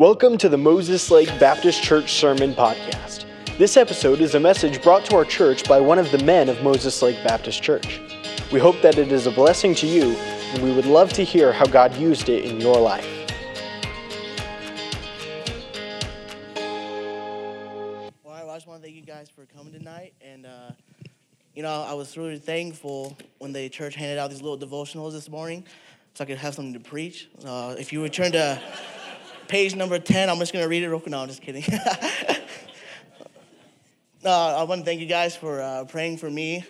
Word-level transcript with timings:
Welcome 0.00 0.38
to 0.38 0.48
the 0.48 0.56
Moses 0.56 1.10
Lake 1.10 1.28
Baptist 1.38 1.82
Church 1.82 2.14
Sermon 2.14 2.54
Podcast. 2.54 3.26
This 3.58 3.76
episode 3.76 4.22
is 4.22 4.34
a 4.34 4.40
message 4.40 4.82
brought 4.82 5.04
to 5.04 5.16
our 5.16 5.26
church 5.26 5.68
by 5.68 5.78
one 5.78 5.98
of 5.98 6.10
the 6.10 6.24
men 6.24 6.48
of 6.48 6.62
Moses 6.62 7.02
Lake 7.02 7.22
Baptist 7.22 7.62
Church. 7.62 8.00
We 8.50 8.58
hope 8.60 8.80
that 8.80 8.96
it 8.96 9.12
is 9.12 9.26
a 9.26 9.30
blessing 9.30 9.74
to 9.74 9.86
you, 9.86 10.16
and 10.16 10.62
we 10.62 10.72
would 10.72 10.86
love 10.86 11.12
to 11.12 11.22
hear 11.22 11.52
how 11.52 11.66
God 11.66 11.94
used 11.96 12.30
it 12.30 12.46
in 12.46 12.62
your 12.62 12.80
life. 12.80 13.06
Well, 18.24 18.48
I 18.48 18.56
just 18.56 18.66
want 18.66 18.80
to 18.80 18.86
thank 18.86 18.96
you 18.96 19.02
guys 19.02 19.28
for 19.28 19.44
coming 19.54 19.74
tonight. 19.74 20.14
And, 20.22 20.46
uh, 20.46 20.70
you 21.54 21.62
know, 21.62 21.84
I 21.86 21.92
was 21.92 22.16
really 22.16 22.38
thankful 22.38 23.18
when 23.36 23.52
the 23.52 23.68
church 23.68 23.96
handed 23.96 24.16
out 24.16 24.30
these 24.30 24.40
little 24.40 24.56
devotionals 24.56 25.12
this 25.12 25.28
morning 25.28 25.66
so 26.14 26.24
I 26.24 26.26
could 26.26 26.38
have 26.38 26.54
something 26.54 26.72
to 26.72 26.80
preach. 26.80 27.28
Uh, 27.44 27.74
if 27.78 27.92
you 27.92 28.00
would 28.00 28.14
turn 28.14 28.32
to 28.32 28.58
page 29.50 29.74
number 29.74 29.98
10, 29.98 30.30
I'm 30.30 30.38
just 30.38 30.52
going 30.52 30.64
to 30.64 30.68
read 30.68 30.84
it 30.84 30.88
real 30.88 31.00
quick. 31.00 31.10
No, 31.10 31.18
I'm 31.18 31.26
just 31.26 31.42
kidding. 31.42 31.64
uh, 34.24 34.56
I 34.56 34.62
want 34.62 34.82
to 34.82 34.84
thank 34.84 35.00
you 35.00 35.06
guys 35.06 35.34
for 35.34 35.60
uh, 35.60 35.86
praying 35.86 36.18
for 36.18 36.30
me 36.30 36.64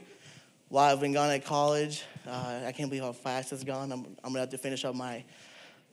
while 0.70 0.90
I've 0.90 0.98
been 0.98 1.12
gone 1.12 1.28
at 1.28 1.44
college. 1.44 2.02
Uh, 2.26 2.62
I 2.64 2.72
can't 2.72 2.88
believe 2.88 3.02
how 3.02 3.12
fast 3.12 3.52
it's 3.52 3.64
gone. 3.64 3.92
I'm, 3.92 4.06
I'm 4.24 4.32
going 4.32 4.36
to 4.36 4.40
have 4.40 4.48
to 4.48 4.58
finish 4.58 4.86
up 4.86 4.94
my 4.94 5.22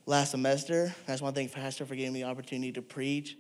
last 0.06 0.32
semester. 0.32 0.96
I 1.10 1.12
just 1.12 1.22
want 1.22 1.36
to 1.36 1.42
thank 1.42 1.52
Pastor 1.52 1.86
for 1.86 1.94
giving 1.94 2.14
me 2.14 2.22
the 2.22 2.30
opportunity 2.30 2.72
to 2.72 2.82
preach. 2.82 3.36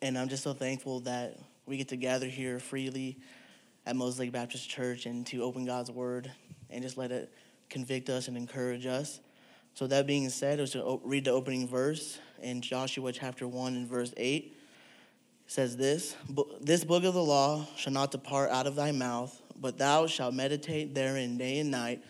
And 0.00 0.16
I'm 0.16 0.28
just 0.28 0.44
so 0.44 0.52
thankful 0.52 1.00
that 1.00 1.40
we 1.66 1.76
get 1.76 1.88
to 1.88 1.96
gather 1.96 2.28
here 2.28 2.60
freely 2.60 3.18
at 3.86 3.96
Moses 3.96 4.20
Lake 4.20 4.30
Baptist 4.30 4.70
Church 4.70 5.06
and 5.06 5.26
to 5.26 5.42
open 5.42 5.64
God's 5.64 5.90
Word 5.90 6.30
and 6.70 6.80
just 6.80 6.96
let 6.96 7.10
it 7.10 7.32
convict 7.70 8.08
us 8.08 8.28
and 8.28 8.36
encourage 8.36 8.86
us. 8.86 9.18
So, 9.74 9.88
that 9.88 10.06
being 10.06 10.30
said, 10.30 10.58
I 10.58 10.62
was 10.62 10.70
to 10.70 11.00
read 11.04 11.24
the 11.24 11.32
opening 11.32 11.66
verse 11.68 12.18
in 12.42 12.60
Joshua 12.60 13.12
chapter 13.12 13.46
1 13.46 13.74
and 13.74 13.88
verse 13.88 14.12
8. 14.16 14.56
Says 15.46 15.76
this 15.76 16.16
This 16.60 16.84
book 16.84 17.04
of 17.04 17.14
the 17.14 17.22
law 17.22 17.66
shall 17.76 17.92
not 17.92 18.10
depart 18.10 18.50
out 18.50 18.66
of 18.66 18.74
thy 18.74 18.92
mouth, 18.92 19.40
but 19.60 19.78
thou 19.78 20.06
shalt 20.06 20.34
meditate 20.34 20.94
therein 20.94 21.38
day 21.38 21.58
and 21.58 21.70
night, 21.70 22.02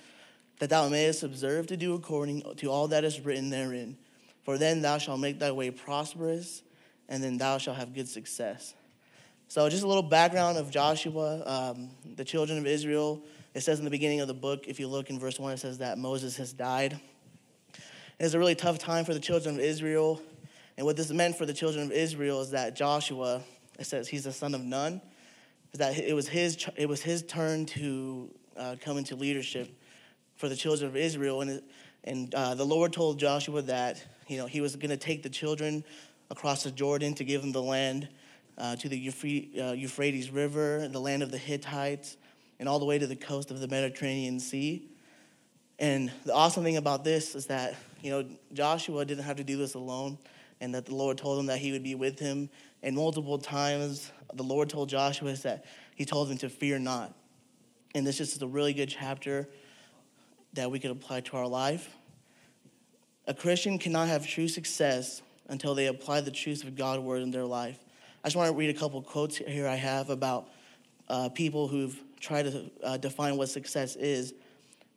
that 0.59 0.71
thou 0.71 0.89
mayest 0.89 1.23
observe 1.23 1.67
to 1.67 1.77
do 1.77 1.95
according 1.95 2.43
to 2.57 2.71
all 2.71 2.89
that 2.89 3.05
is 3.05 3.21
written 3.21 3.51
therein. 3.51 3.97
For 4.43 4.59
then 4.59 4.81
thou 4.81 4.99
shalt 4.99 5.21
make 5.21 5.39
thy 5.39 5.53
way 5.53 5.71
prosperous, 5.71 6.63
and 7.09 7.23
then 7.23 7.37
thou 7.37 7.59
shalt 7.59 7.77
have 7.77 7.95
good 7.95 8.09
success. 8.09 8.75
So, 9.49 9.69
just 9.69 9.85
a 9.85 9.87
little 9.87 10.03
background 10.03 10.59
of 10.59 10.71
Joshua, 10.71 11.43
um, 11.47 11.91
the 12.17 12.25
children 12.25 12.59
of 12.59 12.67
Israel. 12.67 13.23
It 13.55 13.63
says 13.63 13.79
in 13.79 13.85
the 13.85 13.91
beginning 13.91 14.21
of 14.21 14.29
the 14.29 14.35
book, 14.35 14.67
if 14.67 14.79
you 14.79 14.87
look 14.89 15.09
in 15.09 15.19
verse 15.19 15.39
1, 15.39 15.53
it 15.55 15.59
says 15.59 15.79
that 15.79 15.99
Moses 15.99 16.37
has 16.37 16.53
died. 16.53 17.01
It's 18.19 18.33
a 18.33 18.39
really 18.39 18.55
tough 18.55 18.79
time 18.79 19.05
for 19.05 19.13
the 19.13 19.21
children 19.21 19.57
of 19.57 19.61
Israel. 19.61 20.23
And 20.79 20.87
what 20.87 20.97
this 20.97 21.11
meant 21.11 21.37
for 21.37 21.45
the 21.45 21.53
children 21.53 21.85
of 21.85 21.93
Israel 21.93 22.41
is 22.41 22.53
that 22.53 22.75
Joshua, 22.75 23.43
it 23.79 23.85
says 23.85 24.09
he's 24.09 24.25
the 24.25 24.33
son 24.33 24.55
of 24.55 24.65
Nun, 24.65 25.03
is 25.75 25.81
that 25.81 25.99
it 25.99 26.15
was 26.15 26.27
his, 26.27 26.67
it 26.77 26.89
was 26.89 27.03
his 27.03 27.23
turn 27.23 27.67
to 27.67 28.31
uh, 28.57 28.77
come 28.81 28.97
into 28.97 29.17
leadership 29.17 29.69
for 30.37 30.49
the 30.49 30.57
children 30.57 30.89
of 30.89 30.97
Israel. 30.97 31.43
And, 31.43 31.63
and 32.05 32.35
uh, 32.35 32.55
the 32.55 32.65
Lord 32.65 32.95
told 32.95 33.19
Joshua 33.19 33.61
that, 33.63 34.03
you 34.29 34.39
know, 34.39 34.47
he 34.47 34.63
was 34.63 34.77
going 34.77 34.89
to 34.89 34.97
take 34.97 35.23
the 35.23 35.29
children 35.29 35.85
across 36.31 36.63
the 36.63 36.71
Jordan 36.71 37.13
to 37.17 37.25
give 37.25 37.43
them 37.43 37.53
the 37.53 37.63
land 37.63 38.09
uh, 38.57 38.77
to 38.77 38.89
the 38.89 39.53
uh, 39.61 39.73
Euphrates 39.73 40.31
River, 40.31 40.89
the 40.89 41.01
land 41.01 41.23
of 41.23 41.31
the 41.31 41.39
Hittites, 41.39 42.17
and 42.59 42.67
all 42.67 42.79
the 42.79 42.87
way 42.87 42.99
to 42.99 43.07
the 43.07 43.15
coast 43.15 43.51
of 43.51 43.61
the 43.61 43.69
Mediterranean 43.69 44.41
Sea. 44.41 44.89
And 45.79 46.11
the 46.25 46.33
awesome 46.33 46.65
thing 46.65 46.79
about 46.79 47.05
this 47.05 47.35
is 47.35 47.47
that, 47.49 47.75
you 48.03 48.11
know, 48.11 48.25
Joshua 48.53 49.05
didn't 49.05 49.25
have 49.25 49.37
to 49.37 49.45
do 49.45 49.57
this 49.57 49.75
alone, 49.75 50.19
and 50.61 50.75
that 50.75 50.87
the 50.87 50.95
Lord 50.95 51.19
told 51.19 51.39
him 51.39 51.47
that 51.47 51.59
he 51.59 51.73
would 51.73 51.83
be 51.83 51.95
with 51.95 52.19
him. 52.19 52.49
And 52.83 52.97
multiple 52.97 53.39
times, 53.39 54.11
the 54.35 54.43
Lord 54.43 54.69
told 54.69 54.89
Joshua 54.89 55.33
that 55.35 55.65
he 55.95 56.05
told 56.05 56.31
him 56.31 56.39
to 56.39 56.49
fear 56.49 56.79
not. 56.79 57.15
And 57.95 58.07
this 58.07 58.21
is 58.21 58.41
a 58.41 58.47
really 58.47 58.75
good 58.75 58.89
chapter 58.89 59.49
that 60.53 60.71
we 60.71 60.79
could 60.79 60.91
apply 60.91 61.21
to 61.21 61.37
our 61.37 61.47
life. 61.47 61.89
A 63.27 63.35
Christian 63.35 63.79
cannot 63.79 64.09
have 64.09 64.27
true 64.27 64.49
success 64.49 65.23
until 65.49 65.75
they 65.75 65.87
apply 65.87 66.21
the 66.21 66.31
truth 66.31 66.65
of 66.65 66.77
God's 66.77 67.03
word 67.03 67.23
in 67.23 67.31
their 67.31 67.45
life. 67.45 67.79
I 68.23 68.29
just 68.29 68.37
want 68.37 68.51
to 68.51 68.57
read 68.57 68.71
a 68.75 68.79
couple 68.79 69.01
quotes 69.03 69.37
here 69.37 69.67
I 69.67 69.77
have 69.77 70.11
about 70.11 70.49
uh, 71.09 71.29
people 71.29 71.69
who've 71.69 71.99
tried 72.21 72.45
to 72.45 72.71
uh, 72.83 72.97
define 72.97 73.37
what 73.37 73.49
success 73.49 73.97
is. 73.97 74.35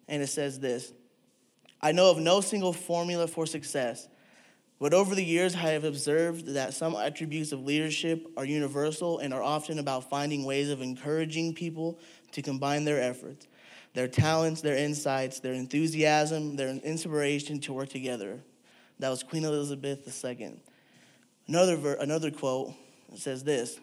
And 0.07 0.23
it 0.23 0.27
says 0.27 0.59
this 0.59 0.91
I 1.81 1.91
know 1.91 2.11
of 2.11 2.19
no 2.19 2.41
single 2.41 2.73
formula 2.73 3.27
for 3.27 3.45
success, 3.45 4.07
but 4.79 4.93
over 4.93 5.15
the 5.15 5.23
years 5.23 5.55
I 5.55 5.69
have 5.69 5.83
observed 5.83 6.47
that 6.53 6.73
some 6.73 6.95
attributes 6.95 7.51
of 7.51 7.63
leadership 7.65 8.27
are 8.37 8.45
universal 8.45 9.19
and 9.19 9.33
are 9.33 9.43
often 9.43 9.79
about 9.79 10.09
finding 10.09 10.45
ways 10.45 10.69
of 10.69 10.81
encouraging 10.81 11.53
people 11.53 11.99
to 12.31 12.41
combine 12.41 12.85
their 12.85 13.01
efforts, 13.01 13.47
their 13.93 14.07
talents, 14.07 14.61
their 14.61 14.75
insights, 14.75 15.39
their 15.39 15.53
enthusiasm, 15.53 16.55
their 16.55 16.69
inspiration 16.69 17.59
to 17.61 17.73
work 17.73 17.89
together. 17.89 18.39
That 18.99 19.09
was 19.09 19.23
Queen 19.23 19.45
Elizabeth 19.45 20.23
II. 20.25 20.59
Another, 21.47 21.77
ver- 21.77 21.97
another 21.99 22.31
quote 22.31 22.73
says 23.15 23.43
this 23.43 23.79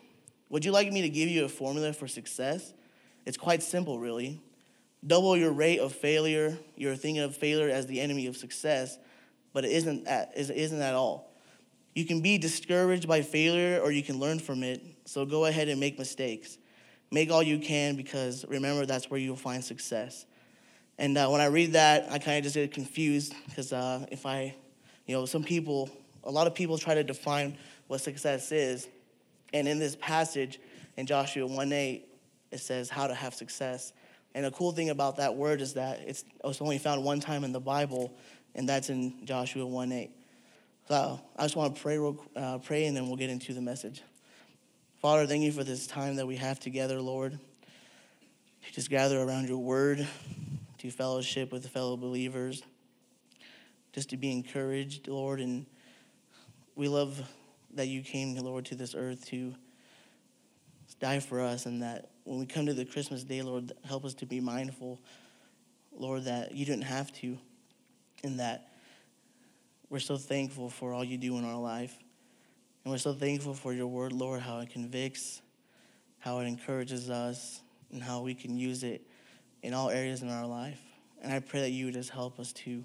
Would 0.50 0.64
you 0.64 0.72
like 0.72 0.92
me 0.92 1.02
to 1.02 1.08
give 1.08 1.28
you 1.28 1.44
a 1.44 1.48
formula 1.48 1.92
for 1.92 2.06
success? 2.06 2.74
It's 3.24 3.36
quite 3.36 3.62
simple, 3.62 3.98
really. 3.98 4.40
Double 5.06 5.36
your 5.36 5.52
rate 5.52 5.78
of 5.78 5.92
failure. 5.92 6.58
You're 6.74 6.96
thinking 6.96 7.22
of 7.22 7.36
failure 7.36 7.68
as 7.68 7.86
the 7.86 8.00
enemy 8.00 8.26
of 8.26 8.36
success, 8.36 8.98
but 9.52 9.64
it 9.64 9.70
isn't 9.72 10.04
that, 10.04 10.32
it 10.36 10.50
isn't 10.50 10.80
at 10.80 10.94
all. 10.94 11.32
You 11.94 12.04
can 12.04 12.20
be 12.20 12.38
discouraged 12.38 13.08
by 13.08 13.22
failure 13.22 13.80
or 13.80 13.90
you 13.90 14.02
can 14.02 14.18
learn 14.18 14.38
from 14.38 14.62
it. 14.62 14.82
So 15.06 15.24
go 15.24 15.46
ahead 15.46 15.68
and 15.68 15.80
make 15.80 15.98
mistakes. 15.98 16.58
Make 17.10 17.30
all 17.30 17.42
you 17.42 17.58
can 17.58 17.96
because 17.96 18.44
remember, 18.48 18.84
that's 18.84 19.10
where 19.10 19.20
you'll 19.20 19.36
find 19.36 19.64
success. 19.64 20.26
And 20.98 21.16
uh, 21.16 21.28
when 21.28 21.40
I 21.40 21.46
read 21.46 21.72
that, 21.72 22.10
I 22.10 22.18
kind 22.18 22.38
of 22.38 22.42
just 22.44 22.54
get 22.54 22.72
confused 22.72 23.34
because 23.48 23.72
uh, 23.72 24.06
if 24.10 24.26
I, 24.26 24.54
you 25.06 25.14
know, 25.14 25.24
some 25.24 25.44
people, 25.44 25.88
a 26.24 26.30
lot 26.30 26.46
of 26.46 26.54
people 26.54 26.78
try 26.78 26.94
to 26.94 27.04
define 27.04 27.56
what 27.86 28.00
success 28.00 28.50
is. 28.50 28.88
And 29.52 29.68
in 29.68 29.78
this 29.78 29.96
passage 29.96 30.58
in 30.96 31.06
Joshua 31.06 31.46
1 31.46 31.72
8, 31.72 32.08
it 32.50 32.58
says 32.58 32.88
how 32.88 33.06
to 33.06 33.14
have 33.14 33.34
success. 33.34 33.92
And 34.36 34.44
the 34.44 34.50
cool 34.50 34.70
thing 34.70 34.90
about 34.90 35.16
that 35.16 35.34
word 35.34 35.62
is 35.62 35.72
that 35.74 36.00
it's, 36.00 36.22
it's 36.44 36.60
only 36.60 36.76
found 36.76 37.02
one 37.02 37.20
time 37.20 37.42
in 37.42 37.52
the 37.52 37.60
Bible, 37.60 38.14
and 38.54 38.68
that's 38.68 38.90
in 38.90 39.24
Joshua 39.24 39.64
1 39.64 39.92
8. 39.92 40.10
So 40.88 41.18
I 41.34 41.42
just 41.44 41.56
want 41.56 41.74
to 41.74 41.80
pray, 41.80 41.98
uh, 42.36 42.58
pray, 42.58 42.84
and 42.84 42.94
then 42.94 43.06
we'll 43.06 43.16
get 43.16 43.30
into 43.30 43.54
the 43.54 43.62
message. 43.62 44.02
Father, 45.00 45.26
thank 45.26 45.42
you 45.42 45.52
for 45.52 45.64
this 45.64 45.86
time 45.86 46.16
that 46.16 46.26
we 46.26 46.36
have 46.36 46.60
together, 46.60 47.00
Lord. 47.00 47.32
To 47.32 48.72
just 48.74 48.90
gather 48.90 49.18
around 49.18 49.48
your 49.48 49.56
word, 49.56 50.06
to 50.80 50.90
fellowship 50.90 51.50
with 51.50 51.66
fellow 51.70 51.96
believers, 51.96 52.62
just 53.94 54.10
to 54.10 54.18
be 54.18 54.30
encouraged, 54.30 55.08
Lord. 55.08 55.40
And 55.40 55.64
we 56.74 56.88
love 56.88 57.26
that 57.72 57.88
you 57.88 58.02
came, 58.02 58.34
Lord, 58.34 58.66
to 58.66 58.74
this 58.74 58.94
earth 58.94 59.24
to 59.28 59.54
die 61.00 61.20
for 61.20 61.40
us, 61.40 61.66
and 61.66 61.82
that 61.82 62.10
when 62.24 62.38
we 62.38 62.46
come 62.46 62.66
to 62.66 62.74
the 62.74 62.84
Christmas 62.84 63.22
day, 63.24 63.42
Lord, 63.42 63.72
help 63.84 64.04
us 64.04 64.14
to 64.14 64.26
be 64.26 64.40
mindful, 64.40 65.00
Lord, 65.92 66.24
that 66.24 66.54
you 66.54 66.64
didn't 66.64 66.84
have 66.84 67.12
to, 67.14 67.38
and 68.24 68.40
that 68.40 68.68
we're 69.88 69.98
so 70.00 70.16
thankful 70.16 70.68
for 70.68 70.92
all 70.92 71.04
you 71.04 71.18
do 71.18 71.38
in 71.38 71.44
our 71.44 71.60
life. 71.60 71.96
And 72.84 72.92
we're 72.92 72.98
so 72.98 73.12
thankful 73.12 73.54
for 73.54 73.72
your 73.72 73.86
word, 73.86 74.12
Lord, 74.12 74.40
how 74.40 74.60
it 74.60 74.70
convicts, 74.70 75.42
how 76.18 76.38
it 76.40 76.46
encourages 76.46 77.10
us, 77.10 77.60
and 77.92 78.02
how 78.02 78.22
we 78.22 78.34
can 78.34 78.56
use 78.56 78.82
it 78.82 79.06
in 79.62 79.74
all 79.74 79.90
areas 79.90 80.22
in 80.22 80.30
our 80.30 80.46
life. 80.46 80.80
And 81.22 81.32
I 81.32 81.40
pray 81.40 81.60
that 81.60 81.70
you 81.70 81.86
would 81.86 81.94
just 81.94 82.10
help 82.10 82.38
us 82.38 82.52
to 82.52 82.84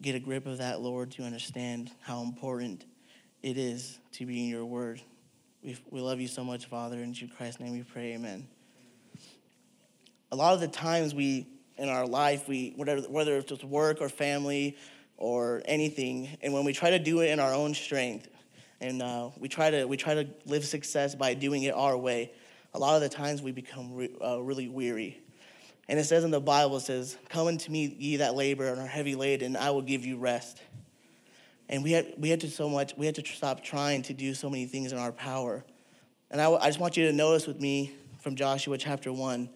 get 0.00 0.14
a 0.14 0.20
grip 0.20 0.46
of 0.46 0.58
that, 0.58 0.80
Lord, 0.80 1.12
to 1.12 1.22
understand 1.22 1.90
how 2.00 2.22
important 2.22 2.84
it 3.42 3.56
is 3.56 3.98
to 4.12 4.26
be 4.26 4.44
in 4.44 4.48
your 4.48 4.64
word. 4.64 5.00
We, 5.62 5.78
we 5.90 6.00
love 6.00 6.20
you 6.20 6.26
so 6.26 6.42
much, 6.42 6.66
Father. 6.66 6.98
In 6.98 7.14
Jesus 7.14 7.36
Christ's 7.36 7.60
name 7.60 7.72
we 7.72 7.84
pray, 7.84 8.14
amen. 8.14 8.48
A 10.32 10.36
lot 10.36 10.54
of 10.54 10.60
the 10.60 10.66
times 10.66 11.14
we, 11.14 11.46
in 11.76 11.88
our 11.88 12.04
life, 12.04 12.48
we, 12.48 12.72
whatever, 12.74 13.02
whether 13.02 13.36
it's 13.36 13.62
work 13.62 13.98
or 14.00 14.08
family 14.08 14.76
or 15.18 15.62
anything, 15.66 16.36
and 16.42 16.52
when 16.52 16.64
we 16.64 16.72
try 16.72 16.90
to 16.90 16.98
do 16.98 17.20
it 17.20 17.30
in 17.30 17.38
our 17.38 17.54
own 17.54 17.74
strength, 17.74 18.28
and 18.80 19.02
uh, 19.02 19.30
we, 19.38 19.48
try 19.48 19.70
to, 19.70 19.84
we 19.84 19.96
try 19.96 20.14
to 20.14 20.26
live 20.46 20.64
success 20.64 21.14
by 21.14 21.34
doing 21.34 21.62
it 21.62 21.74
our 21.74 21.96
way, 21.96 22.32
a 22.74 22.78
lot 22.80 22.96
of 22.96 23.02
the 23.02 23.08
times 23.08 23.40
we 23.40 23.52
become 23.52 23.94
re, 23.94 24.10
uh, 24.20 24.42
really 24.42 24.68
weary. 24.68 25.20
And 25.88 25.96
it 25.96 26.04
says 26.04 26.24
in 26.24 26.32
the 26.32 26.40
Bible, 26.40 26.78
it 26.78 26.80
says, 26.80 27.16
Come 27.28 27.46
unto 27.46 27.70
me, 27.70 27.94
ye 27.98 28.16
that 28.16 28.34
labor 28.34 28.66
and 28.66 28.80
are 28.80 28.86
heavy 28.86 29.14
laden, 29.14 29.54
and 29.54 29.56
I 29.56 29.70
will 29.70 29.82
give 29.82 30.04
you 30.04 30.16
rest. 30.18 30.60
And 31.72 31.82
we 31.82 31.92
had, 31.92 32.12
we 32.18 32.28
had 32.28 32.40
to 32.40 32.50
so 32.50 32.68
much, 32.68 32.94
we 32.98 33.06
had 33.06 33.14
to 33.14 33.24
stop 33.24 33.64
trying 33.64 34.02
to 34.02 34.12
do 34.12 34.34
so 34.34 34.50
many 34.50 34.66
things 34.66 34.92
in 34.92 34.98
our 34.98 35.10
power. 35.10 35.64
And 36.30 36.38
I, 36.38 36.52
I 36.52 36.66
just 36.66 36.78
want 36.78 36.98
you 36.98 37.06
to 37.06 37.12
notice 37.14 37.46
with 37.46 37.62
me 37.62 37.92
from 38.20 38.36
Joshua 38.36 38.76
chapter 38.76 39.10
1 39.10 39.48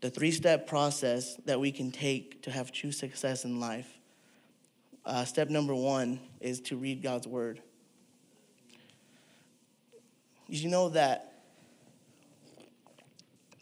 the 0.00 0.10
three 0.10 0.32
step 0.32 0.66
process 0.66 1.36
that 1.46 1.60
we 1.60 1.70
can 1.70 1.92
take 1.92 2.42
to 2.42 2.50
have 2.50 2.72
true 2.72 2.90
success 2.90 3.44
in 3.44 3.60
life. 3.60 3.88
Uh, 5.06 5.24
step 5.24 5.48
number 5.48 5.74
one 5.74 6.18
is 6.40 6.60
to 6.62 6.76
read 6.76 7.02
God's 7.02 7.28
word. 7.28 7.62
Did 10.50 10.58
you 10.58 10.70
know 10.70 10.88
that 10.88 11.34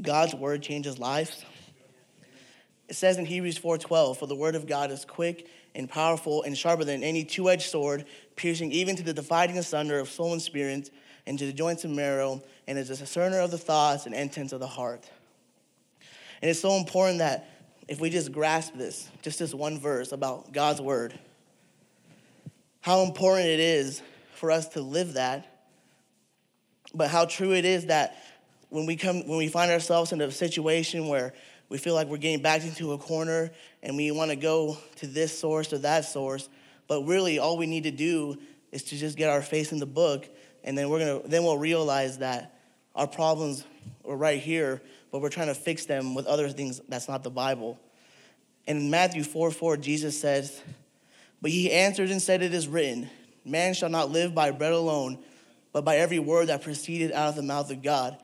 God's 0.01 0.35
word 0.35 0.63
changes 0.63 0.99
lives? 0.99 1.45
It 2.89 2.97
says 2.97 3.19
in 3.19 3.27
Hebrews 3.27 3.59
4:12, 3.59 4.19
"For 4.19 4.27
the 4.27 4.35
word 4.35 4.55
of 4.55 4.67
God 4.67 4.91
is 4.91 5.05
quick 5.05 5.47
and 5.75 5.89
powerful 5.89 6.43
and 6.43 6.57
sharper 6.57 6.85
than 6.85 7.03
any 7.03 7.25
two-edged 7.25 7.71
sword, 7.71 8.05
piercing 8.37 8.73
even 8.73 8.97
to 8.97 9.03
the 9.03 9.15
dividing 9.15 9.59
asunder 9.59 9.99
of 9.99 10.09
soul 10.09 10.33
and 10.33 10.43
spirit, 10.43 10.91
and 11.27 11.39
to 11.39 11.47
the 11.47 11.53
joints 11.53 11.85
and 11.85 11.95
marrow, 11.95 12.43
and 12.67 12.79
is 12.79 12.91
a 12.91 12.97
discerner 12.97 13.41
of 13.41 13.51
the 13.51 13.59
thoughts 13.59 14.07
and 14.07 14.15
intents 14.15 14.53
of 14.53 14.61
the 14.61 14.67
heart." 14.67 15.09
And 16.41 16.51
it's 16.51 16.61
so 16.61 16.77
important 16.77 17.19
that 17.19 17.49
if 17.89 18.01
we 18.01 18.11
just 18.11 18.33
grasp 18.33 18.75
this, 18.75 19.09
just 19.23 19.39
this 19.39 19.55
one 19.55 19.79
verse 19.79 20.13
about 20.13 20.53
God's 20.53 20.81
word, 20.81 21.19
how 22.81 23.03
important 23.03 23.49
it 23.49 23.61
is 23.61 24.03
for 24.35 24.51
us 24.51 24.69
to 24.71 24.81
live 24.81 25.15
that, 25.15 25.47
but 26.93 27.09
how 27.09 27.25
true 27.25 27.53
it 27.53 27.65
is 27.65 27.87
that 27.87 28.17
when 28.71 28.87
we 28.87 28.97
come 28.97 29.27
when 29.29 29.39
we 29.39 29.49
find 29.49 29.71
ourselves 29.71 30.13
in 30.13 30.21
a 30.21 30.31
situation 30.31 31.07
where 31.07 31.33
we 31.73 31.79
feel 31.79 31.95
like 31.95 32.07
we're 32.07 32.19
getting 32.19 32.43
backed 32.43 32.65
into 32.65 32.93
a 32.93 32.99
corner 32.99 33.51
and 33.83 33.97
we 33.97 34.11
want 34.11 34.31
to 34.31 34.37
go 34.37 34.77
to 34.97 35.07
this 35.07 35.37
source 35.37 35.73
or 35.73 35.79
that 35.79 36.05
source, 36.05 36.51
but 36.87 37.01
really 37.05 37.39
all 37.39 37.57
we 37.57 37.67
need 37.67 37.85
to 37.85 37.91
do 37.91 38.37
is 38.73 38.83
to 38.83 38.97
just 38.99 39.17
get 39.17 39.31
our 39.31 39.41
face 39.41 39.73
in 39.73 39.79
the 39.79 39.87
book 39.87 40.29
and 40.65 40.77
then 40.77 40.91
we're 40.91 40.99
gonna 40.99 41.27
then 41.27 41.45
we'll 41.45 41.57
realize 41.57 42.19
that 42.19 42.59
our 42.95 43.07
problems 43.07 43.65
are 44.07 44.15
right 44.15 44.39
here, 44.39 44.83
but 45.11 45.23
we're 45.23 45.31
trying 45.31 45.47
to 45.47 45.55
fix 45.55 45.87
them 45.87 46.15
with 46.15 46.27
other 46.27 46.51
things 46.51 46.79
that's 46.91 47.09
not 47.09 47.23
the 47.23 47.31
Bible. 47.31 47.81
And 48.67 48.79
in 48.79 48.91
Matthew 48.91 49.25
4 49.25 49.51
4, 49.51 49.79
Jesus 49.79 50.21
says, 50.21 50.61
But 51.41 51.53
he 51.53 51.73
answered 51.73 52.11
and 52.11 52.21
said, 52.21 52.43
It 52.43 52.53
is 52.53 52.69
written, 52.69 53.09
Man 53.47 53.73
shall 53.73 53.89
not 53.89 54.11
live 54.11 54.35
by 54.35 54.51
bread 54.51 54.75
alone, 54.75 55.25
but 55.73 55.87
by 55.87 55.97
every 55.97 56.19
word 56.19 56.49
that 56.49 56.61
proceeded 56.61 57.13
out 57.13 57.31
of 57.31 57.37
the 57.37 57.43
mouth 57.43 57.71
of 57.71 57.83
God. 57.83 58.19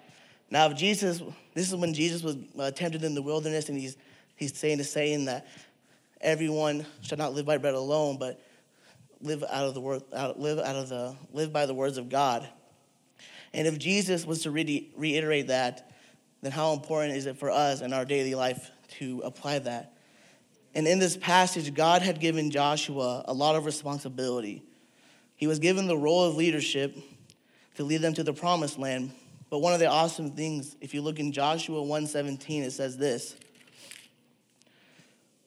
Now, 0.50 0.66
if 0.70 0.76
Jesus, 0.76 1.22
this 1.54 1.68
is 1.68 1.76
when 1.76 1.92
Jesus 1.92 2.22
was 2.22 2.36
uh, 2.58 2.70
tempted 2.70 3.04
in 3.04 3.14
the 3.14 3.22
wilderness, 3.22 3.68
and 3.68 3.78
he's, 3.78 3.96
he's 4.36 4.56
saying 4.56 4.78
the 4.78 4.84
saying 4.84 5.26
that 5.26 5.46
everyone 6.20 6.86
shall 7.02 7.18
not 7.18 7.34
live 7.34 7.46
by 7.46 7.58
bread 7.58 7.74
alone, 7.74 8.18
but 8.18 8.42
live 9.20 9.44
out 9.44 9.66
of 9.66 9.74
the 9.74 9.80
word, 9.80 10.02
out, 10.14 10.38
live 10.38 10.58
out 10.58 10.76
of 10.76 10.88
the, 10.88 11.14
live 11.32 11.52
by 11.52 11.66
the 11.66 11.74
words 11.74 11.98
of 11.98 12.08
God. 12.08 12.48
And 13.52 13.66
if 13.66 13.78
Jesus 13.78 14.26
was 14.26 14.42
to 14.42 14.50
re- 14.50 14.90
reiterate 14.96 15.48
that, 15.48 15.90
then 16.42 16.52
how 16.52 16.72
important 16.72 17.16
is 17.16 17.26
it 17.26 17.36
for 17.36 17.50
us 17.50 17.80
in 17.80 17.92
our 17.92 18.04
daily 18.04 18.34
life 18.34 18.70
to 18.98 19.20
apply 19.24 19.58
that? 19.60 19.94
And 20.74 20.86
in 20.86 20.98
this 20.98 21.16
passage, 21.16 21.74
God 21.74 22.02
had 22.02 22.20
given 22.20 22.50
Joshua 22.50 23.24
a 23.26 23.32
lot 23.32 23.56
of 23.56 23.64
responsibility. 23.64 24.62
He 25.34 25.46
was 25.46 25.58
given 25.58 25.88
the 25.88 25.96
role 25.96 26.24
of 26.24 26.36
leadership 26.36 26.96
to 27.76 27.84
lead 27.84 28.02
them 28.02 28.14
to 28.14 28.22
the 28.22 28.32
promised 28.32 28.78
land. 28.78 29.12
But 29.50 29.58
one 29.58 29.72
of 29.72 29.80
the 29.80 29.86
awesome 29.86 30.32
things, 30.32 30.76
if 30.80 30.92
you 30.94 31.00
look 31.00 31.18
in 31.18 31.32
Joshua 31.32 31.80
1:17, 31.80 32.62
it 32.64 32.72
says 32.72 32.98
this: 32.98 33.36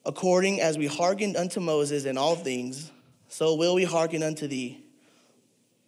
According 0.06 0.62
as 0.62 0.78
we 0.78 0.88
hearkened 0.88 1.38
unto 1.38 1.60
Moses 1.60 2.06
in 2.06 2.18
all 2.18 2.36
things, 2.36 2.92
so 3.28 3.56
will 3.56 3.76
we 3.76 3.84
hearken 3.84 4.24
unto 4.24 4.48
thee. 4.48 4.84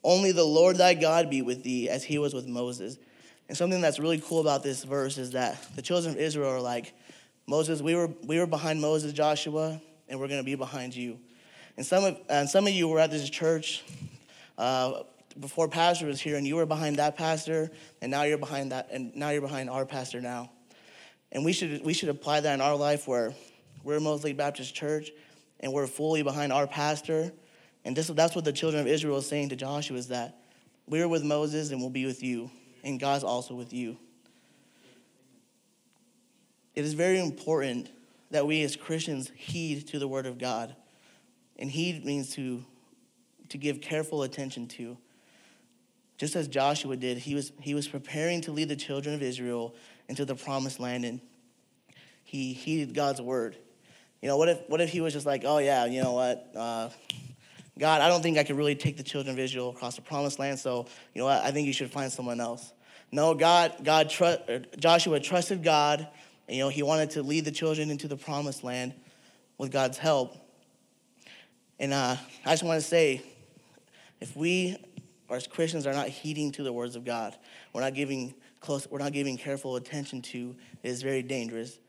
Only 0.04 0.32
the 0.32 0.44
Lord 0.44 0.78
thy 0.78 0.94
God 0.94 1.30
be 1.30 1.42
with 1.42 1.64
thee, 1.64 1.90
as 1.90 2.04
he 2.04 2.18
was 2.18 2.34
with 2.34 2.46
Moses. 2.46 2.98
And 3.48 3.58
something 3.58 3.82
that's 3.82 4.00
really 4.00 4.20
cool 4.20 4.42
about 4.42 4.64
this 4.64 4.84
verse 4.84 5.18
is 5.18 5.32
that 5.32 5.58
the 5.76 5.82
children 5.82 6.14
of 6.16 6.20
Israel 6.20 6.50
are 6.50 6.62
like, 6.62 6.94
Moses, 7.48 7.82
we 7.82 7.96
were, 7.96 8.10
we 8.24 8.40
were 8.40 8.48
behind 8.48 8.82
Moses, 8.82 9.14
Joshua, 9.14 9.82
and 10.08 10.20
we're 10.20 10.28
going 10.28 10.40
to 10.40 10.46
be 10.46 10.56
behind 10.56 10.96
you. 10.96 11.20
And 11.76 11.86
some 11.86 12.04
of, 12.04 12.20
and 12.30 12.50
some 12.50 12.68
of 12.68 12.74
you 12.74 12.88
were 12.88 13.00
at 13.00 13.12
this 13.12 13.30
church 13.30 13.84
uh, 14.58 15.04
before 15.40 15.68
pastor 15.68 16.06
was 16.06 16.22
here, 16.22 16.38
and 16.38 16.46
you 16.46 16.56
were 16.56 16.66
behind 16.66 16.98
that 16.98 17.18
pastor, 17.18 17.72
and 18.02 18.12
now 18.12 18.24
you're 18.24 18.38
behind 18.38 18.72
that, 18.72 18.90
and 18.92 19.16
now 19.16 19.30
you're 19.30 19.42
behind 19.42 19.70
our 19.70 19.86
pastor 19.86 20.22
now. 20.22 20.52
And 21.32 21.44
we 21.44 21.54
should, 21.54 21.84
we 21.84 21.94
should 21.94 22.10
apply 22.10 22.42
that 22.42 22.54
in 22.54 22.62
our 22.62 22.76
life 22.76 23.08
where 23.08 23.34
we're 23.84 24.00
Moses 24.00 24.26
Lake 24.26 24.38
Baptist 24.38 24.76
Church, 24.76 25.12
and 25.60 25.74
we're 25.74 25.88
fully 25.88 26.22
behind 26.22 26.54
our 26.54 26.68
pastor. 26.68 27.32
And 27.86 27.96
this, 27.96 28.08
that's 28.08 28.36
what 28.36 28.46
the 28.46 28.54
children 28.54 28.82
of 28.82 28.88
Israel 28.88 29.18
is 29.18 29.28
saying 29.28 29.50
to 29.50 29.56
Joshua 29.56 29.98
is 29.98 30.10
that 30.10 30.40
we're 30.88 31.08
with 31.08 31.24
Moses 31.24 31.72
and 31.72 31.82
we'll 31.82 31.90
be 31.90 32.06
with 32.06 32.24
you, 32.24 32.52
and 32.84 33.00
God's 33.00 33.24
also 33.24 33.56
with 33.56 33.74
you 33.74 33.98
it 36.76 36.86
is 36.86 36.94
very 36.94 37.20
important 37.20 37.90
that 38.32 38.48
we 38.48 38.64
as 38.64 38.76
Christians 38.76 39.32
heed 39.36 39.88
to 39.90 40.00
the 40.00 40.08
Word 40.08 40.26
of 40.26 40.38
God. 40.38 40.76
And 41.58 41.70
heed 41.70 42.04
means 42.04 42.34
to, 42.36 42.66
to 43.50 43.58
give 43.58 43.80
careful 43.80 44.24
attention 44.24 44.68
to. 44.70 44.98
Just 46.24 46.38
as 46.38 46.48
Joshua 46.48 46.96
did, 46.96 47.18
he 47.18 47.36
was, 47.36 47.52
he 47.60 47.76
was 47.76 47.86
preparing 47.86 48.40
to 48.44 48.54
lead 48.54 48.70
the 48.70 48.78
children 48.78 49.14
of 49.14 49.22
Israel 49.22 49.76
into 50.08 50.24
the 50.24 50.36
promised 50.36 50.80
land, 50.80 51.04
and 51.04 51.20
he 52.24 52.54
heeded 52.54 52.94
God's 52.94 53.20
word. 53.20 53.58
You 54.22 54.30
know, 54.30 54.38
what 54.38 54.48
if, 54.48 54.62
what 54.70 54.80
if 54.80 54.90
he 54.90 55.02
was 55.02 55.12
just 55.12 55.26
like, 55.26 55.44
oh, 55.46 55.58
yeah, 55.58 55.84
you 55.84 56.02
know 56.02 56.14
what? 56.14 56.50
Uh, 56.56 56.90
God, 57.78 58.00
I 58.00 58.08
don't 58.08 58.22
think 58.22 58.38
I 58.38 58.46
could 58.46 58.56
really 58.56 58.74
take 58.74 58.96
the 58.96 59.04
children 59.04 59.36
of 59.36 59.38
Israel 59.38 59.72
across 59.72 59.98
the 59.98 60.02
promised 60.02 60.40
land, 60.40 60.60
so, 60.60 60.86
you 61.14 61.20
know 61.20 61.26
what? 61.26 61.44
I 61.44 61.52
think 61.52 61.68
you 61.68 61.74
should 61.74 61.92
find 61.92 62.10
someone 62.10 62.40
else. 62.40 62.72
No, 63.12 63.34
God, 63.34 63.74
God, 63.84 64.10
tr- 64.10 64.64
Joshua 64.78 65.20
trusted 65.20 65.62
God 65.62 66.08
and, 66.48 66.56
you 66.56 66.64
know, 66.64 66.70
he 66.70 66.84
wanted 66.84 67.10
to 67.10 67.22
lead 67.22 67.44
the 67.44 67.52
children 67.52 67.92
into 67.92 68.08
the 68.08 68.16
promised 68.16 68.64
land 68.64 68.94
with 69.58 69.74
God's 69.74 69.98
help. 69.98 70.38
And 71.82 71.92
uh, 71.92 72.16
I 72.46 72.50
just 72.50 72.64
want 72.64 72.82
to 72.82 72.88
say, 72.88 73.22
if 74.22 74.38
we 74.38 74.78
as 75.30 75.48
Christians 75.48 75.88
are 75.88 75.94
not 75.94 76.08
heeding 76.10 76.52
to 76.54 76.64
the 76.64 76.72
words 76.72 76.96
of 76.96 77.06
God, 77.06 77.36
we're 77.74 77.82
not 77.82 77.94
giving 77.94 78.34
close, 78.60 78.88
we're 78.90 79.00
not 79.00 79.14
giving 79.14 79.38
careful 79.38 79.76
attention 79.76 80.22
to, 80.22 80.56
it 80.84 80.90
is 80.90 81.02
very 81.02 81.24
dangerous. 81.24 81.80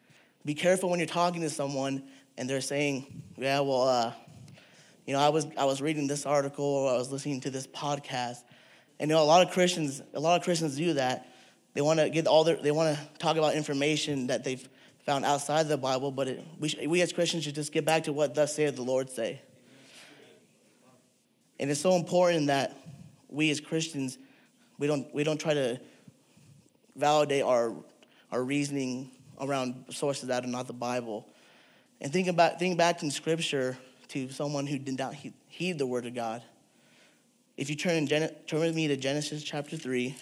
Be 0.44 0.54
careful 0.54 0.90
when 0.90 0.98
you're 0.98 1.06
talking 1.06 1.42
to 1.42 1.50
someone 1.50 2.04
and 2.36 2.48
they're 2.48 2.60
saying, 2.60 3.22
"Yeah, 3.36 3.60
well, 3.60 3.82
uh, 3.82 4.12
you 5.06 5.14
know, 5.14 5.20
I 5.20 5.28
was 5.28 5.46
I 5.56 5.64
was 5.64 5.80
reading 5.80 6.06
this 6.06 6.26
article 6.26 6.64
or 6.64 6.94
I 6.94 6.96
was 6.96 7.10
listening 7.10 7.40
to 7.42 7.50
this 7.50 7.66
podcast," 7.66 8.38
and 8.98 9.10
you 9.10 9.16
know, 9.16 9.22
a 9.22 9.24
lot 9.24 9.46
of 9.46 9.52
Christians, 9.52 10.02
a 10.12 10.20
lot 10.20 10.38
of 10.38 10.44
Christians 10.44 10.76
do 10.76 10.94
that, 10.94 11.28
they 11.74 11.80
want 11.80 11.98
to 12.00 12.08
get 12.08 12.26
all 12.26 12.44
their, 12.44 12.56
they 12.56 12.70
want 12.70 12.96
to 12.96 13.18
talk 13.18 13.36
about 13.36 13.54
information 13.54 14.28
that 14.28 14.44
they've 14.44 14.66
found 15.04 15.24
outside 15.24 15.68
the 15.68 15.76
Bible, 15.76 16.10
but 16.10 16.28
it, 16.28 16.44
we, 16.58 16.68
sh- 16.68 16.78
we 16.86 17.02
as 17.02 17.12
Christians 17.12 17.44
should 17.44 17.54
just 17.54 17.72
get 17.72 17.84
back 17.84 18.04
to 18.04 18.12
what 18.12 18.34
thus 18.34 18.54
saith 18.54 18.76
the 18.76 18.82
Lord 18.82 19.10
say. 19.10 19.42
And 21.60 21.70
it's 21.70 21.80
so 21.80 21.94
important 21.94 22.46
that 22.46 22.76
we 23.34 23.50
as 23.50 23.60
Christians, 23.60 24.18
we 24.78 24.86
don't, 24.86 25.12
we 25.14 25.24
don't 25.24 25.38
try 25.38 25.54
to 25.54 25.80
validate 26.96 27.42
our, 27.42 27.72
our 28.30 28.42
reasoning 28.42 29.10
around 29.40 29.84
sources 29.90 30.28
that 30.28 30.44
are 30.44 30.48
not 30.48 30.66
the 30.66 30.72
Bible. 30.72 31.26
And 32.00 32.12
think 32.12 32.28
about 32.28 32.58
think 32.58 32.78
back 32.78 33.02
in 33.02 33.10
Scripture 33.10 33.76
to 34.08 34.28
someone 34.30 34.66
who 34.66 34.78
did 34.78 34.98
not 34.98 35.14
heed 35.48 35.78
the 35.78 35.86
Word 35.86 36.06
of 36.06 36.14
God. 36.14 36.42
If 37.56 37.70
you 37.70 37.76
turn, 37.76 38.06
turn 38.06 38.60
with 38.60 38.74
me 38.74 38.88
to 38.88 38.96
Genesis 38.96 39.42
chapter 39.42 39.76
3. 39.76 40.16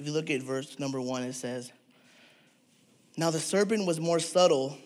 If 0.00 0.06
you 0.06 0.12
look 0.12 0.30
at 0.30 0.40
verse 0.40 0.78
number 0.78 0.98
one, 0.98 1.22
it 1.24 1.34
says, 1.34 1.70
Now 3.18 3.30
the 3.30 3.38
serpent 3.38 3.86
was 3.86 4.00
more 4.00 4.18
subtle 4.18 4.78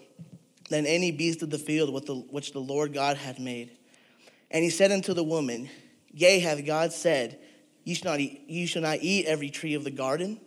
than 0.70 0.86
any 0.86 1.12
beast 1.12 1.40
of 1.40 1.50
the 1.50 1.58
field 1.58 1.88
which 2.32 2.50
the 2.50 2.58
Lord 2.58 2.92
God 2.92 3.16
had 3.16 3.38
made. 3.38 3.76
And 4.50 4.64
he 4.64 4.70
said 4.70 4.90
unto 4.90 5.14
the 5.14 5.22
woman, 5.22 5.70
Yea, 6.12 6.40
hath 6.40 6.66
God 6.66 6.92
said, 6.92 7.38
You 7.84 7.94
shall 7.94 8.10
not 8.10 8.18
eat, 8.18 8.42
you 8.48 8.66
shall 8.66 8.82
not 8.82 8.98
eat 9.02 9.26
every 9.26 9.50
tree 9.50 9.74
of 9.74 9.84
the 9.84 9.92
garden? 9.92 10.40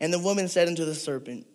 And 0.00 0.12
the 0.12 0.18
woman 0.18 0.48
said 0.48 0.68
unto 0.68 0.84
the 0.84 0.94
serpent, 0.94 1.46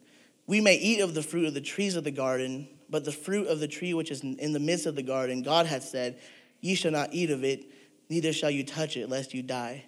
We 0.48 0.60
may 0.60 0.78
eat 0.78 1.02
of 1.02 1.14
the 1.14 1.22
fruit 1.22 1.46
of 1.46 1.54
the 1.54 1.62
trees 1.62 1.96
of 1.96 2.04
the 2.04 2.10
garden, 2.10 2.68
but 2.90 3.06
the 3.06 3.12
fruit 3.12 3.46
of 3.46 3.60
the 3.60 3.68
tree 3.68 3.94
which 3.94 4.10
is 4.10 4.22
in 4.22 4.54
the 4.54 4.60
midst 4.60 4.88
of 4.88 4.96
the 4.96 5.04
garden, 5.04 5.44
God 5.44 5.68
hath 5.68 5.84
said, 5.84 6.18
Ye 6.62 6.74
shall 6.74 6.94
not 6.94 7.14
eat 7.14 7.30
of 7.30 7.44
it, 7.44 7.70
neither 8.10 8.34
shall 8.34 8.50
you 8.50 8.64
touch 8.64 8.98
it, 8.98 9.08
lest 9.08 9.36
you 9.36 9.44
die. 9.44 9.86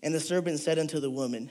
And 0.00 0.14
the 0.14 0.20
serpent 0.20 0.60
said 0.60 0.78
unto 0.78 1.00
the 1.00 1.10
woman, 1.10 1.50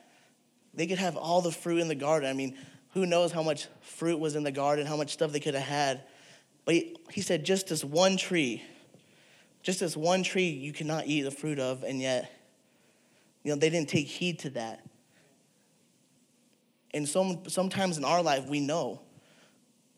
They 0.73 0.87
could 0.87 0.99
have 0.99 1.17
all 1.17 1.41
the 1.41 1.51
fruit 1.51 1.79
in 1.79 1.87
the 1.87 1.95
garden. 1.95 2.29
I 2.29 2.33
mean, 2.33 2.57
who 2.93 3.05
knows 3.05 3.31
how 3.31 3.43
much 3.43 3.67
fruit 3.81 4.19
was 4.19 4.35
in 4.35 4.43
the 4.43 4.51
garden, 4.51 4.85
how 4.85 4.97
much 4.97 5.13
stuff 5.13 5.31
they 5.31 5.39
could 5.39 5.53
have 5.53 5.63
had. 5.63 6.03
But 6.65 6.75
he, 6.75 6.97
he 7.09 7.21
said, 7.21 7.45
just 7.45 7.67
this 7.67 7.83
one 7.83 8.17
tree, 8.17 8.63
just 9.63 9.79
this 9.79 9.97
one 9.97 10.23
tree 10.23 10.49
you 10.49 10.73
cannot 10.73 11.07
eat 11.07 11.21
the 11.21 11.31
fruit 11.31 11.59
of, 11.59 11.83
and 11.83 12.01
yet, 12.01 12.31
you 13.43 13.51
know, 13.51 13.59
they 13.59 13.69
didn't 13.69 13.89
take 13.89 14.07
heed 14.07 14.39
to 14.39 14.49
that. 14.51 14.85
And 16.93 17.07
some, 17.07 17.43
sometimes 17.47 17.97
in 17.97 18.05
our 18.05 18.21
life, 18.21 18.47
we 18.47 18.59
know. 18.59 19.01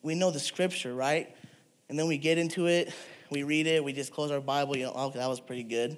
We 0.01 0.15
know 0.15 0.31
the 0.31 0.39
scripture, 0.39 0.93
right? 0.93 1.35
And 1.89 1.97
then 1.97 2.07
we 2.07 2.17
get 2.17 2.37
into 2.37 2.67
it, 2.67 2.93
we 3.29 3.43
read 3.43 3.67
it, 3.67 3.83
we 3.83 3.93
just 3.93 4.13
close 4.13 4.31
our 4.31 4.39
Bible, 4.39 4.77
you 4.77 4.85
know, 4.85 4.93
oh, 4.95 5.09
that 5.09 5.27
was 5.27 5.39
pretty 5.39 5.63
good. 5.63 5.97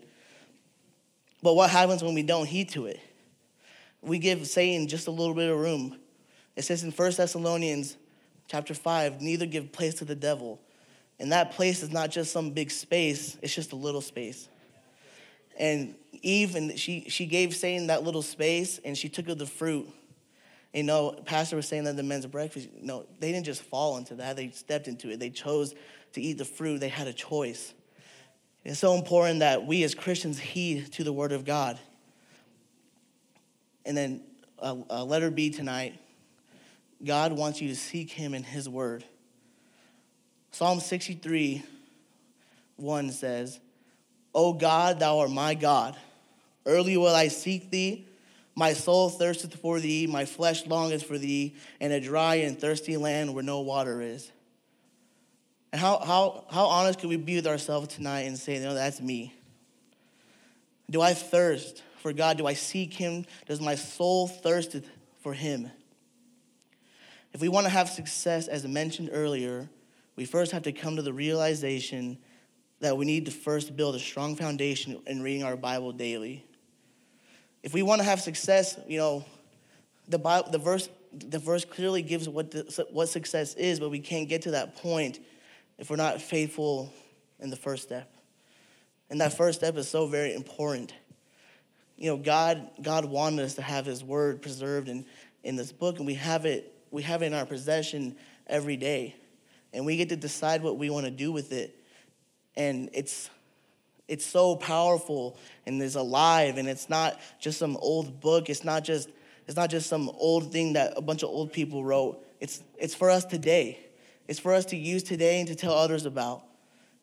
But 1.42 1.54
what 1.56 1.70
happens 1.70 2.04
when 2.04 2.16
we 2.16 2.24
don't 2.24 2.46
heed 2.46 2.70
to 2.70 2.88
it? 2.88 3.00
We 4.06 4.20
give 4.20 4.48
Satan 4.48 4.88
just 4.88 5.08
a 5.08 5.12
little 5.12 5.34
bit 5.34 5.50
of 5.50 5.58
room. 5.58 5.98
It 6.56 6.64
says 6.64 6.84
in 6.84 6.92
1 6.92 7.12
Thessalonians 7.14 7.98
chapter 8.48 8.74
5, 8.74 9.22
neither 9.22 9.46
give 9.46 9.72
place 9.72 9.96
to 9.96 10.06
the 10.06 10.16
devil. 10.16 10.62
And 11.20 11.32
that 11.32 11.52
place 11.52 11.82
is 11.82 11.92
not 11.92 12.12
just 12.12 12.32
some 12.32 12.52
big 12.52 12.72
space, 12.72 13.38
it's 13.42 13.56
just 13.56 13.72
a 13.72 13.76
little 13.76 14.02
space. 14.02 14.48
And 15.58 15.96
Eve, 16.22 16.56
and 16.56 16.78
she, 16.78 17.06
she 17.08 17.26
gave 17.26 17.56
Satan 17.56 17.88
that 17.88 18.04
little 18.04 18.22
space 18.22 18.80
and 18.84 18.98
she 18.98 19.10
took 19.10 19.28
of 19.30 19.38
the 19.38 19.46
fruit. 19.46 19.90
You 20.74 20.84
know, 20.84 21.12
Pastor 21.26 21.56
was 21.56 21.68
saying 21.68 21.86
that 21.86 21.96
the 21.96 22.04
men's 22.04 22.26
breakfast, 22.26 22.68
no, 22.82 23.06
they 23.20 23.32
didn't 23.32 23.46
just 23.46 23.62
fall 23.62 23.98
into 23.98 24.16
that. 24.16 24.36
They 24.36 24.50
stepped 24.50 24.90
into 24.90 25.10
it. 25.10 25.20
They 25.20 25.30
chose 25.30 25.74
to 26.14 26.22
eat 26.22 26.38
the 26.38 26.46
fruit. 26.46 26.80
They 26.80 26.90
had 26.90 27.08
a 27.08 27.14
choice. 27.14 27.74
It's 28.66 28.80
so 28.80 28.96
important 28.96 29.40
that 29.40 29.66
we 29.66 29.84
as 29.84 29.96
Christians 29.96 30.38
heed 30.38 30.92
to 30.94 31.04
the 31.06 31.14
word 31.14 31.32
of 31.32 31.46
God. 31.46 31.80
And 33.86 33.96
then 33.96 34.22
uh, 34.60 34.76
uh, 34.90 35.04
letter 35.04 35.32
B 35.32 35.50
tonight 35.50 36.00
God 37.04 37.34
wants 37.34 37.62
you 37.62 37.68
to 37.70 37.76
seek 37.76 38.12
him 38.12 38.34
in 38.34 38.44
his 38.44 38.68
word. 38.68 39.04
Psalm 40.52 40.80
63 40.80 41.64
1 42.78 43.12
says, 43.12 43.60
O 44.34 44.54
God, 44.54 45.00
thou 45.00 45.20
art 45.20 45.32
my 45.32 45.54
God. 45.54 45.96
Early 46.66 46.98
will 46.98 47.16
I 47.16 47.30
seek 47.30 47.72
thee. 47.72 48.08
My 48.56 48.74
soul 48.74 49.10
thirsteth 49.10 49.56
for 49.56 49.80
thee, 49.80 50.08
my 50.08 50.26
flesh 50.26 50.66
longeth 50.66 51.04
for 51.04 51.18
thee, 51.18 51.56
in 51.80 51.92
a 51.92 52.00
dry 52.00 52.36
and 52.36 52.60
thirsty 52.60 52.96
land 52.96 53.34
where 53.34 53.44
no 53.44 53.60
water 53.60 54.02
is. 54.02 54.32
And 55.74 55.82
how, 55.82 56.00
how, 56.00 56.46
how 56.50 56.66
honest 56.68 57.00
could 57.00 57.10
we 57.10 57.18
be 57.18 57.36
with 57.36 57.48
ourselves 57.48 57.94
tonight 57.94 58.22
and 58.22 58.38
say, 58.38 58.60
no, 58.60 58.74
that's 58.74 59.02
me? 59.02 59.34
Do 60.90 61.02
I 61.02 61.14
thirst 61.14 61.84
for 62.06 62.14
God? 62.14 62.38
Do 62.38 62.46
I 62.46 62.54
seek 62.54 62.94
Him? 62.94 63.26
Does 63.48 63.60
my 63.60 63.74
soul 63.74 64.28
thirst 64.28 64.76
for 65.24 65.34
Him? 65.34 65.72
If 67.34 67.42
we 67.42 67.50
want 67.50 67.66
to 67.66 67.72
have 67.72 67.90
success, 67.90 68.48
as 68.48 68.64
mentioned 68.68 69.10
earlier, 69.12 69.72
we 70.16 70.26
first 70.26 70.52
have 70.52 70.62
to 70.64 70.72
come 70.72 70.98
to 70.98 71.02
the 71.02 71.12
realization 71.12 72.20
that 72.80 72.96
we 72.96 73.06
need 73.06 73.26
to 73.26 73.32
first 73.32 73.76
build 73.76 73.96
a 73.96 74.00
strong 74.00 74.36
foundation 74.36 75.02
in 75.08 75.24
reading 75.24 75.44
our 75.44 75.58
Bible 75.58 75.92
daily. 75.94 76.46
If 77.64 77.74
we 77.74 77.82
want 77.82 78.02
to 78.02 78.06
have 78.06 78.22
success, 78.22 78.78
you 78.88 79.00
know, 79.00 79.26
the, 80.08 80.20
Bible, 80.20 80.52
the, 80.52 80.60
verse, 80.60 80.88
the 81.12 81.40
verse 81.40 81.66
clearly 81.66 82.04
gives 82.04 82.30
what, 82.30 82.52
the, 82.52 82.86
what 82.92 83.10
success 83.10 83.56
is, 83.56 83.80
but 83.80 83.90
we 83.90 83.98
can't 83.98 84.30
get 84.30 84.44
to 84.44 84.52
that 84.52 84.76
point 84.76 85.18
if 85.80 85.90
we're 85.90 85.96
not 85.96 86.22
faithful 86.22 86.94
in 87.40 87.50
the 87.50 87.58
first 87.58 87.82
step. 87.82 88.14
And 89.10 89.22
that 89.22 89.36
first 89.36 89.58
step 89.58 89.76
is 89.76 89.88
so 89.88 90.06
very 90.06 90.36
important. 90.36 90.94
You 91.98 92.12
know, 92.12 92.18
God, 92.18 92.70
God 92.82 93.06
wanted 93.06 93.44
us 93.44 93.56
to 93.56 93.62
have 93.62 93.86
His 93.86 94.04
Word 94.04 94.42
preserved 94.42 94.90
in, 94.90 95.06
in 95.44 95.56
this 95.56 95.72
book, 95.72 95.98
and 95.98 96.06
we 96.06 96.16
have 96.16 96.46
it 96.46 96.72
we 96.96 97.04
have 97.04 97.22
it 97.24 97.26
in 97.26 97.34
our 97.34 97.46
possession 97.46 98.16
every 98.48 98.78
day. 98.78 99.16
And 99.74 99.86
we 99.86 99.98
get 99.98 100.08
to 100.10 100.16
decide 100.16 100.64
what 100.64 100.78
we 100.78 100.90
want 100.90 101.06
to 101.06 101.12
do 101.12 101.30
with 101.30 101.52
it. 101.52 101.76
And 102.56 102.90
it's 102.94 103.30
it's 104.08 104.26
so 104.26 104.56
powerful 104.56 105.38
and 105.66 105.82
it's 105.82 105.96
alive 105.96 106.58
and 106.58 106.70
it's 106.70 106.90
not 106.90 107.20
just 107.40 107.58
some 107.58 107.76
old 107.78 108.22
book. 108.22 108.50
It's 108.50 108.64
not 108.64 108.86
just 108.86 109.10
it's 109.46 109.58
not 109.58 109.70
just 109.70 109.90
some 109.90 110.10
old 110.10 110.54
thing 110.54 110.74
that 110.74 110.94
a 110.96 111.02
bunch 111.02 111.22
of 111.22 111.30
old 111.30 111.52
people 111.52 111.84
wrote. 111.84 112.26
It's 112.40 112.64
it's 112.78 112.96
for 112.96 113.10
us 113.10 113.26
today. 113.26 113.80
It's 114.30 114.40
for 114.40 114.54
us 114.54 114.66
to 114.68 114.78
use 114.78 115.04
today 115.04 115.40
and 115.40 115.48
to 115.50 115.56
tell 115.56 115.74
others 115.74 116.06
about. 116.06 116.44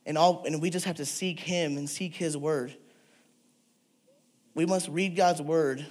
And 0.06 0.16
all 0.16 0.42
and 0.46 0.62
we 0.62 0.70
just 0.70 0.86
have 0.86 0.96
to 0.96 1.04
seek 1.04 1.38
him 1.38 1.76
and 1.76 1.88
seek 1.88 2.14
his 2.14 2.34
word. 2.34 2.74
We 4.54 4.66
must 4.66 4.88
read 4.88 5.16
God's 5.16 5.40
word 5.42 5.86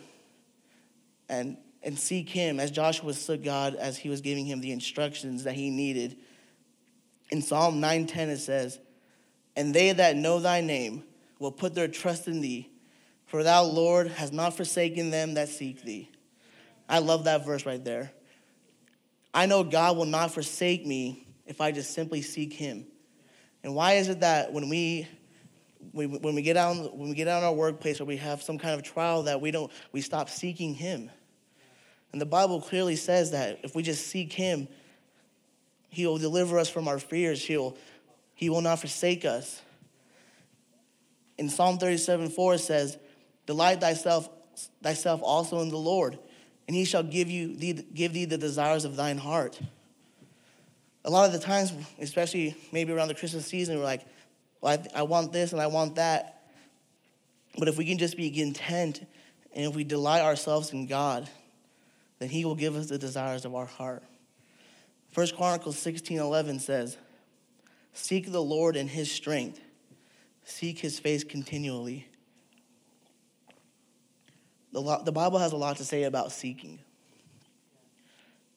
and 1.30 1.58
and 1.84 1.98
seek 1.98 2.30
him 2.30 2.60
as 2.60 2.72
Joshua 2.72 3.14
sought 3.14 3.44
God 3.44 3.76
as 3.76 3.98
he 3.98 4.10
was 4.10 4.22
giving 4.22 4.46
him 4.46 4.62
the 4.62 4.72
instructions 4.72 5.44
that 5.46 5.54
he 5.54 5.70
needed. 5.70 6.18
In 7.32 7.42
Psalm 7.42 7.80
9:10 7.80 8.30
it 8.30 8.38
says, 8.38 8.80
"And 9.56 9.74
they 9.74 9.92
that 9.92 10.16
know 10.16 10.40
thy 10.40 10.62
name 10.62 11.04
will 11.40 11.52
put 11.52 11.74
their 11.74 11.88
trust 11.88 12.28
in 12.28 12.42
thee, 12.42 12.70
for 13.26 13.44
thou, 13.44 13.64
Lord, 13.64 14.10
has 14.12 14.32
not 14.32 14.56
forsaken 14.56 15.10
them 15.10 15.34
that 15.34 15.50
seek 15.50 15.82
thee." 15.82 16.10
I 16.88 17.00
love 17.00 17.24
that 17.24 17.46
verse 17.46 17.66
right 17.66 17.84
there. 17.84 18.14
I 19.34 19.46
know 19.46 19.64
God 19.64 19.98
will 19.98 20.06
not 20.06 20.34
forsake 20.34 20.86
me 20.86 21.26
if 21.46 21.62
I 21.62 21.72
just 21.72 21.92
simply 21.92 22.22
seek 22.22 22.54
him. 22.54 22.86
And 23.64 23.74
why 23.74 23.94
is 23.94 24.10
it 24.10 24.20
that 24.20 24.52
when 24.52 24.70
we 24.70 25.08
when 25.92 26.36
we 26.36 26.42
get 26.42 26.58
out 26.58 26.96
when 26.96 27.10
we 27.10 27.16
get 27.16 27.28
out 27.28 27.40
in 27.40 27.44
our 27.44 27.54
workplace 27.54 28.00
or 28.00 28.06
we 28.06 28.18
have 28.18 28.42
some 28.42 28.58
kind 28.58 28.76
of 28.76 28.84
trial 28.84 29.24
that 29.24 29.42
we 29.42 29.52
don't 29.52 29.72
we 29.92 30.02
stop 30.02 30.30
seeking 30.30 30.74
him 30.74 31.10
and 32.12 32.20
the 32.20 32.26
Bible 32.26 32.62
clearly 32.62 32.96
says 32.96 33.32
that 33.32 33.60
if 33.64 33.76
we 33.76 33.84
just 33.84 34.08
seek 34.08 34.34
Him, 34.34 34.68
He 35.90 36.06
will 36.06 36.18
deliver 36.18 36.60
us 36.60 36.70
from 36.70 36.88
our 36.88 37.00
fears. 37.00 37.44
He'll, 37.44 37.78
he 38.34 38.50
will 38.50 38.62
not 38.62 38.80
forsake 38.80 39.24
us. 39.24 39.62
In 41.38 41.50
Psalm 41.50 41.78
37 41.78 42.30
4 42.30 42.54
it 42.56 42.60
says, 42.60 42.98
Delight 43.46 43.82
thyself, 43.82 44.30
thyself 44.84 45.22
also 45.24 45.62
in 45.62 45.70
the 45.70 45.78
Lord, 45.78 46.20
and 46.68 46.76
he 46.76 46.86
shall 46.86 47.04
give, 47.04 47.30
you 47.30 47.56
thee, 47.56 47.74
give 47.74 48.14
thee 48.14 48.26
the 48.26 48.38
desires 48.38 48.86
of 48.86 48.96
thine 48.96 49.18
heart. 49.18 49.60
A 51.04 51.10
lot 51.10 51.26
of 51.26 51.34
the 51.34 51.40
times, 51.40 51.74
especially 52.00 52.56
maybe 52.72 52.94
around 52.94 53.08
the 53.08 53.16
Christmas 53.16 53.48
season, 53.48 53.78
we're 53.78 53.84
like, 53.84 54.06
well, 54.62 54.84
I, 54.96 55.00
I 55.00 55.04
want 55.04 55.34
this 55.34 55.52
and 55.52 55.62
I 55.62 55.68
want 55.68 55.96
that. 55.96 56.44
But 57.58 57.68
if 57.68 57.78
we 57.78 57.86
can 57.86 57.98
just 57.98 58.16
be 58.16 58.32
content 58.32 59.06
and 59.54 59.66
if 59.66 59.76
we 59.76 59.84
delight 59.84 60.22
ourselves 60.22 60.72
in 60.72 60.88
God, 60.88 61.28
then 62.20 62.30
he 62.30 62.46
will 62.46 62.56
give 62.56 62.76
us 62.76 62.88
the 62.88 62.98
desires 62.98 63.46
of 63.46 63.56
our 63.56 63.66
heart. 63.66 64.04
First 65.12 65.36
Chronicles 65.36 65.78
16 65.78 66.20
11 66.20 66.60
says, 66.60 66.98
Seek 67.94 68.32
the 68.32 68.42
Lord 68.42 68.78
in 68.78 68.88
his 68.88 69.12
strength, 69.12 69.60
seek 70.46 70.80
his 70.80 71.00
face 71.00 71.24
continually. 71.24 72.08
The, 74.72 75.02
the 75.04 75.12
Bible 75.12 75.40
has 75.40 75.52
a 75.52 75.58
lot 75.58 75.78
to 75.78 75.84
say 75.84 76.04
about 76.04 76.32
seeking. 76.32 76.80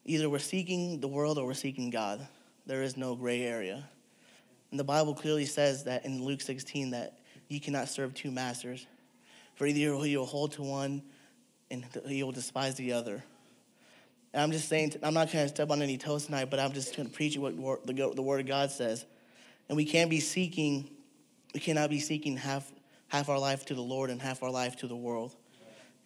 Either 0.04 0.30
we're 0.30 0.38
seeking 0.38 1.00
the 1.00 1.08
world 1.08 1.38
or 1.38 1.46
we're 1.46 1.54
seeking 1.54 1.90
God. 1.90 2.24
There 2.66 2.82
is 2.82 2.96
no 2.96 3.16
gray 3.16 3.42
area. 3.42 3.88
And 4.74 4.80
the 4.80 4.82
Bible 4.82 5.14
clearly 5.14 5.46
says 5.46 5.84
that 5.84 6.04
in 6.04 6.24
Luke 6.24 6.40
16 6.40 6.90
that 6.90 7.20
you 7.46 7.60
cannot 7.60 7.88
serve 7.88 8.12
two 8.12 8.32
masters. 8.32 8.88
For 9.54 9.68
either 9.68 9.78
you'll 9.78 10.26
hold 10.26 10.50
to 10.54 10.62
one 10.62 11.00
and 11.70 11.84
you'll 12.08 12.32
despise 12.32 12.74
the 12.74 12.92
other. 12.94 13.22
And 14.32 14.42
I'm 14.42 14.50
just 14.50 14.68
saying, 14.68 14.94
I'm 15.00 15.14
not 15.14 15.30
trying 15.30 15.44
to 15.44 15.48
step 15.48 15.70
on 15.70 15.80
any 15.80 15.96
toes 15.96 16.26
tonight, 16.26 16.50
but 16.50 16.58
I'm 16.58 16.72
just 16.72 16.96
going 16.96 17.08
to 17.08 17.14
preach 17.14 17.38
what 17.38 17.56
the, 17.86 17.92
the 18.16 18.20
Word 18.20 18.40
of 18.40 18.46
God 18.46 18.72
says. 18.72 19.06
And 19.68 19.76
we 19.76 19.84
can't 19.84 20.10
be 20.10 20.18
seeking, 20.18 20.90
we 21.54 21.60
cannot 21.60 21.88
be 21.88 22.00
seeking 22.00 22.36
half, 22.36 22.68
half 23.06 23.28
our 23.28 23.38
life 23.38 23.66
to 23.66 23.76
the 23.76 23.80
Lord 23.80 24.10
and 24.10 24.20
half 24.20 24.42
our 24.42 24.50
life 24.50 24.74
to 24.78 24.88
the 24.88 24.96
world. 24.96 25.36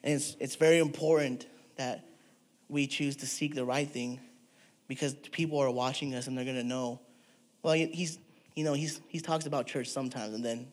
And 0.04 0.12
it's, 0.12 0.36
it's 0.40 0.56
very 0.56 0.76
important 0.76 1.46
that 1.76 2.04
we 2.68 2.86
choose 2.86 3.16
to 3.16 3.26
seek 3.26 3.54
the 3.54 3.64
right 3.64 3.88
thing 3.88 4.20
because 4.88 5.14
people 5.14 5.58
are 5.58 5.70
watching 5.70 6.14
us 6.14 6.26
and 6.26 6.36
they're 6.36 6.44
going 6.44 6.58
to 6.58 6.62
know, 6.62 7.00
well, 7.62 7.72
he's, 7.72 8.18
you 8.58 8.64
know, 8.64 8.72
he's, 8.72 9.00
he 9.06 9.20
talks 9.20 9.46
about 9.46 9.68
church 9.68 9.86
sometimes 9.86 10.34
and 10.34 10.44
then, 10.44 10.66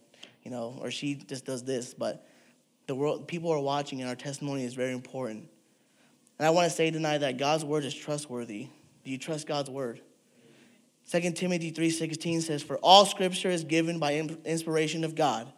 you 0.43 0.49
know, 0.49 0.75
or 0.81 0.89
she 0.89 1.13
just 1.13 1.45
does 1.45 1.63
this, 1.63 1.93
but 1.93 2.27
the 2.87 2.95
world, 2.95 3.27
people 3.27 3.51
are 3.51 3.59
watching 3.59 4.01
and 4.01 4.09
our 4.09 4.15
testimony 4.15 4.63
is 4.63 4.73
very 4.73 4.91
important. 4.91 5.47
And 6.39 6.47
I 6.47 6.49
want 6.49 6.67
to 6.67 6.75
say 6.75 6.89
tonight 6.89 7.19
that 7.19 7.37
God's 7.37 7.63
word 7.63 7.85
is 7.85 7.93
trustworthy. 7.93 8.69
Do 9.03 9.11
you 9.11 9.19
trust 9.19 9.45
God's 9.45 9.69
word? 9.69 10.01
2 11.11 11.31
Timothy 11.33 11.69
3:16 11.69 12.41
says, 12.41 12.63
"For 12.63 12.77
all 12.77 13.05
scripture 13.05 13.51
is 13.51 13.63
given 13.63 13.99
by 13.99 14.15
inspiration 14.15 15.03
of 15.03 15.13
God, 15.13 15.53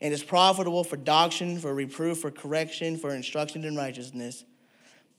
and 0.00 0.14
is 0.14 0.22
profitable 0.22 0.84
for 0.84 0.96
doctrine, 0.96 1.58
for 1.58 1.74
reproof, 1.74 2.20
for 2.20 2.30
correction, 2.30 2.96
for 2.96 3.12
instruction 3.12 3.64
in 3.64 3.74
righteousness." 3.74 4.44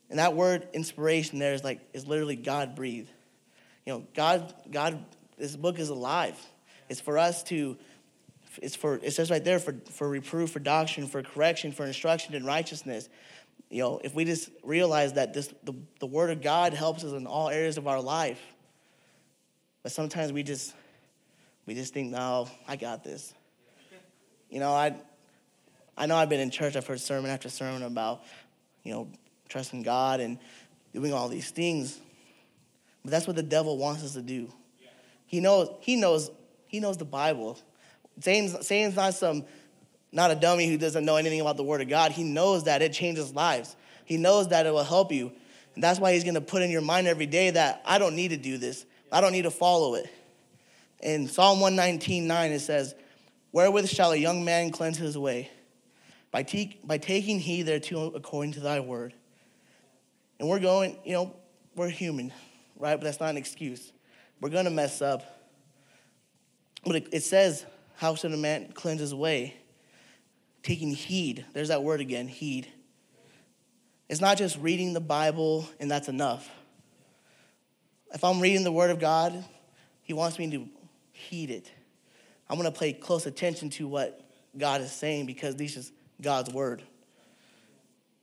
And 0.09 0.19
that 0.19 0.33
word 0.33 0.69
inspiration 0.71 1.39
there 1.39 1.53
is 1.53 1.65
like 1.65 1.81
is 1.91 2.07
literally 2.07 2.37
God 2.37 2.75
breathed. 2.75 3.11
You 3.85 3.93
know, 3.93 4.07
God, 4.15 4.53
God, 4.71 5.05
this 5.37 5.55
book 5.55 5.79
is 5.79 5.89
alive. 5.89 6.37
It's 6.89 6.99
for 6.99 7.17
us 7.17 7.43
to, 7.43 7.77
it's 8.61 8.75
for, 8.75 8.95
it 9.01 9.11
says 9.11 9.29
right 9.31 9.43
there 9.43 9.59
for, 9.59 9.75
for 9.91 10.07
reproof, 10.07 10.51
for 10.51 10.59
doctrine, 10.59 11.07
for 11.07 11.21
correction, 11.23 11.71
for 11.71 11.85
instruction 11.85 12.35
in 12.35 12.45
righteousness. 12.45 13.09
You 13.69 13.81
know, 13.81 14.01
if 14.03 14.13
we 14.13 14.25
just 14.25 14.49
realize 14.63 15.13
that 15.13 15.33
this 15.33 15.53
the, 15.63 15.73
the 15.99 16.05
word 16.05 16.29
of 16.29 16.41
God 16.41 16.73
helps 16.73 17.03
us 17.03 17.13
in 17.13 17.25
all 17.25 17.49
areas 17.49 17.77
of 17.77 17.87
our 17.87 17.99
life. 17.99 18.39
But 19.83 19.91
sometimes 19.91 20.31
we 20.31 20.43
just 20.43 20.73
we 21.65 21.73
just 21.73 21.93
think, 21.93 22.11
no, 22.11 22.47
I 22.67 22.75
got 22.75 23.03
this. 23.03 23.33
You 24.49 24.59
know, 24.59 24.71
I 24.71 24.95
I 25.97 26.05
know 26.05 26.15
I've 26.15 26.29
been 26.29 26.39
in 26.39 26.51
church, 26.51 26.75
I've 26.75 26.85
heard 26.85 26.99
sermon 26.99 27.31
after 27.31 27.49
sermon 27.49 27.83
about, 27.83 28.23
you 28.83 28.93
know, 28.93 29.07
trusting 29.49 29.83
God 29.83 30.19
and 30.19 30.37
doing 30.93 31.13
all 31.13 31.27
these 31.27 31.49
things. 31.49 31.99
But 33.03 33.11
that's 33.11 33.27
what 33.27 33.35
the 33.35 33.43
devil 33.43 33.77
wants 33.77 34.03
us 34.03 34.13
to 34.13 34.21
do. 34.21 34.51
He 35.25 35.39
knows, 35.39 35.69
he 35.81 35.95
knows, 35.95 36.31
he 36.67 36.79
knows 36.79 36.97
the 36.97 37.05
Bible. 37.05 37.57
Satan's, 38.19 38.65
Satan's 38.65 38.95
not 38.95 39.13
some, 39.13 39.45
not 40.11 40.31
a 40.31 40.35
dummy 40.35 40.67
who 40.67 40.77
doesn't 40.77 41.03
know 41.03 41.17
anything 41.17 41.41
about 41.41 41.57
the 41.57 41.63
Word 41.63 41.81
of 41.81 41.89
God. 41.89 42.11
He 42.11 42.23
knows 42.23 42.65
that 42.65 42.81
it 42.81 42.93
changes 42.93 43.33
lives. 43.33 43.75
He 44.05 44.17
knows 44.17 44.49
that 44.49 44.65
it 44.65 44.71
will 44.71 44.83
help 44.83 45.11
you. 45.11 45.31
And 45.73 45.83
that's 45.83 45.99
why 45.99 46.13
he's 46.13 46.23
going 46.23 46.35
to 46.35 46.41
put 46.41 46.61
in 46.61 46.71
your 46.71 46.81
mind 46.81 47.07
every 47.07 47.25
day 47.25 47.49
that 47.49 47.81
I 47.85 47.97
don't 47.97 48.15
need 48.15 48.29
to 48.29 48.37
do 48.37 48.57
this. 48.57 48.85
I 49.11 49.21
don't 49.21 49.33
need 49.33 49.43
to 49.43 49.51
follow 49.51 49.95
it. 49.95 50.09
In 51.01 51.27
Psalm 51.27 51.59
119, 51.59 52.25
9, 52.25 52.51
it 52.51 52.59
says, 52.59 52.95
Wherewith 53.51 53.87
shall 53.87 54.11
a 54.11 54.15
young 54.15 54.45
man 54.45 54.71
cleanse 54.71 54.97
his 54.97 55.17
way? 55.17 55.49
By, 56.31 56.43
te- 56.43 56.79
by 56.83 56.97
taking 56.97 57.39
heed 57.39 57.63
thereto 57.67 58.11
according 58.15 58.53
to 58.53 58.59
thy 58.59 58.79
word. 58.79 59.13
And 60.39 60.49
we're 60.49 60.59
going, 60.59 60.97
you 61.05 61.13
know, 61.13 61.35
we're 61.75 61.89
human, 61.89 62.33
right? 62.77 62.95
But 62.95 63.03
that's 63.03 63.19
not 63.19 63.29
an 63.29 63.37
excuse. 63.37 63.91
We're 64.41 64.49
going 64.49 64.65
to 64.65 64.71
mess 64.71 65.01
up. 65.01 65.23
But 66.85 67.07
it, 67.11 67.23
says, 67.23 67.65
How 67.95 68.15
should 68.15 68.33
a 68.33 68.37
man 68.37 68.71
cleanse 68.73 68.99
his 68.99 69.13
way? 69.13 69.55
Taking 70.61 70.93
heed. 70.93 71.45
There's 71.53 71.69
that 71.69 71.83
word 71.83 72.01
again, 72.01 72.27
heed. 72.27 72.67
It's 74.07 74.21
not 74.21 74.37
just 74.37 74.57
reading 74.57 74.93
the 74.93 75.01
Bible 75.01 75.67
and 75.79 75.89
that's 75.89 76.07
enough. 76.07 76.49
If 78.13 78.23
I'm 78.23 78.39
reading 78.39 78.63
the 78.63 78.71
Word 78.71 78.91
of 78.91 78.99
God, 78.99 79.43
He 80.03 80.13
wants 80.13 80.39
me 80.39 80.49
to 80.51 80.69
heed 81.11 81.49
it. 81.49 81.71
I'm 82.49 82.57
going 82.57 82.71
to 82.71 82.77
pay 82.77 82.93
close 82.93 83.25
attention 83.25 83.69
to 83.71 83.87
what 83.87 84.21
God 84.57 84.81
is 84.81 84.91
saying 84.91 85.25
because 85.25 85.55
this 85.55 85.75
is 85.75 85.91
God's 86.21 86.53
Word. 86.53 86.83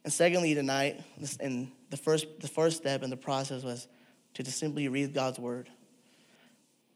And 0.04 0.12
secondly, 0.12 0.54
tonight, 0.54 1.02
and 1.40 1.70
the 1.90 1.96
first, 1.96 2.26
the 2.40 2.48
first 2.48 2.78
step 2.78 3.02
in 3.02 3.10
the 3.10 3.16
process 3.16 3.62
was 3.62 3.86
to 4.34 4.42
just 4.42 4.58
simply 4.58 4.88
read 4.88 5.12
God's 5.12 5.38
Word. 5.38 5.68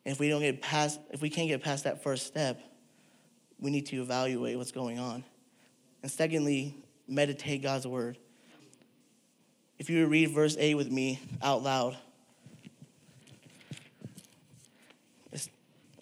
And 0.06 0.12
if 0.12 0.20
we 0.20 0.28
don't 0.28 0.40
get 0.40 0.62
past, 0.62 1.00
if 1.10 1.20
we 1.20 1.28
can't 1.28 1.48
get 1.48 1.64
past 1.64 1.82
that 1.82 2.04
first 2.04 2.28
step, 2.28 2.60
we 3.58 3.72
need 3.72 3.86
to 3.86 4.00
evaluate 4.00 4.56
what's 4.56 4.70
going 4.70 5.00
on. 5.00 5.24
And 6.00 6.12
secondly, 6.12 6.76
meditate 7.08 7.60
God's 7.60 7.88
Word. 7.88 8.16
If 9.80 9.90
you 9.90 10.02
would 10.02 10.10
read 10.12 10.30
verse 10.30 10.56
8 10.56 10.76
with 10.76 10.92
me 10.92 11.18
out 11.42 11.64
loud. 11.64 11.96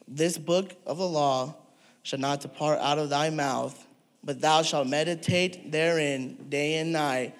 This 0.06 0.36
book 0.36 0.74
of 0.84 0.98
the 0.98 1.08
law 1.08 1.54
shall 2.02 2.18
not 2.18 2.42
depart 2.42 2.80
out 2.80 2.98
of 2.98 3.08
thy 3.08 3.30
mouth, 3.30 3.86
but 4.22 4.38
thou 4.38 4.60
shalt 4.60 4.86
meditate 4.86 5.72
therein 5.72 6.50
day 6.50 6.76
and 6.76 6.92
night, 6.92 7.34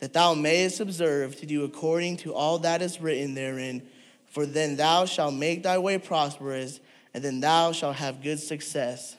that 0.00 0.14
thou 0.14 0.34
mayest 0.34 0.80
observe 0.80 1.36
to 1.36 1.46
do 1.46 1.62
according 1.62 2.16
to 2.16 2.34
all 2.34 2.58
that 2.58 2.82
is 2.82 3.00
written 3.00 3.34
therein. 3.34 3.86
For 4.30 4.46
then 4.46 4.76
thou 4.76 5.04
shalt 5.06 5.34
make 5.34 5.62
thy 5.62 5.78
way 5.78 5.98
prosperous, 5.98 6.80
and 7.14 7.24
then 7.24 7.40
thou 7.40 7.72
shalt 7.72 7.96
have 7.96 8.22
good 8.22 8.38
success. 8.38 9.16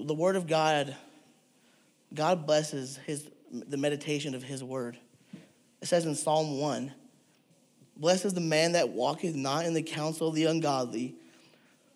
The 0.00 0.14
word 0.14 0.36
of 0.36 0.46
God, 0.46 0.96
God 2.14 2.46
blesses 2.46 2.98
his, 3.06 3.28
the 3.50 3.76
meditation 3.76 4.34
of 4.34 4.42
his 4.42 4.64
word. 4.64 4.98
It 5.80 5.86
says 5.86 6.06
in 6.06 6.14
Psalm 6.14 6.58
1 6.58 6.92
Blessed 7.96 8.26
is 8.26 8.34
the 8.34 8.40
man 8.40 8.72
that 8.72 8.90
walketh 8.90 9.34
not 9.34 9.64
in 9.64 9.74
the 9.74 9.82
counsel 9.82 10.28
of 10.28 10.34
the 10.34 10.44
ungodly, 10.44 11.16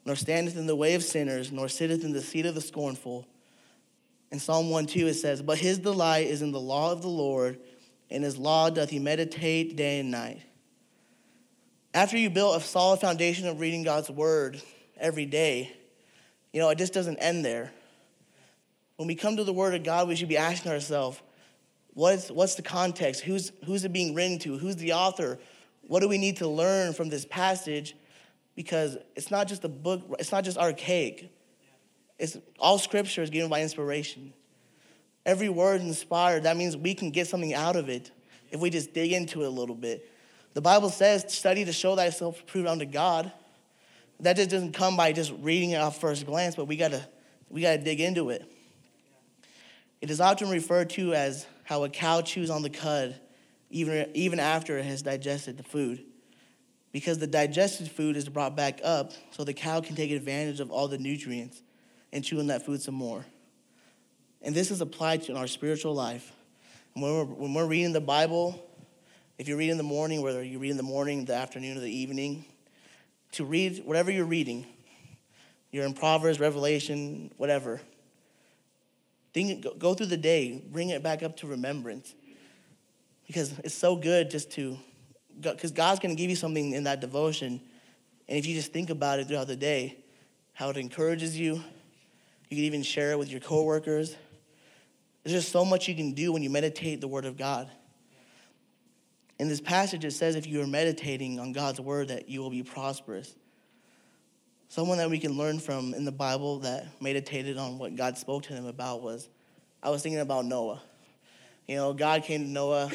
nor 0.04 0.16
standeth 0.16 0.56
in 0.56 0.66
the 0.66 0.74
way 0.74 0.94
of 0.94 1.02
sinners, 1.02 1.52
nor 1.52 1.68
sitteth 1.68 2.04
in 2.04 2.12
the 2.12 2.20
seat 2.20 2.44
of 2.44 2.56
the 2.56 2.60
scornful. 2.60 3.26
In 4.32 4.40
Psalm 4.40 4.68
1 4.70 4.86
2, 4.86 5.06
it 5.06 5.14
says, 5.14 5.42
But 5.42 5.58
his 5.58 5.78
delight 5.78 6.26
is 6.26 6.42
in 6.42 6.50
the 6.50 6.60
law 6.60 6.90
of 6.90 7.02
the 7.02 7.08
Lord, 7.08 7.60
and 8.10 8.24
his 8.24 8.36
law 8.36 8.68
doth 8.68 8.90
he 8.90 8.98
meditate 8.98 9.76
day 9.76 10.00
and 10.00 10.10
night. 10.10 10.42
After 11.94 12.16
you 12.16 12.30
build 12.30 12.56
a 12.56 12.64
solid 12.64 13.00
foundation 13.00 13.46
of 13.46 13.60
reading 13.60 13.82
God's 13.82 14.08
word 14.08 14.60
every 14.98 15.26
day, 15.26 15.70
you 16.52 16.60
know, 16.60 16.70
it 16.70 16.78
just 16.78 16.94
doesn't 16.94 17.18
end 17.18 17.44
there. 17.44 17.70
When 18.96 19.08
we 19.08 19.14
come 19.14 19.36
to 19.36 19.44
the 19.44 19.52
word 19.52 19.74
of 19.74 19.84
God, 19.84 20.08
we 20.08 20.16
should 20.16 20.28
be 20.28 20.38
asking 20.38 20.72
ourselves, 20.72 21.20
what's, 21.92 22.30
what's 22.30 22.54
the 22.54 22.62
context? 22.62 23.20
Who's, 23.20 23.52
who's 23.66 23.84
it 23.84 23.92
being 23.92 24.14
written 24.14 24.38
to? 24.40 24.56
Who's 24.56 24.76
the 24.76 24.94
author? 24.94 25.38
What 25.82 26.00
do 26.00 26.08
we 26.08 26.16
need 26.16 26.38
to 26.38 26.48
learn 26.48 26.94
from 26.94 27.10
this 27.10 27.26
passage? 27.26 27.94
Because 28.54 28.96
it's 29.14 29.30
not 29.30 29.46
just 29.46 29.64
a 29.64 29.68
book, 29.68 30.02
it's 30.18 30.32
not 30.32 30.44
just 30.44 30.56
archaic. 30.56 31.30
It's 32.18 32.38
all 32.58 32.78
scripture 32.78 33.22
is 33.22 33.30
given 33.30 33.50
by 33.50 33.62
inspiration. 33.62 34.32
Every 35.26 35.48
word 35.50 35.82
inspired, 35.82 36.44
that 36.44 36.56
means 36.56 36.74
we 36.76 36.94
can 36.94 37.10
get 37.10 37.26
something 37.26 37.52
out 37.52 37.76
of 37.76 37.88
it 37.88 38.10
if 38.50 38.60
we 38.60 38.70
just 38.70 38.94
dig 38.94 39.12
into 39.12 39.42
it 39.42 39.46
a 39.46 39.50
little 39.50 39.74
bit. 39.74 40.08
The 40.54 40.60
Bible 40.60 40.90
says, 40.90 41.24
study 41.32 41.64
to 41.64 41.72
show 41.72 41.96
thyself 41.96 42.40
approved 42.40 42.68
unto 42.68 42.84
God. 42.84 43.32
That 44.20 44.36
just 44.36 44.50
doesn't 44.50 44.72
come 44.72 44.96
by 44.96 45.12
just 45.12 45.32
reading 45.40 45.70
it 45.70 45.76
off 45.76 46.00
first 46.00 46.26
glance, 46.26 46.54
but 46.54 46.66
we 46.66 46.76
gotta 46.76 47.06
we 47.48 47.60
gotta 47.60 47.78
dig 47.78 48.00
into 48.00 48.30
it. 48.30 48.50
It 50.00 50.10
is 50.10 50.20
often 50.20 50.48
referred 50.48 50.90
to 50.90 51.14
as 51.14 51.46
how 51.64 51.84
a 51.84 51.88
cow 51.88 52.22
chews 52.22 52.50
on 52.50 52.62
the 52.62 52.70
cud 52.70 53.18
even, 53.72 54.10
even 54.14 54.38
after 54.38 54.78
it 54.78 54.84
has 54.84 55.02
digested 55.02 55.56
the 55.56 55.62
food. 55.62 56.04
Because 56.92 57.18
the 57.18 57.26
digested 57.26 57.90
food 57.90 58.16
is 58.16 58.28
brought 58.28 58.54
back 58.54 58.80
up 58.84 59.12
so 59.30 59.44
the 59.44 59.54
cow 59.54 59.80
can 59.80 59.96
take 59.96 60.10
advantage 60.10 60.60
of 60.60 60.70
all 60.70 60.88
the 60.88 60.98
nutrients 60.98 61.62
and 62.12 62.22
chew 62.22 62.38
on 62.38 62.48
that 62.48 62.66
food 62.66 62.82
some 62.82 62.94
more. 62.94 63.24
And 64.42 64.54
this 64.54 64.70
is 64.70 64.82
applied 64.82 65.22
to 65.22 65.32
in 65.32 65.38
our 65.38 65.46
spiritual 65.46 65.94
life. 65.94 66.32
When 66.92 67.10
we're, 67.10 67.24
when 67.24 67.54
we're 67.54 67.66
reading 67.66 67.92
the 67.92 68.00
Bible, 68.02 68.62
if 69.38 69.48
you 69.48 69.56
read 69.56 69.70
in 69.70 69.76
the 69.76 69.82
morning, 69.82 70.22
whether 70.22 70.42
you 70.42 70.58
read 70.58 70.70
in 70.70 70.76
the 70.76 70.82
morning, 70.82 71.24
the 71.24 71.34
afternoon, 71.34 71.76
or 71.76 71.80
the 71.80 71.90
evening, 71.90 72.44
to 73.32 73.44
read 73.44 73.82
whatever 73.84 74.10
you're 74.10 74.24
reading, 74.24 74.66
you're 75.70 75.86
in 75.86 75.94
Proverbs, 75.94 76.38
Revelation, 76.38 77.32
whatever. 77.38 77.80
Think, 79.32 79.66
go 79.78 79.94
through 79.94 80.06
the 80.06 80.16
day, 80.18 80.62
bring 80.70 80.90
it 80.90 81.02
back 81.02 81.22
up 81.22 81.38
to 81.38 81.46
remembrance 81.46 82.14
because 83.26 83.58
it's 83.60 83.74
so 83.74 83.96
good 83.96 84.30
just 84.30 84.50
to, 84.52 84.76
because 85.40 85.70
God's 85.70 86.00
going 86.00 86.14
to 86.14 86.20
give 86.20 86.28
you 86.28 86.36
something 86.36 86.72
in 86.72 86.84
that 86.84 87.00
devotion. 87.00 87.60
And 88.28 88.38
if 88.38 88.46
you 88.46 88.54
just 88.54 88.72
think 88.72 88.90
about 88.90 89.18
it 89.18 89.28
throughout 89.28 89.46
the 89.46 89.56
day, 89.56 89.96
how 90.52 90.68
it 90.68 90.76
encourages 90.76 91.38
you, 91.38 91.54
you 92.50 92.56
can 92.56 92.64
even 92.64 92.82
share 92.82 93.12
it 93.12 93.18
with 93.18 93.30
your 93.30 93.40
coworkers. 93.40 94.14
There's 95.24 95.34
just 95.34 95.50
so 95.50 95.64
much 95.64 95.88
you 95.88 95.94
can 95.94 96.12
do 96.12 96.32
when 96.32 96.42
you 96.42 96.50
meditate 96.50 97.00
the 97.00 97.08
Word 97.08 97.24
of 97.24 97.38
God. 97.38 97.70
In 99.42 99.48
this 99.48 99.60
passage, 99.60 100.04
it 100.04 100.12
says 100.12 100.36
if 100.36 100.46
you 100.46 100.62
are 100.62 100.68
meditating 100.68 101.40
on 101.40 101.50
God's 101.50 101.80
Word, 101.80 102.06
that 102.06 102.28
you 102.28 102.40
will 102.40 102.50
be 102.50 102.62
prosperous. 102.62 103.34
Someone 104.68 104.98
that 104.98 105.10
we 105.10 105.18
can 105.18 105.32
learn 105.32 105.58
from 105.58 105.94
in 105.94 106.04
the 106.04 106.12
Bible 106.12 106.60
that 106.60 106.86
meditated 107.02 107.58
on 107.58 107.76
what 107.76 107.96
God 107.96 108.16
spoke 108.16 108.44
to 108.44 108.54
them 108.54 108.66
about 108.66 109.02
was 109.02 109.28
I 109.82 109.90
was 109.90 110.00
thinking 110.00 110.20
about 110.20 110.44
Noah. 110.44 110.80
You 111.66 111.74
know, 111.74 111.92
God 111.92 112.22
came 112.22 112.42
to 112.42 112.48
Noah 112.48 112.92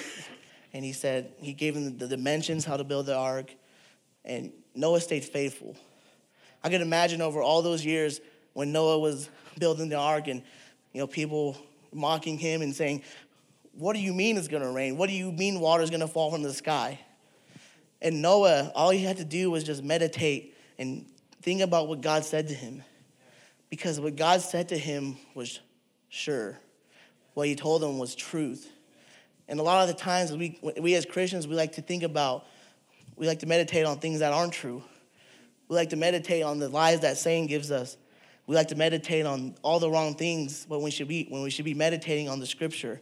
and 0.71 0.85
he 0.85 0.93
said, 0.93 1.33
he 1.37 1.51
gave 1.51 1.75
him 1.75 1.97
the 1.97 2.07
dimensions, 2.07 2.63
how 2.63 2.77
to 2.77 2.85
build 2.85 3.07
the 3.07 3.17
ark, 3.17 3.53
and 4.23 4.53
Noah 4.73 5.01
stayed 5.01 5.25
faithful. 5.25 5.75
I 6.63 6.69
could 6.69 6.79
imagine 6.79 7.21
over 7.21 7.41
all 7.41 7.61
those 7.61 7.83
years 7.83 8.21
when 8.53 8.71
Noah 8.71 8.99
was 8.99 9.29
building 9.59 9.89
the 9.89 9.97
ark 9.97 10.29
and, 10.29 10.41
you 10.93 11.01
know, 11.01 11.07
people 11.07 11.57
mocking 11.91 12.37
him 12.37 12.61
and 12.61 12.73
saying, 12.73 13.03
What 13.77 13.93
do 13.93 13.99
you 13.99 14.13
mean 14.13 14.37
it's 14.37 14.47
gonna 14.47 14.71
rain? 14.71 14.97
What 14.97 15.07
do 15.07 15.15
you 15.15 15.31
mean 15.31 15.59
water's 15.59 15.89
gonna 15.89 16.07
fall 16.07 16.31
from 16.31 16.41
the 16.41 16.53
sky? 16.53 16.99
And 18.01 18.21
Noah, 18.21 18.71
all 18.75 18.89
he 18.89 19.03
had 19.03 19.17
to 19.17 19.25
do 19.25 19.51
was 19.51 19.63
just 19.63 19.83
meditate 19.83 20.55
and 20.79 21.05
think 21.41 21.61
about 21.61 21.87
what 21.87 22.01
God 22.01 22.25
said 22.25 22.47
to 22.47 22.53
him. 22.53 22.83
Because 23.69 23.99
what 23.99 24.15
God 24.15 24.41
said 24.41 24.69
to 24.69 24.77
him 24.77 25.17
was 25.35 25.59
sure 26.09 26.59
what 27.33 27.47
he 27.47 27.55
told 27.55 27.83
them 27.83 27.99
was 27.99 28.15
truth. 28.15 28.67
And 29.47 29.59
a 29.59 29.63
lot 29.63 29.87
of 29.87 29.95
the 29.95 30.01
times, 30.01 30.35
we, 30.35 30.59
we 30.79 30.95
as 30.95 31.05
Christians, 31.05 31.47
we 31.47 31.53
like 31.53 31.73
to 31.73 31.83
think 31.83 32.01
about, 32.01 32.47
we 33.15 33.27
like 33.27 33.39
to 33.39 33.45
meditate 33.45 33.85
on 33.85 33.99
things 33.99 34.19
that 34.19 34.33
aren't 34.33 34.53
true. 34.53 34.83
We 35.67 35.75
like 35.75 35.91
to 35.91 35.95
meditate 35.97 36.41
on 36.41 36.57
the 36.57 36.67
lies 36.67 37.01
that 37.01 37.17
Satan 37.17 37.45
gives 37.45 37.69
us. 37.69 37.95
We 38.47 38.55
like 38.55 38.69
to 38.69 38.75
meditate 38.75 39.27
on 39.27 39.55
all 39.61 39.79
the 39.79 39.89
wrong 39.89 40.15
things 40.15 40.65
when 40.67 40.81
we 40.81 40.89
should 40.89 41.07
be, 41.07 41.27
when 41.29 41.43
we 41.43 41.51
should 41.51 41.65
be 41.65 41.75
meditating 41.75 42.27
on 42.27 42.39
the 42.39 42.47
scripture. 42.47 43.01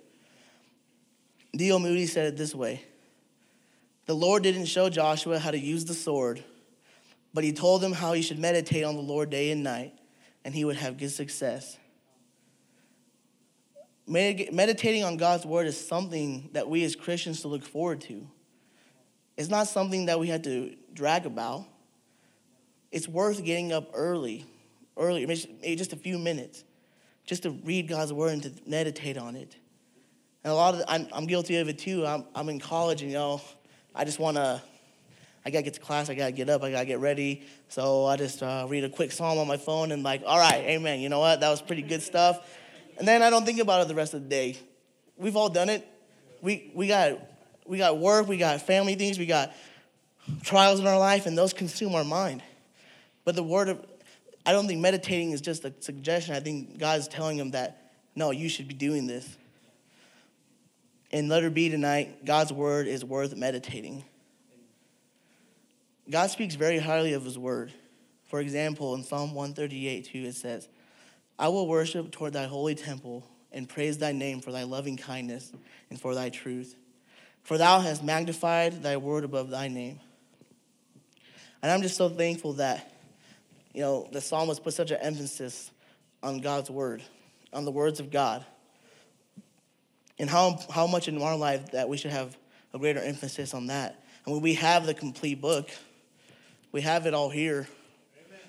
D.L. 1.55 1.79
Moody 1.79 2.05
said 2.05 2.27
it 2.27 2.37
this 2.37 2.53
way 2.53 2.83
The 4.05 4.15
Lord 4.15 4.43
didn't 4.43 4.65
show 4.65 4.89
Joshua 4.89 5.39
how 5.39 5.51
to 5.51 5.59
use 5.59 5.85
the 5.85 5.93
sword, 5.93 6.43
but 7.33 7.43
he 7.43 7.53
told 7.53 7.83
him 7.83 7.93
how 7.93 8.13
he 8.13 8.21
should 8.21 8.39
meditate 8.39 8.83
on 8.83 8.95
the 8.95 9.01
Lord 9.01 9.29
day 9.29 9.51
and 9.51 9.63
night, 9.63 9.93
and 10.43 10.53
he 10.53 10.65
would 10.65 10.75
have 10.75 10.97
good 10.97 11.11
success. 11.11 11.77
meditating 14.07 15.03
on 15.03 15.17
God's 15.17 15.45
word 15.45 15.67
is 15.67 15.79
something 15.79 16.49
that 16.53 16.69
we 16.69 16.83
as 16.83 16.95
Christians 16.95 17.41
to 17.41 17.47
look 17.47 17.63
forward 17.63 18.01
to. 18.01 18.27
It's 19.37 19.49
not 19.49 19.67
something 19.67 20.05
that 20.05 20.19
we 20.19 20.27
have 20.27 20.43
to 20.43 20.75
drag 20.93 21.25
about. 21.25 21.65
It's 22.91 23.07
worth 23.07 23.43
getting 23.43 23.73
up 23.73 23.91
early, 23.93 24.45
early, 24.95 25.25
maybe 25.25 25.75
just 25.75 25.91
a 25.91 25.97
few 25.97 26.17
minutes, 26.17 26.63
just 27.25 27.43
to 27.43 27.51
read 27.51 27.87
God's 27.87 28.13
word 28.13 28.33
and 28.33 28.43
to 28.43 28.51
meditate 28.65 29.17
on 29.17 29.35
it. 29.35 29.55
And 30.45 30.51
a 30.51 30.55
lot 30.55 30.75
of, 30.75 30.83
I'm, 30.87 31.07
I'm 31.11 31.25
guilty 31.25 31.57
of 31.57 31.69
it 31.69 31.79
too. 31.79 32.05
I'm, 32.05 32.23
I'm 32.35 32.49
in 32.49 32.59
college 32.59 33.01
and, 33.01 33.09
you 33.09 33.17
know, 33.17 33.41
I 33.95 34.05
just 34.05 34.19
want 34.19 34.37
to, 34.37 34.61
I 35.43 35.49
got 35.49 35.57
to 35.57 35.63
get 35.63 35.73
to 35.73 35.79
class, 35.79 36.07
I 36.07 36.13
got 36.13 36.27
to 36.27 36.31
get 36.33 36.51
up, 36.51 36.61
I 36.61 36.69
got 36.69 36.81
to 36.81 36.85
get 36.85 36.99
ready. 36.99 37.47
So 37.67 38.05
I 38.05 38.15
just 38.15 38.43
uh, 38.43 38.67
read 38.69 38.83
a 38.83 38.89
quick 38.89 39.11
psalm 39.11 39.39
on 39.39 39.47
my 39.47 39.57
phone 39.57 39.91
and, 39.91 40.03
like, 40.03 40.21
all 40.23 40.37
right, 40.37 40.63
amen, 40.65 40.99
you 40.99 41.09
know 41.09 41.19
what? 41.19 41.39
That 41.39 41.49
was 41.49 41.63
pretty 41.63 41.81
good 41.81 42.03
stuff. 42.03 42.47
And 42.99 43.07
then 43.07 43.23
I 43.23 43.31
don't 43.31 43.43
think 43.43 43.59
about 43.59 43.81
it 43.81 43.87
the 43.87 43.95
rest 43.95 44.13
of 44.13 44.21
the 44.21 44.29
day. 44.29 44.55
We've 45.17 45.35
all 45.35 45.49
done 45.49 45.67
it. 45.67 45.83
We, 46.43 46.69
we, 46.75 46.87
got, 46.87 47.19
we 47.65 47.79
got 47.79 47.97
work, 47.97 48.27
we 48.27 48.37
got 48.37 48.61
family 48.61 48.93
things, 48.93 49.17
we 49.17 49.25
got 49.25 49.51
trials 50.43 50.79
in 50.79 50.85
our 50.85 50.99
life, 50.99 51.25
and 51.25 51.35
those 51.35 51.53
consume 51.53 51.95
our 51.95 52.03
mind. 52.03 52.43
But 53.23 53.35
the 53.35 53.41
word 53.41 53.69
of, 53.69 53.83
I 54.45 54.51
don't 54.51 54.67
think 54.67 54.79
meditating 54.79 55.31
is 55.31 55.41
just 55.41 55.65
a 55.65 55.73
suggestion. 55.79 56.35
I 56.35 56.39
think 56.39 56.77
God's 56.77 57.07
telling 57.07 57.39
him 57.39 57.49
that, 57.51 57.93
no, 58.15 58.29
you 58.29 58.47
should 58.47 58.67
be 58.67 58.75
doing 58.75 59.07
this. 59.07 59.27
And 61.15 61.29
let 61.29 61.43
her 61.43 61.49
be 61.49 61.69
tonight, 61.69 62.25
God's 62.25 62.51
word 62.51 62.87
is 62.87 63.05
worth 63.05 63.37
meditating. 63.37 64.03
God 66.09 66.29
speaks 66.29 66.55
very 66.55 66.77
highly 66.77 67.13
of 67.13 67.23
his 67.23 67.39
word. 67.39 67.71
For 68.25 68.41
example, 68.41 68.93
in 68.95 69.03
Psalm 69.05 69.33
138, 69.33 70.09
2, 70.11 70.19
it 70.25 70.35
says, 70.35 70.67
I 71.39 71.47
will 71.47 71.69
worship 71.69 72.11
toward 72.11 72.33
thy 72.33 72.47
holy 72.47 72.75
temple 72.75 73.25
and 73.53 73.69
praise 73.69 73.97
thy 73.97 74.11
name 74.11 74.41
for 74.41 74.51
thy 74.51 74.63
loving 74.63 74.97
kindness 74.97 75.53
and 75.89 75.97
for 75.97 76.13
thy 76.15 76.27
truth. 76.27 76.75
For 77.43 77.57
thou 77.57 77.79
hast 77.79 78.03
magnified 78.03 78.83
thy 78.83 78.97
word 78.97 79.23
above 79.23 79.49
thy 79.49 79.69
name. 79.69 80.01
And 81.63 81.71
I'm 81.71 81.81
just 81.81 81.95
so 81.95 82.09
thankful 82.09 82.51
that, 82.55 82.91
you 83.73 83.79
know, 83.79 84.09
the 84.11 84.19
psalmist 84.19 84.65
put 84.65 84.73
such 84.73 84.91
an 84.91 84.97
emphasis 85.01 85.71
on 86.21 86.41
God's 86.41 86.69
word, 86.69 87.01
on 87.53 87.63
the 87.63 87.71
words 87.71 88.01
of 88.01 88.11
God, 88.11 88.45
and 90.17 90.29
how, 90.29 90.59
how 90.73 90.87
much 90.87 91.07
in 91.07 91.21
our 91.21 91.35
life 91.35 91.71
that 91.71 91.89
we 91.89 91.97
should 91.97 92.11
have 92.11 92.37
a 92.73 92.79
greater 92.79 92.99
emphasis 92.99 93.53
on 93.53 93.67
that. 93.67 94.03
And 94.25 94.33
when 94.33 94.41
we 94.41 94.55
have 94.55 94.85
the 94.85 94.93
complete 94.93 95.41
book, 95.41 95.69
we 96.71 96.81
have 96.81 97.05
it 97.05 97.13
all 97.13 97.29
here. 97.29 97.67
Amen. 98.17 98.39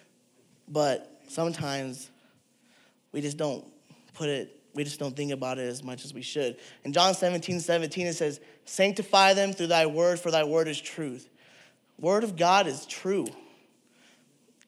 But 0.68 1.20
sometimes 1.29 2.11
we 3.12 3.20
just 3.20 3.37
don't 3.37 3.64
put 4.14 4.29
it, 4.29 4.61
we 4.74 4.85
just 4.85 4.98
don't 4.98 5.16
think 5.16 5.33
about 5.33 5.59
it 5.59 5.68
as 5.68 5.83
much 5.83 6.05
as 6.05 6.12
we 6.12 6.22
should. 6.22 6.57
In 6.85 6.92
John 6.92 7.14
17, 7.14 7.61
17, 7.61 8.07
it 8.07 8.14
says, 8.14 8.40
Sanctify 8.64 9.35
them 9.35 9.52
through 9.52 9.68
thy 9.68 9.87
word, 9.87 10.18
for 10.18 10.31
thy 10.31 10.44
word 10.44 10.68
is 10.68 10.81
truth. 10.81 11.29
Word 11.98 12.24
of 12.24 12.37
God 12.37 12.66
is 12.66 12.85
true. 12.85 13.26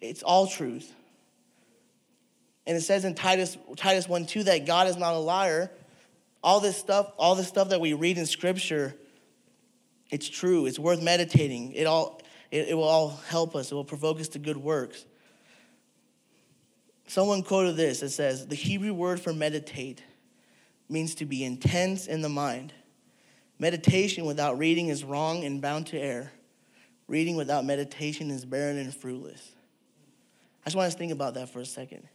It's 0.01 0.23
all 0.23 0.47
truth. 0.47 0.95
And 2.67 2.77
it 2.77 2.83
says 2.83 3.05
in 3.05 3.15
Titus, 3.15 3.57
Titus 3.77 4.09
1 4.09 4.27
2 4.27 4.45
that 4.45 4.67
God 4.67 4.87
is 4.87 4.97
not 4.97 5.15
a 5.15 5.19
liar. 5.19 5.71
All 6.49 6.61
this 6.61 6.79
stuff, 6.79 7.13
all 7.19 7.35
this 7.35 7.47
stuff 7.47 7.69
that 7.69 7.81
we 7.83 7.93
read 7.93 8.17
in 8.17 8.25
scripture, 8.25 8.95
it's 10.11 10.27
true. 10.27 10.65
It's 10.65 10.79
worth 10.79 11.03
meditating. 11.03 11.73
It 11.73 11.85
all 11.85 12.23
it, 12.51 12.69
it 12.69 12.75
will 12.75 12.85
all 12.85 13.21
help 13.29 13.55
us. 13.55 13.71
It 13.71 13.75
will 13.75 13.85
provoke 13.85 14.19
us 14.19 14.29
to 14.29 14.39
good 14.39 14.57
works. 14.57 15.05
Someone 17.07 17.43
quoted 17.43 17.77
this. 17.77 18.03
It 18.03 18.09
says, 18.09 18.47
The 18.47 18.55
Hebrew 18.55 18.95
word 18.95 19.21
for 19.21 19.35
meditate 19.35 20.03
means 20.89 21.15
to 21.17 21.27
be 21.27 21.45
intense 21.45 22.07
in 22.07 22.23
the 22.23 22.31
mind. 22.31 22.73
Meditation 23.59 24.25
without 24.25 24.57
reading 24.57 24.89
is 24.89 25.05
wrong 25.05 25.45
and 25.45 25.61
bound 25.61 25.89
to 25.89 26.01
err. 26.01 26.33
Reading 27.09 27.37
without 27.37 27.67
meditation 27.67 28.31
is 28.31 28.47
barren 28.47 28.79
and 28.79 28.95
fruitless. 28.95 29.53
I 30.65 30.71
just 30.71 30.77
want 30.77 30.87
us 30.87 30.95
to 30.95 30.99
think 30.99 31.13
about 31.13 31.35
that 31.35 31.51
for 31.51 31.61
a 31.61 31.67
second. 31.67 32.09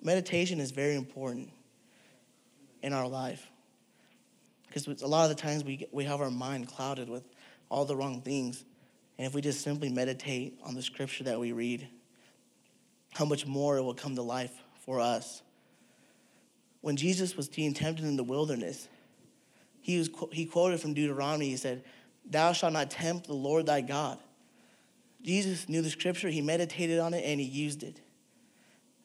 Meditation 0.00 0.60
is 0.60 0.70
very 0.70 0.94
important 0.94 1.50
in 2.82 2.92
our 2.92 3.08
life 3.08 3.50
because 4.70 5.02
a 5.02 5.06
lot 5.06 5.28
of 5.28 5.36
the 5.36 5.42
times 5.42 5.64
we, 5.64 5.86
we 5.90 6.04
have 6.04 6.20
our 6.20 6.30
mind 6.30 6.68
clouded 6.68 7.08
with 7.08 7.24
all 7.68 7.84
the 7.84 7.96
wrong 7.96 8.22
things. 8.22 8.64
And 9.18 9.26
if 9.26 9.34
we 9.34 9.40
just 9.40 9.62
simply 9.62 9.88
meditate 9.88 10.58
on 10.64 10.74
the 10.74 10.82
scripture 10.82 11.24
that 11.24 11.40
we 11.40 11.52
read, 11.52 11.88
how 13.12 13.24
much 13.24 13.46
more 13.46 13.76
it 13.76 13.82
will 13.82 13.94
come 13.94 14.14
to 14.14 14.22
life 14.22 14.52
for 14.84 15.00
us. 15.00 15.42
When 16.82 16.96
Jesus 16.96 17.36
was 17.36 17.48
being 17.48 17.74
tempted 17.74 18.04
in 18.04 18.16
the 18.16 18.24
wilderness, 18.24 18.88
he, 19.80 19.98
was, 19.98 20.08
he 20.32 20.46
quoted 20.46 20.80
from 20.80 20.94
Deuteronomy. 20.94 21.48
He 21.48 21.56
said, 21.56 21.82
Thou 22.24 22.52
shalt 22.52 22.72
not 22.72 22.90
tempt 22.90 23.26
the 23.26 23.34
Lord 23.34 23.66
thy 23.66 23.80
God. 23.80 24.18
Jesus 25.22 25.68
knew 25.68 25.82
the 25.82 25.90
scripture, 25.90 26.28
he 26.28 26.40
meditated 26.40 26.98
on 27.00 27.12
it, 27.12 27.24
and 27.24 27.40
he 27.40 27.46
used 27.46 27.82
it. 27.82 28.00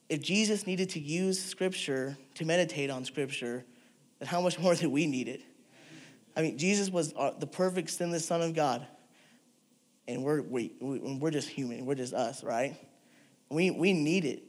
If 0.09 0.21
Jesus 0.21 0.67
needed 0.67 0.89
to 0.91 0.99
use 0.99 1.43
scripture 1.43 2.17
to 2.35 2.45
meditate 2.45 2.89
on 2.89 3.05
scripture, 3.05 3.65
then 4.19 4.27
how 4.27 4.41
much 4.41 4.59
more 4.65 4.75
do 4.75 4.89
we 4.89 5.07
need 5.07 5.27
it? 5.27 5.41
I 6.35 6.41
mean, 6.41 6.57
Jesus 6.57 6.89
was 6.89 7.13
uh, 7.15 7.31
the 7.37 7.47
perfect 7.47 7.89
sinless 7.89 8.25
Son 8.25 8.41
of 8.41 8.53
God, 8.53 8.85
and 10.07 10.23
we're, 10.23 10.41
we, 10.41 10.73
we're 10.81 11.31
just 11.31 11.47
human, 11.47 11.85
we're 11.85 11.95
just 11.95 12.13
us, 12.13 12.43
right? 12.43 12.75
We, 13.49 13.71
we 13.71 13.93
need 13.93 14.25
it. 14.25 14.43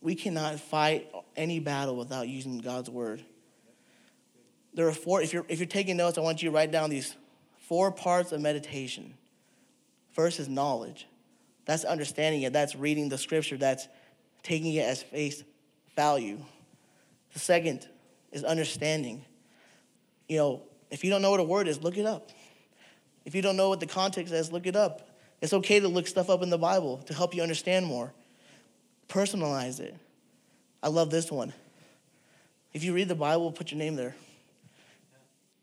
We 0.00 0.14
cannot 0.14 0.58
fight 0.58 1.08
any 1.36 1.60
battle 1.60 1.96
without 1.96 2.26
using 2.26 2.58
God's 2.58 2.90
word. 2.90 3.24
There 4.74 4.88
are 4.88 4.92
four, 4.92 5.22
if 5.22 5.32
you're, 5.32 5.44
if 5.48 5.58
you're 5.58 5.66
taking 5.66 5.96
notes, 5.96 6.18
I 6.18 6.20
want 6.20 6.42
you 6.42 6.50
to 6.50 6.54
write 6.54 6.72
down 6.72 6.90
these 6.90 7.14
four 7.68 7.92
parts 7.92 8.32
of 8.32 8.40
meditation. 8.40 9.14
First 10.12 10.40
is 10.40 10.48
knowledge. 10.48 11.06
That's 11.64 11.84
understanding 11.84 12.42
it, 12.42 12.52
that's 12.52 12.74
reading 12.74 13.08
the 13.08 13.18
scripture, 13.18 13.56
that's 13.56 13.86
taking 14.42 14.74
it 14.74 14.86
as 14.86 15.02
face 15.02 15.42
value. 15.96 16.38
The 17.32 17.38
second 17.38 17.86
is 18.32 18.44
understanding. 18.44 19.24
You 20.28 20.38
know, 20.38 20.62
if 20.90 21.04
you 21.04 21.10
don't 21.10 21.22
know 21.22 21.30
what 21.30 21.40
a 21.40 21.44
word 21.44 21.68
is, 21.68 21.82
look 21.82 21.96
it 21.96 22.06
up. 22.06 22.30
If 23.24 23.34
you 23.34 23.42
don't 23.42 23.56
know 23.56 23.68
what 23.68 23.80
the 23.80 23.86
context 23.86 24.32
is, 24.32 24.50
look 24.50 24.66
it 24.66 24.76
up. 24.76 25.08
It's 25.40 25.52
okay 25.52 25.80
to 25.80 25.88
look 25.88 26.06
stuff 26.06 26.28
up 26.28 26.42
in 26.42 26.50
the 26.50 26.58
Bible 26.58 26.98
to 27.06 27.14
help 27.14 27.34
you 27.34 27.42
understand 27.42 27.86
more. 27.86 28.12
Personalize 29.08 29.80
it. 29.80 29.96
I 30.82 30.88
love 30.88 31.10
this 31.10 31.30
one. 31.30 31.52
If 32.72 32.84
you 32.84 32.94
read 32.94 33.08
the 33.08 33.14
Bible, 33.14 33.50
put 33.50 33.70
your 33.70 33.78
name 33.78 33.96
there. 33.96 34.14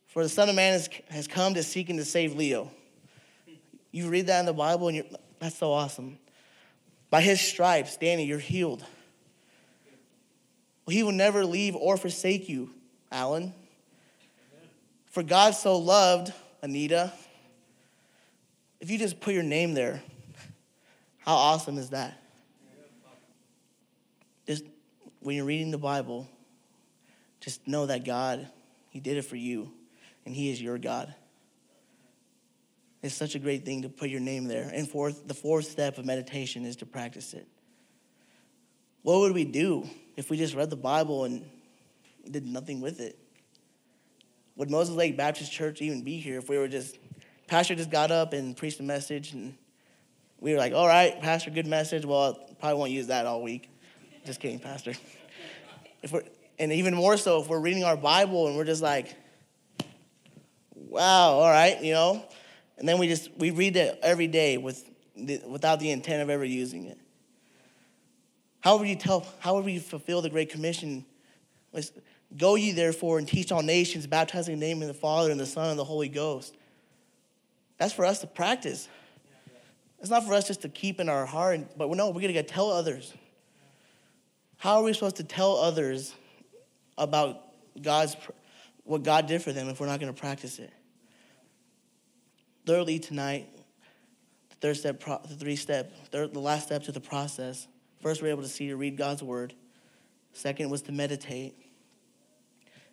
For 0.07 0.23
the 0.23 0.29
Son 0.29 0.49
of 0.49 0.55
Man 0.55 0.73
has, 0.73 0.89
has 1.09 1.27
come 1.27 1.53
to 1.53 1.63
seek 1.63 1.89
and 1.89 1.99
to 1.99 2.05
save 2.05 2.35
Leo. 2.35 2.71
You 3.91 4.09
read 4.09 4.27
that 4.27 4.39
in 4.41 4.45
the 4.45 4.53
Bible, 4.53 4.87
and 4.87 4.97
you're, 4.97 5.05
that's 5.39 5.57
so 5.57 5.71
awesome. 5.71 6.17
By 7.09 7.21
his 7.21 7.39
stripes, 7.39 7.97
Danny, 7.97 8.25
you're 8.25 8.39
healed. 8.39 8.83
He 10.87 11.03
will 11.03 11.11
never 11.11 11.45
leave 11.45 11.75
or 11.75 11.97
forsake 11.97 12.47
you, 12.47 12.69
Alan. 13.11 13.53
For 15.11 15.23
God 15.23 15.51
so 15.51 15.77
loved, 15.77 16.33
Anita. 16.61 17.11
If 18.79 18.91
you 18.91 18.97
just 18.97 19.19
put 19.19 19.33
your 19.33 19.43
name 19.43 19.73
there, 19.73 20.01
how 21.19 21.35
awesome 21.35 21.77
is 21.77 21.89
that? 21.89 22.21
just 24.47 24.63
when 25.19 25.35
you're 25.35 25.45
reading 25.45 25.71
the 25.71 25.77
Bible, 25.77 26.27
just 27.41 27.67
know 27.67 27.85
that 27.85 28.05
God, 28.05 28.47
He 28.89 28.99
did 28.99 29.17
it 29.17 29.23
for 29.23 29.35
you, 29.35 29.71
and 30.25 30.33
He 30.33 30.49
is 30.49 30.61
your 30.61 30.77
God. 30.77 31.13
It's 33.01 33.13
such 33.13 33.35
a 33.35 33.39
great 33.39 33.65
thing 33.65 33.83
to 33.83 33.89
put 33.89 34.09
your 34.09 34.19
name 34.19 34.45
there. 34.45 34.69
And 34.73 34.89
fourth, 34.89 35.27
the 35.27 35.33
fourth 35.33 35.65
step 35.65 35.97
of 35.97 36.05
meditation 36.05 36.65
is 36.65 36.77
to 36.77 36.85
practice 36.85 37.33
it. 37.33 37.47
What 39.03 39.19
would 39.19 39.33
we 39.33 39.45
do 39.45 39.87
if 40.15 40.29
we 40.29 40.37
just 40.37 40.55
read 40.55 40.69
the 40.69 40.75
Bible 40.75 41.23
and 41.23 41.45
did 42.29 42.45
nothing 42.45 42.81
with 42.81 42.99
it? 42.99 43.17
Would 44.55 44.71
Moses 44.71 44.95
Lake 44.95 45.15
Baptist 45.15 45.51
Church 45.51 45.81
even 45.81 46.03
be 46.03 46.17
here 46.17 46.39
if 46.39 46.49
we 46.49 46.57
were 46.57 46.67
just, 46.67 46.97
Pastor 47.45 47.75
just 47.75 47.91
got 47.91 48.11
up 48.11 48.33
and 48.33 48.57
preached 48.57 48.79
a 48.79 48.83
message 48.83 49.33
and 49.33 49.55
we 50.39 50.51
were 50.51 50.57
like, 50.57 50.73
all 50.73 50.87
right, 50.87 51.19
Pastor, 51.21 51.51
good 51.51 51.67
message. 51.67 52.05
Well, 52.05 52.47
I 52.49 52.53
probably 52.55 52.79
won't 52.79 52.91
use 52.91 53.07
that 53.07 53.25
all 53.25 53.41
week. 53.41 53.69
Just 54.25 54.39
kidding, 54.39 54.59
Pastor. 54.59 54.93
If 56.03 56.11
we're, 56.11 56.21
and 56.59 56.71
even 56.71 56.93
more 56.93 57.17
so, 57.17 57.41
if 57.41 57.49
we're 57.49 57.59
reading 57.59 57.83
our 57.83 57.97
Bible 57.97 58.47
and 58.47 58.55
we're 58.55 58.65
just 58.65 58.83
like, 58.83 59.15
wow, 60.75 61.31
all 61.31 61.49
right, 61.49 61.81
you 61.83 61.93
know? 61.93 62.23
And 62.77 62.87
then 62.87 62.99
we 62.99 63.07
just, 63.07 63.29
we 63.37 63.51
read 63.51 63.75
it 63.75 63.99
every 64.01 64.27
day 64.27 64.57
with, 64.57 64.89
the, 65.15 65.41
without 65.47 65.79
the 65.79 65.91
intent 65.91 66.21
of 66.21 66.29
ever 66.29 66.45
using 66.45 66.85
it. 66.85 66.97
How 68.59 68.77
would 68.77 68.87
you 68.87 68.95
tell, 68.95 69.25
how 69.39 69.55
would 69.55 69.65
we 69.65 69.79
fulfill 69.79 70.21
the 70.21 70.29
Great 70.29 70.49
Commission? 70.49 71.05
Go 72.35 72.55
ye 72.55 72.71
therefore 72.71 73.17
and 73.17 73.27
teach 73.27 73.51
all 73.51 73.61
nations, 73.61 74.05
baptizing 74.07 74.53
in 74.53 74.59
the 74.59 74.65
name 74.65 74.81
of 74.81 74.87
the 74.87 74.93
Father 74.93 75.31
and 75.31 75.39
the 75.39 75.45
Son 75.45 75.69
and 75.69 75.79
the 75.79 75.83
Holy 75.83 76.09
Ghost. 76.09 76.55
That's 77.77 77.93
for 77.93 78.05
us 78.05 78.19
to 78.21 78.27
practice. 78.27 78.87
It's 79.99 80.09
not 80.09 80.25
for 80.25 80.33
us 80.33 80.47
just 80.47 80.61
to 80.61 80.69
keep 80.69 80.99
in 80.99 81.09
our 81.09 81.25
heart, 81.25 81.61
but 81.77 81.89
no, 81.89 82.09
we're 82.09 82.21
going 82.21 82.33
to 82.33 82.43
tell 82.43 82.71
others. 82.71 83.13
How 84.57 84.77
are 84.77 84.83
we 84.83 84.93
supposed 84.93 85.17
to 85.17 85.23
tell 85.23 85.57
others 85.57 86.13
about 86.97 87.43
God's 87.81 88.15
what 88.83 89.03
God 89.03 89.27
did 89.27 89.41
for 89.41 89.51
them 89.51 89.69
if 89.69 89.79
we're 89.79 89.87
not 89.87 89.99
going 89.99 90.13
to 90.13 90.19
practice 90.19 90.59
it. 90.59 90.71
Thirdly, 92.67 92.99
tonight, 92.99 93.47
the 94.49 94.55
third 94.57 94.75
step, 94.75 94.99
the 94.99 95.35
three 95.35 95.55
step, 95.55 95.89
third, 96.11 96.33
the 96.33 96.41
last 96.41 96.65
step 96.65 96.83
to 96.83 96.91
the 96.91 96.99
process. 96.99 97.65
First, 98.01 98.21
we're 98.21 98.27
able 98.27 98.41
to 98.41 98.49
see 98.49 98.67
to 98.67 98.75
read 98.75 98.97
God's 98.97 99.23
word. 99.23 99.53
Second 100.33 100.69
was 100.69 100.81
to 100.81 100.91
meditate. 100.91 101.55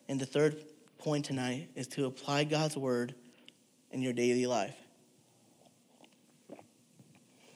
And 0.09 0.21
the 0.21 0.27
third 0.27 0.63
point 0.99 1.25
tonight 1.25 1.71
is 1.75 1.89
to 1.89 2.07
apply 2.07 2.45
God's 2.45 2.77
word 2.77 3.17
in 3.91 4.01
your 4.01 4.13
daily 4.13 4.47
life. 4.47 4.77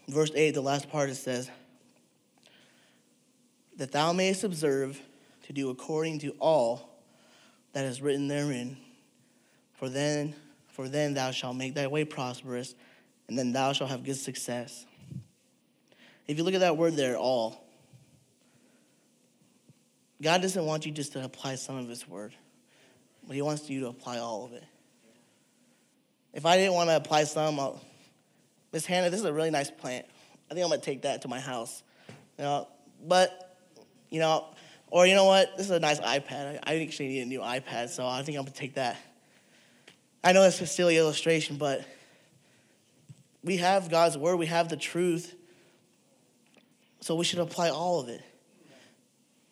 Verse 0.09 0.33
8, 0.35 0.54
the 0.54 0.61
last 0.61 0.90
part, 0.90 1.11
it 1.11 1.14
says, 1.14 1.48
That 3.76 3.92
thou 3.92 4.12
mayest 4.12 4.42
observe 4.42 5.00
to 5.44 5.52
do 5.52 5.70
according 5.70 6.18
to 6.18 6.31
all 6.40 6.98
that 7.74 7.85
is 7.85 8.02
written 8.02 8.26
therein. 8.26 8.76
For 9.74 9.88
then, 9.88 10.35
for 10.78 10.88
then 10.88 11.12
thou 11.12 11.32
shalt 11.32 11.56
make 11.56 11.74
thy 11.74 11.88
way 11.88 12.04
prosperous, 12.04 12.76
and 13.26 13.36
then 13.36 13.50
thou 13.50 13.72
shalt 13.72 13.90
have 13.90 14.04
good 14.04 14.14
success. 14.14 14.86
If 16.28 16.38
you 16.38 16.44
look 16.44 16.54
at 16.54 16.60
that 16.60 16.76
word 16.76 16.94
there, 16.94 17.16
all, 17.16 17.64
God 20.22 20.40
doesn't 20.40 20.64
want 20.64 20.86
you 20.86 20.92
just 20.92 21.14
to 21.14 21.24
apply 21.24 21.56
some 21.56 21.76
of 21.78 21.88
His 21.88 22.08
word, 22.08 22.32
but 23.26 23.34
He 23.34 23.42
wants 23.42 23.68
you 23.68 23.80
to 23.80 23.88
apply 23.88 24.18
all 24.18 24.44
of 24.44 24.52
it. 24.52 24.62
If 26.32 26.46
I 26.46 26.56
didn't 26.56 26.74
want 26.74 26.90
to 26.90 26.96
apply 26.96 27.24
some, 27.24 27.58
Miss 28.72 28.86
Hannah, 28.86 29.10
this 29.10 29.18
is 29.18 29.26
a 29.26 29.32
really 29.32 29.50
nice 29.50 29.72
plant. 29.72 30.06
I 30.48 30.54
think 30.54 30.62
I'm 30.62 30.70
gonna 30.70 30.80
take 30.80 31.02
that 31.02 31.22
to 31.22 31.28
my 31.28 31.40
house. 31.40 31.82
You 32.38 32.44
know, 32.44 32.68
but 33.04 33.56
you 34.10 34.20
know, 34.20 34.54
or 34.92 35.08
you 35.08 35.16
know 35.16 35.24
what? 35.24 35.56
This 35.56 35.66
is 35.66 35.72
a 35.72 35.80
nice 35.80 35.98
iPad. 35.98 36.60
I 36.62 36.76
actually 36.76 37.08
need 37.08 37.22
a 37.22 37.26
new 37.26 37.40
iPad, 37.40 37.88
so 37.88 38.06
I 38.06 38.22
think 38.22 38.38
I'm 38.38 38.44
gonna 38.44 38.54
take 38.54 38.74
that. 38.74 38.96
I 40.22 40.33
know 40.33 40.42
that's 40.42 40.61
a 40.61 40.66
silly 40.66 40.96
illustration, 40.96 41.57
but 41.57 41.85
we 43.42 43.59
have 43.59 43.90
God's 43.90 44.18
word, 44.18 44.37
we 44.37 44.46
have 44.46 44.68
the 44.68 44.76
truth, 44.76 45.35
so 47.00 47.14
we 47.14 47.24
should 47.24 47.38
apply 47.38 47.70
all 47.70 48.00
of 48.00 48.09
it. 48.09 48.22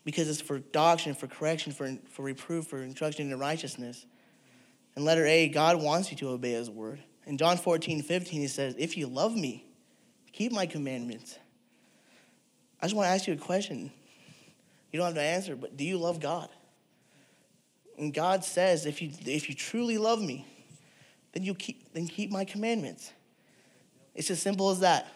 Because 0.04 0.28
it's 0.28 0.40
for 0.40 0.58
doctrine, 0.58 1.14
for 1.14 1.26
correction, 1.26 1.72
for, 1.72 1.96
for 2.10 2.22
reproof, 2.22 2.66
for 2.66 2.78
instruction 2.78 3.30
in 3.30 3.38
righteousness. 3.38 4.06
And 4.94 5.04
letter 5.04 5.26
A, 5.26 5.48
God 5.48 5.82
wants 5.82 6.10
you 6.10 6.16
to 6.18 6.28
obey 6.28 6.52
his 6.52 6.70
word. 6.70 7.00
In 7.26 7.38
John 7.38 7.56
14, 7.56 8.02
15, 8.02 8.40
he 8.40 8.46
says, 8.46 8.76
If 8.78 8.96
you 8.96 9.08
love 9.08 9.34
me, 9.34 9.66
keep 10.32 10.52
my 10.52 10.66
commandments. 10.66 11.38
I 12.80 12.86
just 12.86 12.94
want 12.94 13.06
to 13.06 13.10
ask 13.10 13.26
you 13.26 13.34
a 13.34 13.36
question. 13.36 13.90
You 14.92 15.00
don't 15.00 15.06
have 15.06 15.14
to 15.16 15.22
answer, 15.22 15.56
but 15.56 15.76
do 15.76 15.84
you 15.84 15.98
love 15.98 16.20
God? 16.20 16.48
And 17.98 18.12
God 18.12 18.44
says, 18.44 18.86
if 18.86 19.00
you, 19.00 19.10
if 19.24 19.48
you 19.48 19.54
truly 19.54 19.98
love 19.98 20.20
me, 20.20 20.46
then 21.36 21.42
you 21.42 21.54
keep, 21.54 21.92
then 21.92 22.08
keep 22.08 22.30
my 22.30 22.46
commandments. 22.46 23.12
It's 24.14 24.30
as 24.30 24.40
simple 24.40 24.70
as 24.70 24.80
that. 24.80 25.06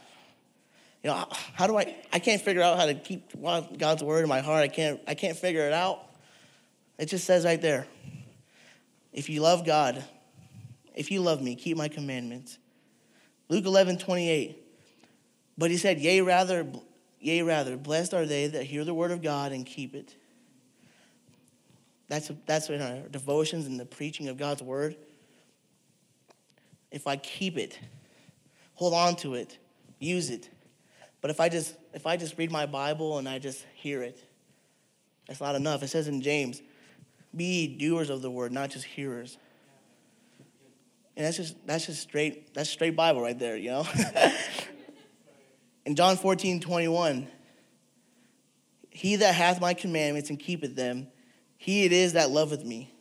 You 1.02 1.08
know, 1.08 1.26
how 1.54 1.66
do 1.66 1.78
I, 1.78 1.96
I 2.12 2.18
can't 2.18 2.42
figure 2.42 2.60
out 2.60 2.78
how 2.78 2.84
to 2.84 2.92
keep 2.92 3.32
God's 3.40 4.02
word 4.02 4.22
in 4.22 4.28
my 4.28 4.40
heart. 4.40 4.62
I 4.62 4.68
can't, 4.68 5.00
I 5.08 5.14
can't 5.14 5.34
figure 5.34 5.66
it 5.66 5.72
out. 5.72 5.98
It 6.98 7.06
just 7.06 7.24
says 7.24 7.46
right 7.46 7.62
there, 7.62 7.86
if 9.14 9.30
you 9.30 9.40
love 9.40 9.64
God, 9.64 10.04
if 10.94 11.10
you 11.10 11.22
love 11.22 11.40
me, 11.40 11.54
keep 11.54 11.78
my 11.78 11.88
commandments. 11.88 12.58
Luke 13.48 13.64
11, 13.64 13.96
28. 13.96 14.62
But 15.56 15.70
he 15.70 15.78
said, 15.78 16.00
yea, 16.00 16.20
rather, 16.20 16.66
Yea, 17.18 17.40
rather, 17.40 17.78
blessed 17.78 18.12
are 18.12 18.26
they 18.26 18.46
that 18.48 18.64
hear 18.64 18.84
the 18.84 18.92
word 18.92 19.10
of 19.10 19.22
God 19.22 19.52
and 19.52 19.64
keep 19.64 19.94
it. 19.94 20.14
That's, 22.08 22.30
that's 22.44 22.68
in 22.68 22.82
our 22.82 23.08
devotions 23.08 23.64
and 23.64 23.80
the 23.80 23.86
preaching 23.86 24.28
of 24.28 24.36
God's 24.36 24.62
word. 24.62 24.96
If 26.90 27.06
I 27.06 27.16
keep 27.16 27.56
it, 27.56 27.78
hold 28.74 28.94
on 28.94 29.16
to 29.16 29.34
it, 29.34 29.58
use 29.98 30.30
it. 30.30 30.48
But 31.20 31.30
if 31.30 31.40
I 31.40 31.48
just 31.48 31.74
if 31.92 32.06
I 32.06 32.16
just 32.16 32.36
read 32.38 32.50
my 32.50 32.66
Bible 32.66 33.18
and 33.18 33.28
I 33.28 33.38
just 33.38 33.64
hear 33.74 34.02
it, 34.02 34.22
that's 35.26 35.40
not 35.40 35.54
enough. 35.54 35.82
It 35.82 35.88
says 35.88 36.08
in 36.08 36.20
James, 36.22 36.62
be 37.34 37.66
doers 37.66 38.10
of 38.10 38.22
the 38.22 38.30
word, 38.30 38.52
not 38.52 38.70
just 38.70 38.84
hearers. 38.84 39.38
And 41.16 41.26
that's 41.26 41.36
just 41.36 41.66
that's 41.66 41.86
just 41.86 42.02
straight 42.02 42.54
that's 42.54 42.70
straight 42.70 42.96
Bible 42.96 43.20
right 43.20 43.38
there, 43.38 43.56
you 43.56 43.70
know? 43.70 43.86
In 45.86 45.96
John 45.96 46.16
14, 46.16 46.60
21, 46.60 47.26
he 48.90 49.16
that 49.16 49.34
hath 49.34 49.60
my 49.60 49.74
commandments 49.74 50.30
and 50.30 50.38
keepeth 50.38 50.76
them, 50.76 51.08
he 51.56 51.84
it 51.84 51.92
is 51.92 52.12
that 52.12 52.30
loveth 52.30 52.64
me. 52.64 52.92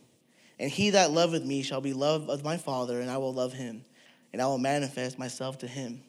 And 0.59 0.69
he 0.69 0.89
that 0.89 1.11
loveth 1.11 1.45
me 1.45 1.61
shall 1.61 1.81
be 1.81 1.93
loved 1.93 2.29
of 2.29 2.43
my 2.43 2.57
Father, 2.57 2.99
and 2.99 3.09
I 3.09 3.17
will 3.17 3.33
love 3.33 3.53
him, 3.53 3.85
and 4.33 4.41
I 4.41 4.45
will 4.47 4.57
manifest 4.57 5.17
myself 5.17 5.59
to 5.59 5.67
him. 5.67 6.01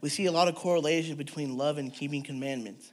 We 0.00 0.08
see 0.08 0.26
a 0.26 0.32
lot 0.32 0.48
of 0.48 0.54
correlation 0.54 1.16
between 1.16 1.56
love 1.56 1.78
and 1.78 1.92
keeping 1.92 2.22
commandments. 2.22 2.92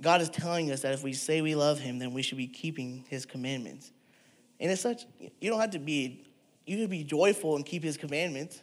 God 0.00 0.20
is 0.20 0.30
telling 0.30 0.70
us 0.70 0.82
that 0.82 0.94
if 0.94 1.02
we 1.02 1.12
say 1.12 1.40
we 1.40 1.54
love 1.54 1.80
him, 1.80 1.98
then 1.98 2.12
we 2.12 2.22
should 2.22 2.38
be 2.38 2.46
keeping 2.46 3.04
his 3.08 3.26
commandments. 3.26 3.90
And 4.60 4.70
it's 4.70 4.80
such, 4.80 5.06
you 5.40 5.50
don't 5.50 5.60
have 5.60 5.70
to 5.70 5.78
be, 5.78 6.24
you 6.66 6.76
can 6.76 6.86
be 6.88 7.04
joyful 7.04 7.56
and 7.56 7.64
keep 7.64 7.82
his 7.82 7.96
commandments. 7.96 8.60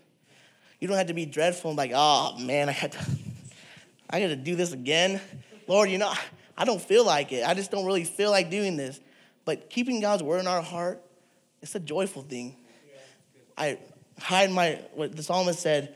You 0.79 0.87
don't 0.87 0.97
have 0.97 1.07
to 1.07 1.13
be 1.13 1.25
dreadful 1.25 1.71
and 1.71 1.77
like, 1.77 1.91
oh 1.93 2.37
man, 2.39 2.69
I 2.69 2.73
had 2.73 2.93
to, 2.93 2.99
I 4.09 4.19
got 4.19 4.27
to 4.27 4.35
do 4.35 4.55
this 4.55 4.71
again. 4.71 5.19
Lord, 5.67 5.89
you 5.89 5.97
know, 5.97 6.13
I 6.57 6.65
don't 6.65 6.81
feel 6.81 7.05
like 7.05 7.31
it. 7.31 7.45
I 7.45 7.53
just 7.53 7.71
don't 7.71 7.85
really 7.85 8.03
feel 8.03 8.31
like 8.31 8.49
doing 8.49 8.77
this. 8.77 8.99
But 9.45 9.69
keeping 9.69 10.01
God's 10.01 10.23
word 10.23 10.39
in 10.39 10.47
our 10.47 10.61
heart, 10.61 11.01
it's 11.61 11.75
a 11.75 11.79
joyful 11.79 12.23
thing. 12.23 12.57
I 13.57 13.77
hide 14.19 14.51
my 14.51 14.81
what 14.93 15.15
the 15.15 15.23
psalmist 15.23 15.59
said, 15.59 15.95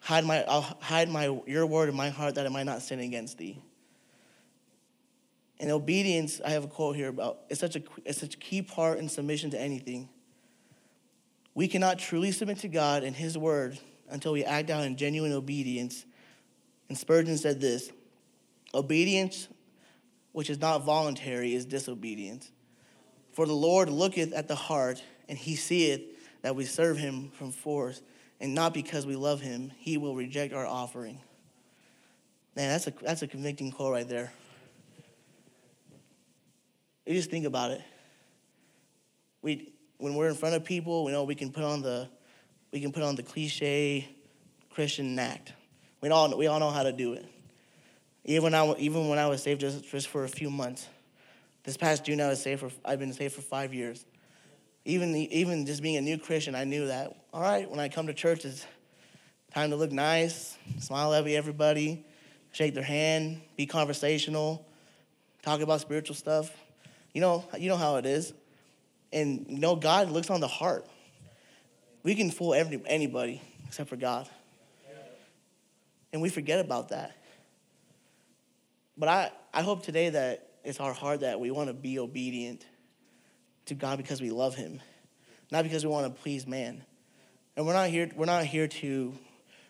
hide 0.00 0.24
my 0.24 0.44
I'll 0.44 0.62
hide 0.80 1.08
my 1.08 1.40
your 1.46 1.66
word 1.66 1.88
in 1.88 1.96
my 1.96 2.10
heart 2.10 2.36
that 2.36 2.46
I 2.46 2.48
might 2.48 2.66
not 2.66 2.82
sin 2.82 3.00
against 3.00 3.38
thee. 3.38 3.60
And 5.58 5.70
obedience, 5.70 6.40
I 6.44 6.50
have 6.50 6.64
a 6.64 6.68
quote 6.68 6.96
here 6.96 7.08
about 7.08 7.40
it's 7.48 7.60
such 7.60 7.76
a 7.76 7.82
it's 8.04 8.20
such 8.20 8.34
a 8.34 8.38
key 8.38 8.62
part 8.62 8.98
in 8.98 9.08
submission 9.08 9.50
to 9.50 9.60
anything. 9.60 10.08
We 11.54 11.68
cannot 11.68 11.98
truly 11.98 12.32
submit 12.32 12.58
to 12.58 12.68
God 12.68 13.02
and 13.02 13.16
His 13.16 13.36
word 13.36 13.78
until 14.08 14.32
we 14.32 14.44
act 14.44 14.70
out 14.70 14.84
in 14.84 14.96
genuine 14.96 15.32
obedience. 15.32 16.04
And 16.88 16.96
Spurgeon 16.96 17.38
said 17.38 17.60
this 17.60 17.90
Obedience 18.74 19.48
which 20.32 20.48
is 20.48 20.58
not 20.60 20.84
voluntary 20.84 21.54
is 21.54 21.64
disobedience. 21.64 22.51
For 23.32 23.46
the 23.46 23.52
Lord 23.52 23.88
looketh 23.88 24.32
at 24.32 24.48
the 24.48 24.54
heart, 24.54 25.02
and 25.28 25.38
he 25.38 25.56
seeth 25.56 26.02
that 26.42 26.54
we 26.54 26.64
serve 26.64 26.98
him 26.98 27.30
from 27.30 27.50
force, 27.52 28.02
and 28.40 28.54
not 28.54 28.74
because 28.74 29.06
we 29.06 29.16
love 29.16 29.40
him, 29.40 29.72
he 29.78 29.96
will 29.96 30.14
reject 30.14 30.52
our 30.52 30.66
offering. 30.66 31.20
Man, 32.54 32.68
that's 32.70 32.86
a, 32.86 32.92
that's 33.00 33.22
a 33.22 33.26
convicting 33.26 33.70
quote 33.70 33.92
right 33.92 34.08
there. 34.08 34.32
You 37.06 37.14
just 37.14 37.30
think 37.30 37.46
about 37.46 37.70
it. 37.70 37.80
We, 39.40 39.72
when 39.98 40.14
we're 40.14 40.28
in 40.28 40.34
front 40.34 40.54
of 40.54 40.64
people, 40.64 41.04
we 41.04 41.12
know 41.12 41.24
we 41.24 41.34
can 41.34 41.50
put 41.50 41.64
on 41.64 41.82
the 41.82 42.08
we 42.72 42.80
can 42.80 42.90
put 42.90 43.02
on 43.02 43.16
the 43.16 43.22
cliche 43.22 44.08
Christian 44.70 45.18
act. 45.18 45.52
We 46.00 46.08
all, 46.08 46.36
we 46.36 46.46
all 46.46 46.58
know 46.58 46.70
how 46.70 46.82
to 46.82 46.92
do 46.92 47.12
it. 47.12 47.26
Even 48.24 48.44
when 48.44 48.54
I, 48.54 48.74
even 48.78 49.08
when 49.08 49.18
I 49.18 49.26
was 49.26 49.42
saved 49.42 49.60
just, 49.60 49.84
just 49.84 50.08
for 50.08 50.24
a 50.24 50.28
few 50.28 50.50
months. 50.50 50.88
This 51.64 51.76
past 51.76 52.04
June, 52.04 52.20
I 52.20 52.28
was 52.28 52.42
saved 52.42 52.60
for, 52.60 52.70
I've 52.84 52.98
been 52.98 53.12
saved 53.12 53.34
for 53.34 53.40
five 53.40 53.72
years. 53.72 54.04
Even, 54.84 55.14
even 55.14 55.64
just 55.64 55.80
being 55.80 55.96
a 55.96 56.00
new 56.00 56.18
Christian, 56.18 56.56
I 56.56 56.64
knew 56.64 56.88
that, 56.88 57.16
all 57.32 57.40
right, 57.40 57.70
when 57.70 57.78
I 57.78 57.88
come 57.88 58.08
to 58.08 58.14
church, 58.14 58.44
it's 58.44 58.66
time 59.54 59.70
to 59.70 59.76
look 59.76 59.92
nice, 59.92 60.58
smile 60.80 61.14
at 61.14 61.24
everybody, 61.26 62.04
shake 62.50 62.74
their 62.74 62.82
hand, 62.82 63.40
be 63.56 63.66
conversational, 63.66 64.66
talk 65.42 65.60
about 65.60 65.80
spiritual 65.80 66.16
stuff. 66.16 66.50
You 67.14 67.20
know, 67.20 67.44
you 67.56 67.68
know 67.68 67.76
how 67.76 67.96
it 67.96 68.06
is. 68.06 68.32
And 69.12 69.46
you 69.48 69.58
know, 69.58 69.76
God 69.76 70.10
looks 70.10 70.30
on 70.30 70.40
the 70.40 70.48
heart. 70.48 70.86
We 72.02 72.16
can 72.16 72.30
fool 72.30 72.54
every, 72.54 72.82
anybody 72.86 73.40
except 73.68 73.88
for 73.88 73.96
God. 73.96 74.28
And 76.12 76.20
we 76.20 76.28
forget 76.28 76.58
about 76.58 76.88
that. 76.88 77.16
But 78.98 79.08
I, 79.08 79.30
I 79.54 79.62
hope 79.62 79.82
today 79.82 80.10
that 80.10 80.51
it's 80.64 80.80
our 80.80 80.92
heart 80.92 81.20
that 81.20 81.40
we 81.40 81.50
want 81.50 81.68
to 81.68 81.74
be 81.74 81.98
obedient 81.98 82.64
to 83.66 83.74
God 83.74 83.98
because 83.98 84.20
we 84.20 84.30
love 84.30 84.54
Him, 84.54 84.80
not 85.50 85.64
because 85.64 85.84
we 85.84 85.90
want 85.90 86.14
to 86.14 86.22
please 86.22 86.46
man. 86.46 86.84
And 87.56 87.66
we're 87.66 87.74
not 87.74 87.88
here, 87.88 88.10
we're 88.14 88.26
not 88.26 88.44
here 88.44 88.68
to 88.68 89.14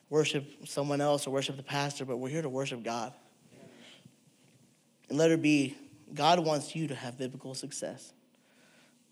worship 0.08 0.66
someone 0.66 1.00
else 1.00 1.26
or 1.26 1.30
worship 1.30 1.56
the 1.56 1.62
pastor, 1.62 2.04
but 2.04 2.18
we're 2.18 2.28
here 2.28 2.42
to 2.42 2.48
worship 2.48 2.82
God. 2.82 3.12
And 5.08 5.18
let 5.18 5.30
it 5.30 5.42
be, 5.42 5.76
God 6.14 6.38
wants 6.40 6.76
you 6.76 6.88
to 6.88 6.94
have 6.94 7.18
biblical 7.18 7.54
success. 7.54 8.12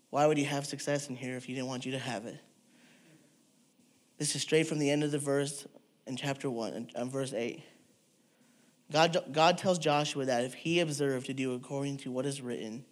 Why 0.09 0.27
would 0.27 0.37
He 0.37 0.43
have 0.43 0.65
success 0.65 1.09
in 1.09 1.15
here 1.15 1.37
if 1.37 1.45
He 1.45 1.53
didn't 1.53 1.67
want 1.67 1.85
you 1.85 1.93
to 1.93 1.99
have 1.99 2.25
it? 2.25 2.39
This 4.17 4.35
is 4.35 4.41
straight 4.43 4.67
from 4.67 4.77
the 4.77 4.91
end 4.91 5.03
of 5.03 5.11
the 5.11 5.17
verse 5.17 5.65
in 6.05 6.15
chapter 6.15 6.49
1, 6.49 6.73
and 6.73 6.91
uh, 6.95 7.05
verse 7.05 7.33
8. 7.33 7.63
God, 8.91 9.17
God 9.31 9.57
tells 9.57 9.79
Joshua 9.79 10.25
that 10.25 10.43
if 10.43 10.53
he 10.53 10.81
observed 10.81 11.27
to 11.27 11.33
do 11.33 11.53
according 11.53 11.97
to 11.97 12.11
what 12.11 12.25
is 12.25 12.41
written, 12.41 12.83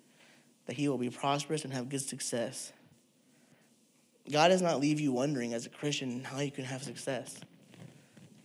that 0.65 0.75
he 0.75 0.87
will 0.87 0.97
be 0.97 1.09
prosperous 1.09 1.65
and 1.65 1.73
have 1.73 1.89
good 1.89 2.01
success. 2.01 2.71
God 4.31 4.49
does 4.49 4.61
not 4.61 4.79
leave 4.79 4.99
you 4.99 5.11
wondering 5.11 5.53
as 5.53 5.65
a 5.65 5.69
Christian 5.69 6.23
how 6.23 6.39
you 6.39 6.51
can 6.51 6.63
have 6.63 6.83
success. 6.83 7.39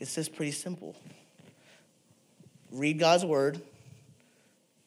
It's 0.00 0.14
just 0.14 0.34
pretty 0.34 0.52
simple. 0.52 0.96
Read 2.72 2.98
God's 2.98 3.24
word, 3.24 3.60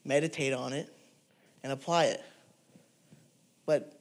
meditate 0.04 0.54
on 0.54 0.74
it, 0.74 0.92
and 1.64 1.72
apply 1.72 2.06
it. 2.06 2.24
But 3.66 3.98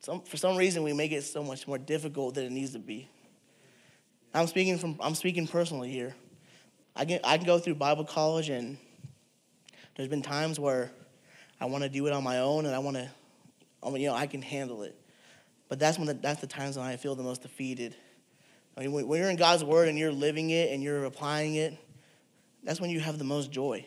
some, 0.00 0.20
for 0.20 0.36
some 0.36 0.56
reason, 0.56 0.84
we 0.84 0.92
make 0.92 1.10
it 1.10 1.22
so 1.22 1.42
much 1.42 1.66
more 1.66 1.78
difficult 1.78 2.34
than 2.36 2.44
it 2.44 2.52
needs 2.52 2.72
to 2.72 2.78
be. 2.78 3.08
I'm 4.32 4.46
speaking 4.46 4.78
from 4.78 4.96
I'm 5.00 5.14
speaking 5.14 5.48
personally 5.48 5.90
here. 5.90 6.14
I 6.96 7.04
can 7.04 7.20
I 7.22 7.36
can 7.36 7.46
go 7.46 7.58
through 7.58 7.74
Bible 7.74 8.04
college 8.04 8.48
and 8.48 8.78
there's 9.94 10.08
been 10.08 10.22
times 10.22 10.58
where 10.58 10.90
I 11.60 11.66
want 11.66 11.84
to 11.84 11.90
do 11.90 12.06
it 12.06 12.12
on 12.12 12.24
my 12.24 12.38
own 12.38 12.64
and 12.64 12.74
I 12.74 12.78
want 12.78 12.96
to, 12.96 13.10
you 13.98 14.08
know, 14.08 14.14
I 14.14 14.26
can 14.26 14.42
handle 14.42 14.82
it. 14.82 14.98
But 15.68 15.78
that's 15.78 15.98
when 15.98 16.06
the, 16.06 16.14
that's 16.14 16.40
the 16.40 16.46
times 16.46 16.78
when 16.78 16.86
I 16.86 16.96
feel 16.96 17.14
the 17.14 17.22
most 17.22 17.42
defeated. 17.42 17.94
I 18.76 18.80
mean, 18.80 18.92
when 18.92 19.20
you're 19.20 19.30
in 19.30 19.36
God's 19.36 19.64
word 19.64 19.88
and 19.88 19.98
you're 19.98 20.12
living 20.12 20.50
it 20.50 20.72
and 20.72 20.82
you're 20.82 21.04
applying 21.04 21.54
it, 21.54 21.76
that's 22.62 22.80
when 22.80 22.90
you 22.90 23.00
have 23.00 23.18
the 23.18 23.24
most 23.24 23.50
joy 23.50 23.84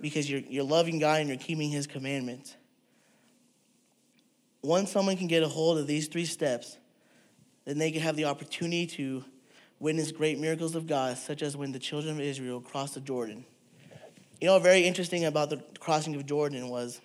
because 0.00 0.28
you're, 0.28 0.40
you're 0.40 0.64
loving 0.64 0.98
God 0.98 1.20
and 1.20 1.28
you're 1.28 1.38
keeping 1.38 1.70
His 1.70 1.86
commandments. 1.86 2.56
Once 4.62 4.90
someone 4.90 5.16
can 5.16 5.28
get 5.28 5.42
a 5.42 5.48
hold 5.48 5.78
of 5.78 5.86
these 5.86 6.08
three 6.08 6.24
steps, 6.24 6.76
then 7.64 7.78
they 7.78 7.90
can 7.90 8.02
have 8.02 8.16
the 8.16 8.24
opportunity 8.24 8.86
to 8.86 9.24
witness 9.78 10.12
great 10.12 10.38
miracles 10.38 10.74
of 10.74 10.86
God, 10.86 11.18
such 11.18 11.42
as 11.42 11.56
when 11.56 11.72
the 11.72 11.78
children 11.78 12.16
of 12.16 12.20
Israel 12.20 12.60
crossed 12.60 12.94
the 12.94 13.00
Jordan. 13.00 13.44
You 14.40 14.48
know, 14.48 14.58
very 14.58 14.84
interesting 14.84 15.24
about 15.24 15.50
the 15.50 15.62
crossing 15.78 16.14
of 16.14 16.26
Jordan 16.26 16.68
was 16.68 17.00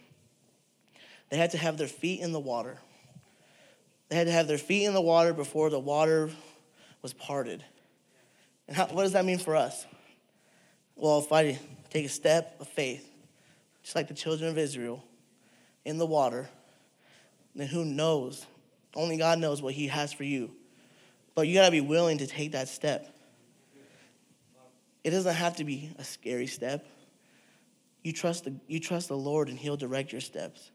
they 1.29 1.38
had 1.38 1.51
to 1.51 1.57
have 1.57 1.77
their 1.77 1.88
feet 1.88 2.19
in 2.19 2.31
the 2.34 2.39
water. 2.39 2.77
They 4.10 4.17
had 4.17 4.27
to 4.27 4.34
have 4.34 4.47
their 4.47 4.57
feet 4.57 4.86
in 4.86 4.93
the 4.93 5.01
water 5.01 5.34
before 5.34 5.69
the 5.69 5.79
water 5.79 6.29
was 7.01 7.13
parted. 7.13 7.63
And 8.67 8.75
how, 8.75 8.88
what 8.88 9.03
does 9.03 9.13
that 9.13 9.23
mean 9.23 9.39
for 9.39 9.55
us? 9.55 9.86
Well, 10.95 11.19
if 11.19 11.31
I 11.31 11.57
take 11.89 12.05
a 12.05 12.10
step 12.10 12.57
of 12.60 12.67
faith, 12.67 13.10
just 13.81 13.95
like 13.95 14.10
the 14.10 14.13
children 14.13 14.49
of 14.49 14.57
Israel, 14.57 15.03
in 15.86 15.97
the 15.97 16.05
water, 16.05 16.49
then 17.55 17.67
who 17.67 17.86
knows? 17.86 18.45
Only 18.93 19.17
God 19.17 19.39
knows 19.39 19.62
what 19.62 19.73
He 19.73 19.88
has 19.88 20.12
for 20.12 20.23
you. 20.25 20.51
But 21.36 21.48
you 21.48 21.56
got 21.56 21.65
to 21.65 21.72
be 21.72 21.82
willing 21.82 22.17
to 22.20 22.28
take 22.28 22.52
that 22.52 22.67
step. 22.67 23.08
It 25.04 25.12
doesn't 25.12 25.34
have 25.34 25.56
to 25.58 25.63
be 25.63 25.91
a 25.98 26.04
scary 26.04 26.48
step. 26.48 26.86
You 28.04 28.13
trust 28.13 28.46
the, 28.46 28.56
you 28.67 28.80
trust 28.80 29.08
the 29.08 29.17
Lord 29.17 29.50
and 29.50 29.58
He'll 29.58 29.78
direct 29.78 30.12
your 30.12 30.22
steps. 30.22 30.72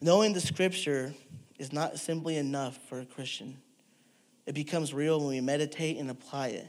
Knowing 0.00 0.32
the 0.32 0.40
scripture 0.40 1.12
is 1.58 1.72
not 1.72 1.98
simply 1.98 2.36
enough 2.36 2.78
for 2.88 3.00
a 3.00 3.04
Christian. 3.04 3.58
It 4.46 4.54
becomes 4.54 4.94
real 4.94 5.18
when 5.18 5.28
we 5.28 5.40
meditate 5.40 5.98
and 5.98 6.10
apply 6.10 6.48
it. 6.48 6.68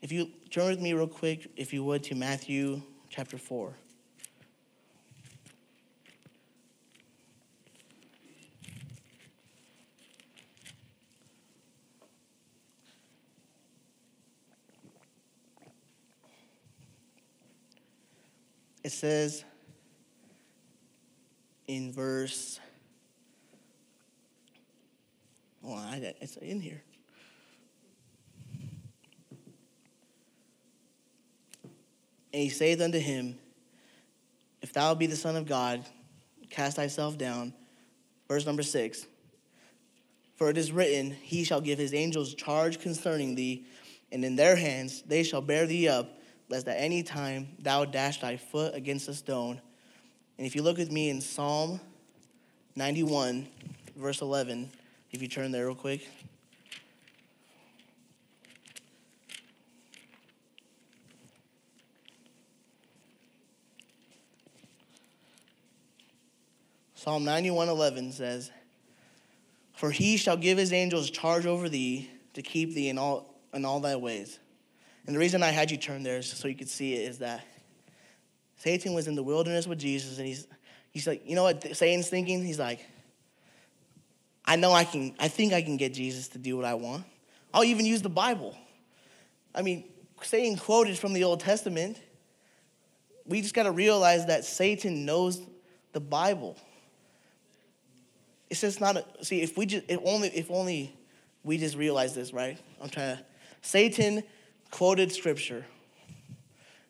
If 0.00 0.12
you 0.12 0.30
turn 0.50 0.68
with 0.68 0.80
me 0.80 0.92
real 0.92 1.06
quick, 1.06 1.50
if 1.56 1.72
you 1.72 1.84
would, 1.84 2.02
to 2.04 2.14
Matthew 2.14 2.82
chapter 3.08 3.36
4. 3.36 3.74
It 18.88 18.92
says 18.92 19.44
in 21.66 21.92
verse, 21.92 22.58
well, 25.60 25.74
I, 25.74 26.14
it's 26.22 26.38
in 26.38 26.58
here. 26.58 26.82
And 32.32 32.42
he 32.42 32.48
saith 32.48 32.80
unto 32.80 32.98
him, 32.98 33.38
If 34.62 34.72
thou 34.72 34.94
be 34.94 35.04
the 35.04 35.16
Son 35.16 35.36
of 35.36 35.44
God, 35.44 35.84
cast 36.48 36.76
thyself 36.76 37.18
down. 37.18 37.52
Verse 38.26 38.46
number 38.46 38.62
six. 38.62 39.06
For 40.36 40.48
it 40.48 40.56
is 40.56 40.72
written, 40.72 41.10
He 41.10 41.44
shall 41.44 41.60
give 41.60 41.78
his 41.78 41.92
angels 41.92 42.32
charge 42.32 42.80
concerning 42.80 43.34
thee, 43.34 43.66
and 44.10 44.24
in 44.24 44.34
their 44.34 44.56
hands 44.56 45.02
they 45.02 45.24
shall 45.24 45.42
bear 45.42 45.66
thee 45.66 45.88
up, 45.88 46.17
lest 46.48 46.66
at 46.68 46.76
any 46.78 47.02
time 47.02 47.48
thou 47.58 47.84
dash 47.84 48.20
thy 48.20 48.36
foot 48.36 48.74
against 48.74 49.08
a 49.08 49.14
stone. 49.14 49.60
And 50.38 50.46
if 50.46 50.54
you 50.54 50.62
look 50.62 50.78
with 50.78 50.90
me 50.90 51.10
in 51.10 51.20
Psalm 51.20 51.80
91, 52.76 53.46
verse 53.96 54.20
11, 54.20 54.70
if 55.12 55.20
you 55.20 55.28
turn 55.28 55.52
there 55.52 55.66
real 55.66 55.74
quick. 55.74 56.08
Psalm 66.94 67.24
91:11 67.24 68.12
says, 68.12 68.50
"For 69.72 69.92
he 69.92 70.16
shall 70.16 70.36
give 70.36 70.58
his 70.58 70.72
angels 70.72 71.10
charge 71.10 71.46
over 71.46 71.68
thee 71.68 72.10
to 72.34 72.42
keep 72.42 72.74
thee 72.74 72.88
in 72.88 72.98
all 72.98 73.34
in 73.54 73.64
all 73.64 73.80
thy 73.80 73.96
ways." 73.96 74.38
And 75.08 75.16
the 75.16 75.20
reason 75.20 75.42
I 75.42 75.52
had 75.52 75.70
you 75.70 75.78
turn 75.78 76.02
there 76.02 76.20
so 76.20 76.48
you 76.48 76.54
could 76.54 76.68
see 76.68 76.92
it 76.92 77.08
is 77.08 77.18
that 77.20 77.42
Satan 78.58 78.92
was 78.92 79.08
in 79.08 79.14
the 79.14 79.22
wilderness 79.22 79.66
with 79.66 79.78
Jesus, 79.78 80.18
and 80.18 80.26
he's, 80.26 80.46
he's 80.90 81.06
like, 81.06 81.26
you 81.26 81.34
know 81.34 81.44
what 81.44 81.74
Satan's 81.74 82.10
thinking? 82.10 82.44
He's 82.44 82.58
like, 82.58 82.86
I 84.44 84.56
know 84.56 84.70
I 84.70 84.84
can, 84.84 85.14
I 85.18 85.28
think 85.28 85.54
I 85.54 85.62
can 85.62 85.78
get 85.78 85.94
Jesus 85.94 86.28
to 86.28 86.38
do 86.38 86.58
what 86.58 86.66
I 86.66 86.74
want. 86.74 87.06
I'll 87.54 87.64
even 87.64 87.86
use 87.86 88.02
the 88.02 88.10
Bible. 88.10 88.54
I 89.54 89.62
mean, 89.62 89.84
Satan 90.20 90.58
quoted 90.58 90.98
from 90.98 91.14
the 91.14 91.24
Old 91.24 91.40
Testament. 91.40 91.98
We 93.24 93.40
just 93.40 93.54
got 93.54 93.62
to 93.62 93.72
realize 93.72 94.26
that 94.26 94.44
Satan 94.44 95.06
knows 95.06 95.40
the 95.94 96.00
Bible. 96.00 96.58
It's 98.50 98.60
just 98.60 98.78
not 98.78 98.98
a, 98.98 99.24
see 99.24 99.40
if 99.40 99.56
we 99.56 99.64
just 99.64 99.86
if 99.88 100.00
only 100.04 100.28
if 100.28 100.50
only 100.50 100.94
we 101.44 101.56
just 101.56 101.76
realize 101.76 102.14
this, 102.14 102.34
right? 102.34 102.58
I'm 102.78 102.90
trying 102.90 103.16
to 103.16 103.24
Satan 103.62 104.22
quoted 104.70 105.12
scripture. 105.12 105.64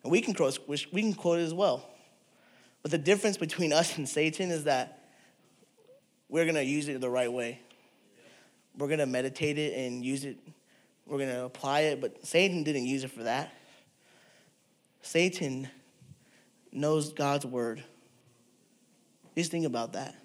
And 0.03 0.11
we 0.11 0.21
can 0.21 0.33
quote, 0.33 0.59
we 0.67 1.01
can 1.01 1.13
quote 1.13 1.39
it 1.39 1.43
as 1.43 1.53
well. 1.53 1.87
But 2.81 2.91
the 2.91 2.97
difference 2.97 3.37
between 3.37 3.73
us 3.73 3.97
and 3.97 4.07
Satan 4.07 4.51
is 4.51 4.63
that 4.63 5.09
we're 6.29 6.45
going 6.45 6.55
to 6.55 6.63
use 6.63 6.87
it 6.87 6.99
the 7.01 7.09
right 7.09 7.31
way. 7.31 7.59
We're 8.77 8.87
going 8.87 8.99
to 8.99 9.05
meditate 9.05 9.57
it 9.57 9.73
and 9.73 10.05
use 10.05 10.23
it. 10.23 10.37
We're 11.05 11.17
going 11.17 11.29
to 11.29 11.43
apply 11.43 11.81
it. 11.81 12.01
But 12.01 12.25
Satan 12.25 12.63
didn't 12.63 12.85
use 12.85 13.03
it 13.03 13.11
for 13.11 13.23
that. 13.23 13.53
Satan 15.01 15.67
knows 16.71 17.13
God's 17.13 17.45
word. 17.45 17.83
Just 19.35 19.51
think 19.51 19.65
about 19.65 19.93
that. 19.93 20.15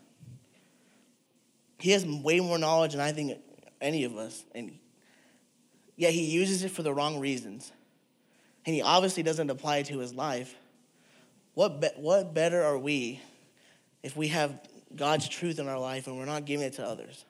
He 1.78 1.90
has 1.90 2.06
way 2.06 2.40
more 2.40 2.58
knowledge 2.58 2.92
than 2.92 3.00
I 3.00 3.12
think 3.12 3.38
any 3.80 4.04
of 4.04 4.16
us. 4.16 4.44
And 4.54 4.78
yet 5.96 6.12
he 6.12 6.24
uses 6.24 6.64
it 6.64 6.70
for 6.70 6.82
the 6.82 6.92
wrong 6.92 7.20
reasons. 7.20 7.72
And 8.66 8.74
he 8.74 8.82
obviously 8.82 9.22
doesn't 9.22 9.50
apply 9.50 9.78
it 9.78 9.86
to 9.86 9.98
his 9.98 10.14
life. 10.14 10.54
What, 11.54 11.80
be- 11.80 11.88
what 11.96 12.34
better 12.34 12.62
are 12.62 12.78
we 12.78 13.20
if 14.02 14.16
we 14.16 14.28
have 14.28 14.58
God's 14.94 15.28
truth 15.28 15.58
in 15.58 15.68
our 15.68 15.78
life 15.78 16.06
and 16.06 16.18
we're 16.18 16.24
not 16.24 16.44
giving 16.44 16.66
it 16.66 16.74
to 16.74 16.84
others? 16.84 17.24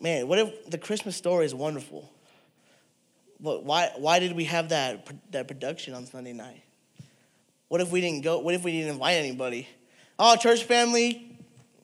Man, 0.00 0.26
what 0.26 0.38
if 0.38 0.68
the 0.68 0.78
Christmas 0.78 1.16
story 1.16 1.46
is 1.46 1.54
wonderful? 1.54 2.10
But 3.38 3.64
why, 3.64 3.90
why 3.96 4.18
did 4.18 4.34
we 4.34 4.44
have 4.44 4.70
that, 4.70 5.08
that 5.30 5.48
production 5.48 5.94
on 5.94 6.06
Sunday 6.06 6.32
night? 6.32 6.62
What 7.68 7.80
if 7.80 7.90
we 7.90 8.00
didn't 8.00 8.22
go? 8.22 8.38
What 8.38 8.54
if 8.54 8.64
we 8.64 8.72
didn't 8.72 8.90
invite 8.90 9.16
anybody? 9.16 9.68
Oh, 10.18 10.36
church 10.36 10.64
family, 10.64 11.38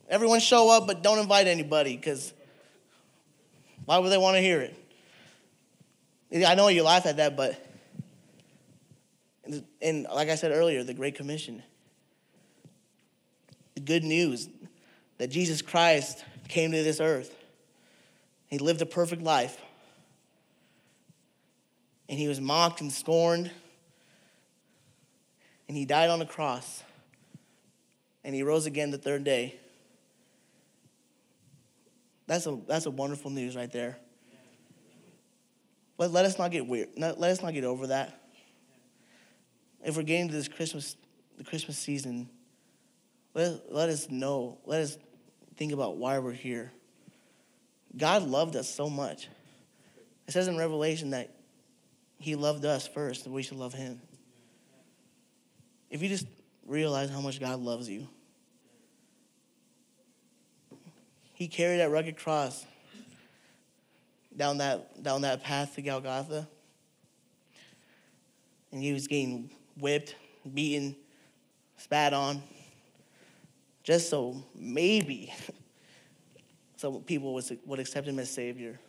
everyone 0.09 0.41
show 0.41 0.71
up, 0.71 0.87
but 0.87 1.03
don't 1.03 1.19
invite 1.19 1.47
anybody 1.47 1.97
because 1.97 2.33
why 3.89 3.97
would 3.97 4.11
they 4.11 4.19
want 4.19 4.37
to 4.37 4.43
hear 4.43 4.61
it? 4.61 4.77
I 6.47 6.55
know 6.55 6.69
you 6.69 6.83
laugh 6.83 7.07
at 7.07 7.17
that, 7.17 7.39
but 7.39 7.59
and 9.81 10.07
like 10.15 10.29
I 10.29 10.35
said 10.35 10.53
earlier, 10.53 10.85
the 10.85 10.93
Great 10.93 11.15
Commission, 11.15 11.63
the 13.75 13.81
good 13.81 14.05
news 14.05 14.51
that 15.17 15.29
Jesus 15.29 15.63
Christ 15.63 16.23
came 16.49 16.73
to 16.73 16.83
this 16.83 17.01
earth. 17.01 17.35
He 18.49 18.59
lived 18.59 18.83
a 18.83 18.87
perfect 18.87 19.23
life. 19.23 19.59
And 22.11 22.19
he 22.19 22.29
was 22.29 22.43
mocked 22.43 22.83
and 22.83 22.93
scorned. 22.93 23.51
And 25.67 25.79
he 25.79 25.87
died 25.87 26.11
on 26.11 26.19
the 26.19 26.27
cross. 26.27 26.83
And 28.23 28.35
he 28.35 28.43
rose 28.43 28.67
again 28.67 28.91
the 28.91 28.99
third 28.99 29.25
day. 29.25 29.59
That's 32.29 32.47
a, 32.47 32.59
that's 32.69 32.85
a 32.85 32.91
wonderful 32.91 33.31
news 33.31 33.57
right 33.57 33.73
there. 33.73 33.97
Let, 35.97 36.13
let 36.13 36.27
us 36.27 36.39
not 36.39 36.51
get 36.51 36.67
weird. 36.67 36.91
Let 36.97 37.19
us 37.19 37.43
not 37.43 37.55
get 37.55 37.65
over 37.65 37.89
that. 37.89 38.21
if 39.83 39.97
we're 39.97 40.03
getting 40.03 40.29
to 40.29 40.35
this 40.35 40.47
Christmas, 40.47 40.95
the 41.39 41.45
Christmas 41.45 41.79
season, 41.79 42.29
let, 43.35 43.73
let 43.73 43.89
us 43.89 44.11
know, 44.11 44.59
let 44.67 44.83
us 44.83 44.99
think 45.57 45.73
about 45.73 45.97
why 45.97 46.19
we're 46.19 46.33
here. 46.33 46.71
God 47.97 48.23
loved 48.23 48.57
us 48.57 48.69
so 48.69 48.91
much. 48.91 49.29
It 50.27 50.33
says 50.33 50.49
in 50.49 50.59
Revelation 50.59 51.11
that 51.11 51.35
He 52.19 52.35
loved 52.35 52.67
us 52.67 52.87
first, 52.87 53.25
and 53.25 53.35
we 53.35 53.43
should 53.43 53.57
love 53.57 53.73
Him. 53.73 54.03
If 55.89 56.03
you 56.03 56.11
just 56.11 56.27
realize 56.67 57.09
how 57.09 57.23
much 57.23 57.41
God 57.41 57.61
loves 57.61 57.89
you, 57.89 58.07
He 61.39 61.47
carried 61.47 61.79
that 61.79 61.93
rugged 61.93 62.17
cross 62.17 62.67
down 64.37 64.59
that, 64.59 65.01
down 65.05 65.21
that 65.21 65.45
path 65.45 65.77
to 65.77 65.83
Golgotha, 65.83 66.49
and 68.73 68.83
He 68.83 68.93
was 68.93 69.07
getting 69.07 69.49
whipped, 69.79 70.17
beaten, 70.53 70.97
spat 71.77 72.13
on, 72.13 72.43
just 73.85 74.11
so 74.11 74.43
maybe 74.53 75.33
some 76.77 77.03
people 77.03 77.35
would, 77.35 77.45
would 77.67 77.79
accept 77.79 78.09
him 78.09 78.19
as 78.19 78.29
Savior. 78.29 78.81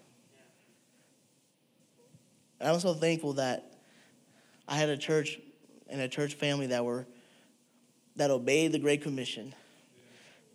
And 2.60 2.68
I'm 2.68 2.80
so 2.80 2.96
thankful 2.96 3.34
that 3.34 3.74
I 4.68 4.76
had 4.76 4.90
a 4.90 4.98
church 4.98 5.40
and 5.88 6.02
a 6.02 6.08
church 6.08 6.34
family 6.34 6.66
that 6.66 6.84
were 6.84 7.06
that 8.16 8.32
obeyed 8.32 8.72
the 8.72 8.80
Great 8.80 9.04
Commission. 9.04 9.54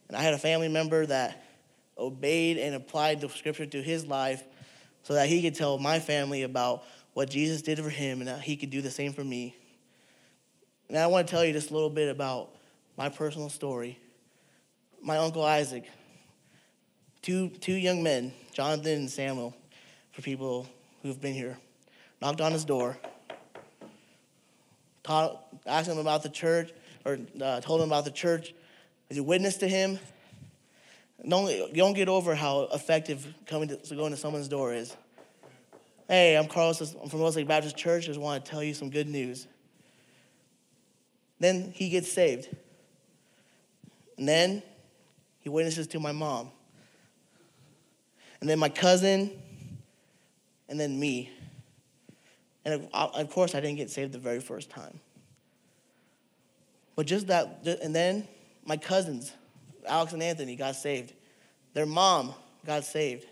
And 0.08 0.16
I 0.16 0.22
had 0.22 0.34
a 0.34 0.38
family 0.38 0.66
member 0.66 1.06
that 1.06 1.40
obeyed 1.98 2.58
and 2.58 2.74
applied 2.74 3.20
the 3.20 3.28
scripture 3.28 3.66
to 3.66 3.82
his 3.82 4.06
life 4.06 4.42
so 5.02 5.14
that 5.14 5.28
he 5.28 5.42
could 5.42 5.54
tell 5.54 5.78
my 5.78 6.00
family 6.00 6.42
about 6.42 6.84
what 7.12 7.30
Jesus 7.30 7.62
did 7.62 7.78
for 7.78 7.90
him 7.90 8.20
and 8.20 8.28
that 8.28 8.40
he 8.40 8.56
could 8.56 8.70
do 8.70 8.80
the 8.80 8.90
same 8.90 9.12
for 9.12 9.22
me. 9.22 9.56
And 10.88 10.98
I 10.98 11.06
want 11.06 11.26
to 11.26 11.30
tell 11.30 11.44
you 11.44 11.52
just 11.52 11.70
a 11.70 11.74
little 11.74 11.90
bit 11.90 12.08
about 12.08 12.50
my 12.96 13.08
personal 13.08 13.48
story. 13.48 13.98
My 15.02 15.18
uncle 15.18 15.44
Isaac, 15.44 15.84
two, 17.22 17.48
two 17.48 17.74
young 17.74 18.02
men, 18.02 18.32
Jonathan 18.52 18.92
and 18.92 19.10
Samuel, 19.10 19.54
for 20.12 20.22
people 20.22 20.66
who've 21.02 21.20
been 21.20 21.34
here, 21.34 21.58
knocked 22.20 22.40
on 22.40 22.52
his 22.52 22.64
door, 22.64 22.96
taught, 25.02 25.44
asked 25.66 25.88
him 25.88 25.98
about 25.98 26.22
the 26.22 26.28
church, 26.28 26.72
or 27.04 27.18
uh, 27.40 27.60
told 27.60 27.80
him 27.80 27.88
about 27.88 28.04
the 28.04 28.10
church. 28.10 28.54
As 29.10 29.18
a 29.18 29.22
witness 29.22 29.58
to 29.58 29.68
him, 29.68 29.98
don't, 31.28 31.50
you 31.50 31.74
don't 31.74 31.94
get 31.94 32.08
over 32.08 32.34
how 32.34 32.68
effective 32.72 33.26
coming 33.46 33.68
to, 33.68 33.76
to 33.76 33.94
going 33.94 34.10
to 34.10 34.16
someone's 34.16 34.48
door 34.48 34.74
is. 34.74 34.96
Hey, 36.08 36.36
I'm 36.36 36.46
Carlos. 36.46 36.94
I'm 36.94 37.08
from 37.08 37.20
Moses 37.20 37.36
Lake 37.36 37.48
Baptist 37.48 37.76
Church. 37.76 38.04
I 38.04 38.06
just 38.08 38.20
want 38.20 38.44
to 38.44 38.50
tell 38.50 38.62
you 38.62 38.74
some 38.74 38.90
good 38.90 39.08
news. 39.08 39.46
Then 41.40 41.72
he 41.74 41.88
gets 41.88 42.12
saved. 42.12 42.54
And 44.18 44.28
then 44.28 44.62
he 45.40 45.48
witnesses 45.48 45.86
to 45.88 46.00
my 46.00 46.12
mom 46.12 46.50
and 48.44 48.50
then 48.50 48.58
my 48.58 48.68
cousin, 48.68 49.30
and 50.68 50.78
then 50.78 51.00
me. 51.00 51.32
And 52.66 52.86
of 52.92 53.30
course, 53.30 53.54
I 53.54 53.60
didn't 53.60 53.76
get 53.76 53.88
saved 53.88 54.12
the 54.12 54.18
very 54.18 54.40
first 54.40 54.68
time. 54.68 55.00
But 56.94 57.06
just 57.06 57.28
that, 57.28 57.66
and 57.82 57.96
then 57.96 58.28
my 58.66 58.76
cousins, 58.76 59.32
Alex 59.86 60.12
and 60.12 60.22
Anthony, 60.22 60.56
got 60.56 60.76
saved. 60.76 61.12
Their 61.72 61.86
mom 61.86 62.34
got 62.66 62.84
saved. 62.84 63.26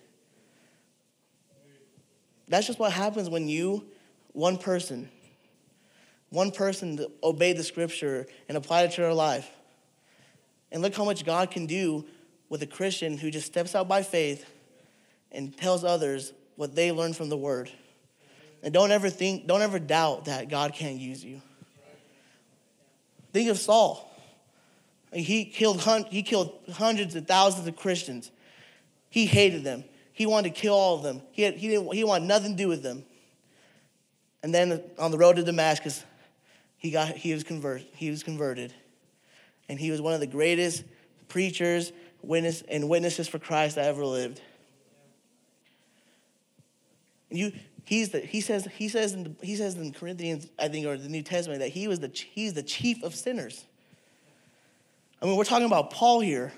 That's 2.49 2.67
just 2.67 2.79
what 2.79 2.93
happens 2.93 3.31
when 3.31 3.49
you, 3.49 3.87
one 4.33 4.59
person, 4.59 5.09
one 6.31 6.51
person 6.51 7.05
obeyed 7.23 7.57
the 7.57 7.65
scripture 7.65 8.27
and 8.49 8.59
applied 8.59 8.91
it 8.91 8.93
to 8.93 9.01
their 9.01 9.15
life. 9.15 9.49
And 10.71 10.83
look 10.83 10.95
how 10.95 11.05
much 11.05 11.25
God 11.25 11.51
can 11.51 11.67
do 11.67 12.05
with 12.49 12.63
a 12.63 12.67
Christian 12.67 13.17
who 13.17 13.31
just 13.31 13.47
steps 13.47 13.75
out 13.75 13.89
by 13.89 14.03
faith 14.03 14.45
and 15.31 15.57
tells 15.57 15.85
others 15.85 16.33
what 16.57 16.75
they 16.75 16.93
learned 16.93 17.17
from 17.17 17.29
the 17.29 17.37
word. 17.37 17.71
And 18.63 18.73
don't 18.73 18.91
ever 18.91 19.11
think, 19.11 19.47
don't 19.47 19.63
ever 19.63 19.79
doubt 19.79 20.27
that 20.27 20.49
God 20.49 20.75
can't 20.75 20.99
use 20.99 21.25
you. 21.25 21.41
Think 23.33 23.49
of 23.49 23.59
Saul. 23.59 24.12
He 25.13 25.45
killed, 25.45 25.83
he 26.09 26.23
killed 26.23 26.59
hundreds 26.73 27.15
of 27.15 27.27
thousands 27.27 27.67
of 27.67 27.77
Christians. 27.77 28.31
He 29.11 29.27
hated 29.27 29.63
them. 29.63 29.85
He 30.13 30.27
wanted 30.27 30.55
to 30.55 30.61
kill 30.61 30.75
all 30.75 30.97
of 30.97 31.03
them. 31.03 31.23
He, 31.33 31.43
had, 31.43 31.55
he, 31.55 31.69
didn't, 31.69 31.93
he 31.93 32.05
wanted 32.05 32.27
nothing 32.27 32.53
to 32.53 32.57
do 32.57 32.69
with 32.69 32.83
them. 32.83 33.05
And 34.43 34.55
then 34.55 34.83
on 34.99 35.11
the 35.11 35.19
road 35.19 35.37
to 35.37 35.43
Damascus, 35.43 36.05
he, 36.77 36.91
got, 36.91 37.09
he, 37.09 37.33
was 37.33 37.45
convert, 37.45 37.83
he 37.95 38.11
was 38.11 38.23
converted. 38.23 38.75
And 39.69 39.79
he 39.79 39.91
was 39.91 40.01
one 40.01 40.15
of 40.15 40.21
the 40.21 40.27
greatest 40.27 40.85
preachers 41.29 41.93
witness, 42.23 42.63
and 42.63 42.89
witnesses 42.89 43.29
for 43.29 43.39
Christ 43.39 43.77
that 43.77 43.87
ever 43.87 44.05
lived. 44.05 44.41
You, 47.31 47.53
he's 47.85 48.11
the, 48.11 48.21
he 48.21 48.41
says, 48.41 48.69
he 48.77 48.89
says, 48.89 49.13
in, 49.13 49.37
he 49.43 49.57
says 49.57 49.77
in 49.77 49.93
Corinthians, 49.93 50.49
I 50.59 50.69
think, 50.69 50.87
or 50.87 50.97
the 50.97 51.09
New 51.09 51.23
Testament, 51.23 51.61
that 51.61 51.71
he 51.71 51.89
was 51.89 52.01
the, 52.01 52.09
he's 52.09 52.55
the 52.55 52.63
chief 52.63 53.03
of 53.03 53.15
sinners. 53.15 53.65
I 55.23 55.27
mean, 55.27 55.37
we're 55.37 55.45
talking 55.45 55.67
about 55.67 55.91
Paul 55.91 56.19
here. 56.19 56.53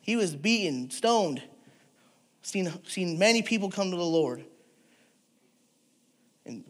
He 0.00 0.16
was 0.16 0.34
beaten, 0.34 0.90
stoned, 0.90 1.40
seen, 2.42 2.72
seen 2.86 3.18
many 3.18 3.40
people 3.40 3.70
come 3.70 3.92
to 3.92 3.96
the 3.96 4.02
Lord. 4.02 4.44
And 6.44 6.64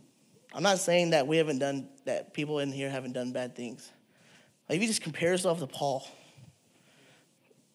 I'm 0.52 0.62
not 0.62 0.78
saying 0.78 1.10
that 1.10 1.26
we 1.26 1.38
haven't 1.38 1.60
done, 1.60 1.88
that 2.04 2.34
people 2.34 2.58
in 2.58 2.70
here 2.70 2.90
haven't 2.90 3.12
done 3.12 3.32
bad 3.32 3.56
things. 3.56 3.90
Like 4.68 4.76
if 4.76 4.82
you 4.82 4.88
just 4.88 5.00
compare 5.02 5.30
yourself 5.30 5.60
to 5.60 5.66
Paul, 5.66 6.06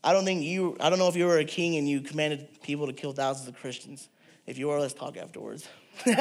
I 0.03 0.13
don't 0.13 0.23
think 0.23 0.43
you, 0.43 0.77
I 0.79 0.91
don't 0.91 0.99
know 0.99 1.07
if 1.07 1.15
you 1.15 1.25
were 1.25 1.39
a 1.39 1.45
king 1.45 1.75
and 1.75 1.89
you 1.89 2.01
commanded 2.01 2.61
people 2.61 2.85
to 2.85 2.93
kill 2.93 3.13
thousands 3.13 3.49
of 3.49 3.55
Christians. 3.55 4.07
If 4.45 4.59
you 4.59 4.69
are, 4.69 4.79
let's 4.79 4.93
talk 4.93 5.17
afterwards. 5.17 5.67
but 6.05 6.19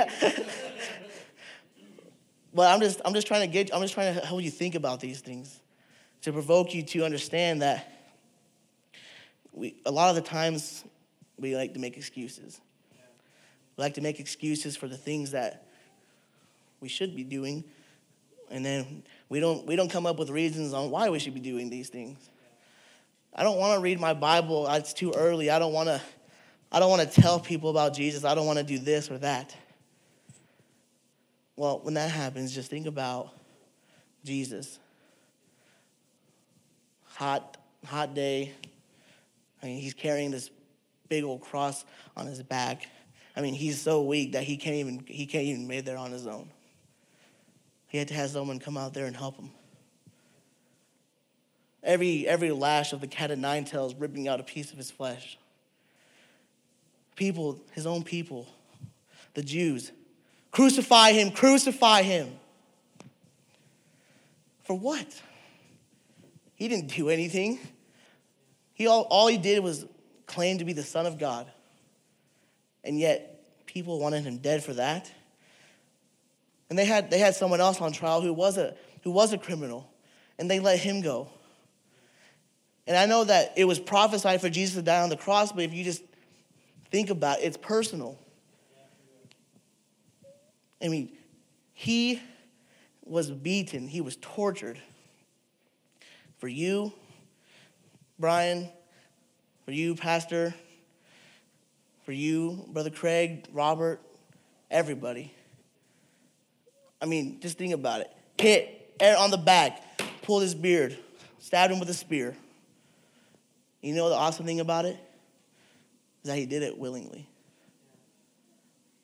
I'm 2.57 2.81
just, 2.81 3.03
I'm 3.05 3.15
just 3.15 3.27
trying 3.27 3.43
to 3.43 3.47
get, 3.53 3.73
I'm 3.73 3.83
just 3.83 3.95
trying 3.95 4.15
to 4.15 4.21
help 4.27 4.43
you 4.43 4.51
think 4.51 4.75
about 4.75 5.01
these 5.01 5.21
things, 5.21 5.61
to 6.23 6.33
provoke 6.33 6.75
you 6.75 6.83
to 6.83 7.05
understand 7.05 7.63
that 7.63 7.93
we, 9.53 9.77
a 9.87 9.91
lot 9.91 10.11
of 10.11 10.17
the 10.17 10.29
times 10.29 10.85
we 11.39 11.57
like 11.57 11.75
to 11.75 11.81
make 11.81 11.97
excuses. 11.97 12.61
We 13.77 13.83
like 13.83 13.95
to 13.95 14.01
make 14.01 14.21
excuses 14.21 14.77
for 14.77 14.89
the 14.89 14.97
things 14.97 15.31
that 15.33 15.67
we 16.81 16.89
should 16.89 17.15
be 17.17 17.25
doing, 17.25 17.65
and 18.51 18.65
then 18.65 19.03
we 19.29 19.41
don't, 19.41 19.67
we 19.67 19.77
don't 19.77 19.91
come 19.91 20.07
up 20.07 20.19
with 20.19 20.31
reasons 20.31 20.73
on 20.73 20.91
why 20.91 21.11
we 21.11 21.19
should 21.19 21.35
be 21.35 21.41
doing 21.41 21.71
these 21.71 21.89
things. 21.89 22.31
I 23.35 23.43
don't 23.43 23.59
want 23.59 23.77
to 23.79 23.81
read 23.81 24.01
my 24.01 24.15
Bible. 24.15 24.67
Uh, 24.67 24.79
it's 24.79 24.93
too 24.93 25.13
early. 25.17 25.51
I 25.51 25.59
don't 25.59 25.73
want 25.73 25.89
to 25.89 26.01
I 26.71 26.81
don't 26.81 26.91
want 26.91 27.11
to 27.11 27.21
tell 27.21 27.41
people 27.41 27.71
about 27.71 27.95
Jesus. 27.95 28.25
I 28.25 28.35
don't 28.35 28.47
want 28.47 28.59
to 28.59 28.65
do 28.65 28.79
this 28.79 29.11
or 29.11 29.19
that. 29.19 29.55
Well, 31.57 31.81
when 31.83 31.95
that 31.95 32.11
happens, 32.11 32.55
just 32.55 32.71
think 32.71 32.87
about 32.87 33.31
Jesus. 34.25 34.79
Hot, 37.19 37.57
hot 37.85 38.15
day. 38.15 38.53
I 39.61 39.67
mean, 39.67 39.81
he's 39.81 39.93
carrying 39.93 40.31
this 40.31 40.53
big 41.09 41.25
old 41.25 41.41
cross 41.41 41.85
on 42.17 42.29
his 42.29 42.41
back. 42.45 42.87
I 43.35 43.41
mean, 43.41 43.55
he's 43.55 43.81
so 43.81 44.03
weak 44.03 44.35
that 44.35 44.45
he 44.45 44.57
can't 44.57 44.77
even 44.77 45.05
he 45.05 45.27
can't 45.27 45.43
even 45.43 45.67
make 45.67 45.81
it 45.81 45.85
there 45.85 45.97
on 45.97 46.13
his 46.13 46.29
own. 46.29 46.49
He 47.89 47.99
had 47.99 48.07
to 48.07 48.15
have 48.15 48.31
someone 48.31 48.61
come 48.61 48.77
out 48.77 48.95
there 48.95 49.07
and 49.07 49.17
help 49.17 49.35
him. 49.35 49.51
Every 51.83 52.25
every 52.29 52.53
lash 52.53 52.93
of 52.93 53.01
the 53.01 53.09
cat 53.09 53.33
of 53.33 53.41
nine 53.41 53.65
tails 53.65 53.97
ripping 53.97 54.29
out 54.29 54.39
a 54.39 54.45
piece 54.45 54.71
of 54.71 54.79
his 54.79 54.93
flesh 54.93 55.39
people, 57.17 57.59
his 57.73 57.85
own 57.85 58.05
people, 58.05 58.47
the 59.35 59.43
Jews. 59.43 59.91
Crucify 60.53 61.11
him, 61.11 61.33
crucify 61.33 62.03
him. 62.03 62.31
For 64.63 64.79
what? 64.79 65.21
He 66.59 66.69
didn't 66.69 66.89
do 66.89 67.09
anything. 67.09 67.59
He 68.75 68.87
all, 68.87 69.07
all 69.09 69.29
he 69.29 69.39
did 69.39 69.65
was 69.65 69.87
claim 70.27 70.59
to 70.59 70.67
be 70.67 70.75
the 70.75 70.83
Son 70.83 71.07
of 71.07 71.19
God. 71.19 71.51
And 72.85 73.01
yet, 73.01 73.65
people 73.65 73.99
wanted 73.99 74.25
him 74.25 74.37
dead 74.37 74.63
for 74.63 74.75
that. 74.75 75.11
And 76.69 76.79
they 76.79 76.85
had, 76.85 77.11
they 77.11 77.19
had 77.19 77.35
someone 77.35 77.63
else 77.63 77.81
on 77.81 77.93
trial 77.93 78.21
who 78.21 78.35
was, 78.35 78.59
a, 78.59 78.77
who 79.03 79.11
was 79.11 79.33
a 79.33 79.39
criminal, 79.39 79.91
and 80.39 80.51
they 80.51 80.61
let 80.61 80.79
him 80.79 81.01
go. 81.01 81.31
And 82.87 82.95
I 82.95 83.07
know 83.07 83.25
that 83.25 83.55
it 83.57 83.65
was 83.65 83.79
prophesied 83.79 84.43
for 84.43 84.51
Jesus 84.51 84.75
to 84.75 84.83
die 84.83 85.01
on 85.01 85.09
the 85.09 85.17
cross, 85.17 85.51
but 85.51 85.65
if 85.65 85.73
you 85.73 85.83
just 85.83 86.03
Think 86.91 87.11
about 87.11 87.41
it, 87.41 87.45
it's 87.45 87.57
personal. 87.57 88.19
I 90.83 90.89
mean, 90.89 91.11
he 91.75 92.21
was 93.05 93.31
beaten, 93.31 93.89
he 93.89 94.01
was 94.01 94.17
tortured. 94.17 94.81
For 96.39 96.47
you, 96.47 96.93
Brian, 98.19 98.69
for 99.65 99.73
you, 99.73 99.97
Pastor, 99.97 100.55
for 102.05 102.13
you, 102.13 102.65
Brother 102.69 102.91
Craig, 102.91 103.47
Robert, 103.53 104.01
everybody. 104.71 105.35
I 107.03 107.07
mean, 107.07 107.41
just 107.41 107.59
think 107.59 107.75
about 107.75 108.03
it. 108.03 108.11
hit 108.39 108.95
on 109.01 109.33
the 109.33 109.37
back, 109.37 109.83
pulled 110.23 110.43
his 110.43 110.55
beard, 110.55 110.97
stabbed 111.41 111.73
him 111.73 111.81
with 111.81 111.91
a 111.91 111.95
spear. 111.95 112.37
You 113.81 113.95
know 113.95 114.09
the 114.09 114.15
awesome 114.15 114.47
thing 114.47 114.61
about 114.61 114.85
it? 114.85 114.97
Is 116.23 116.31
that 116.31 116.39
he 116.39 116.47
did 116.47 116.63
it 116.63 116.79
willingly. 116.79 117.29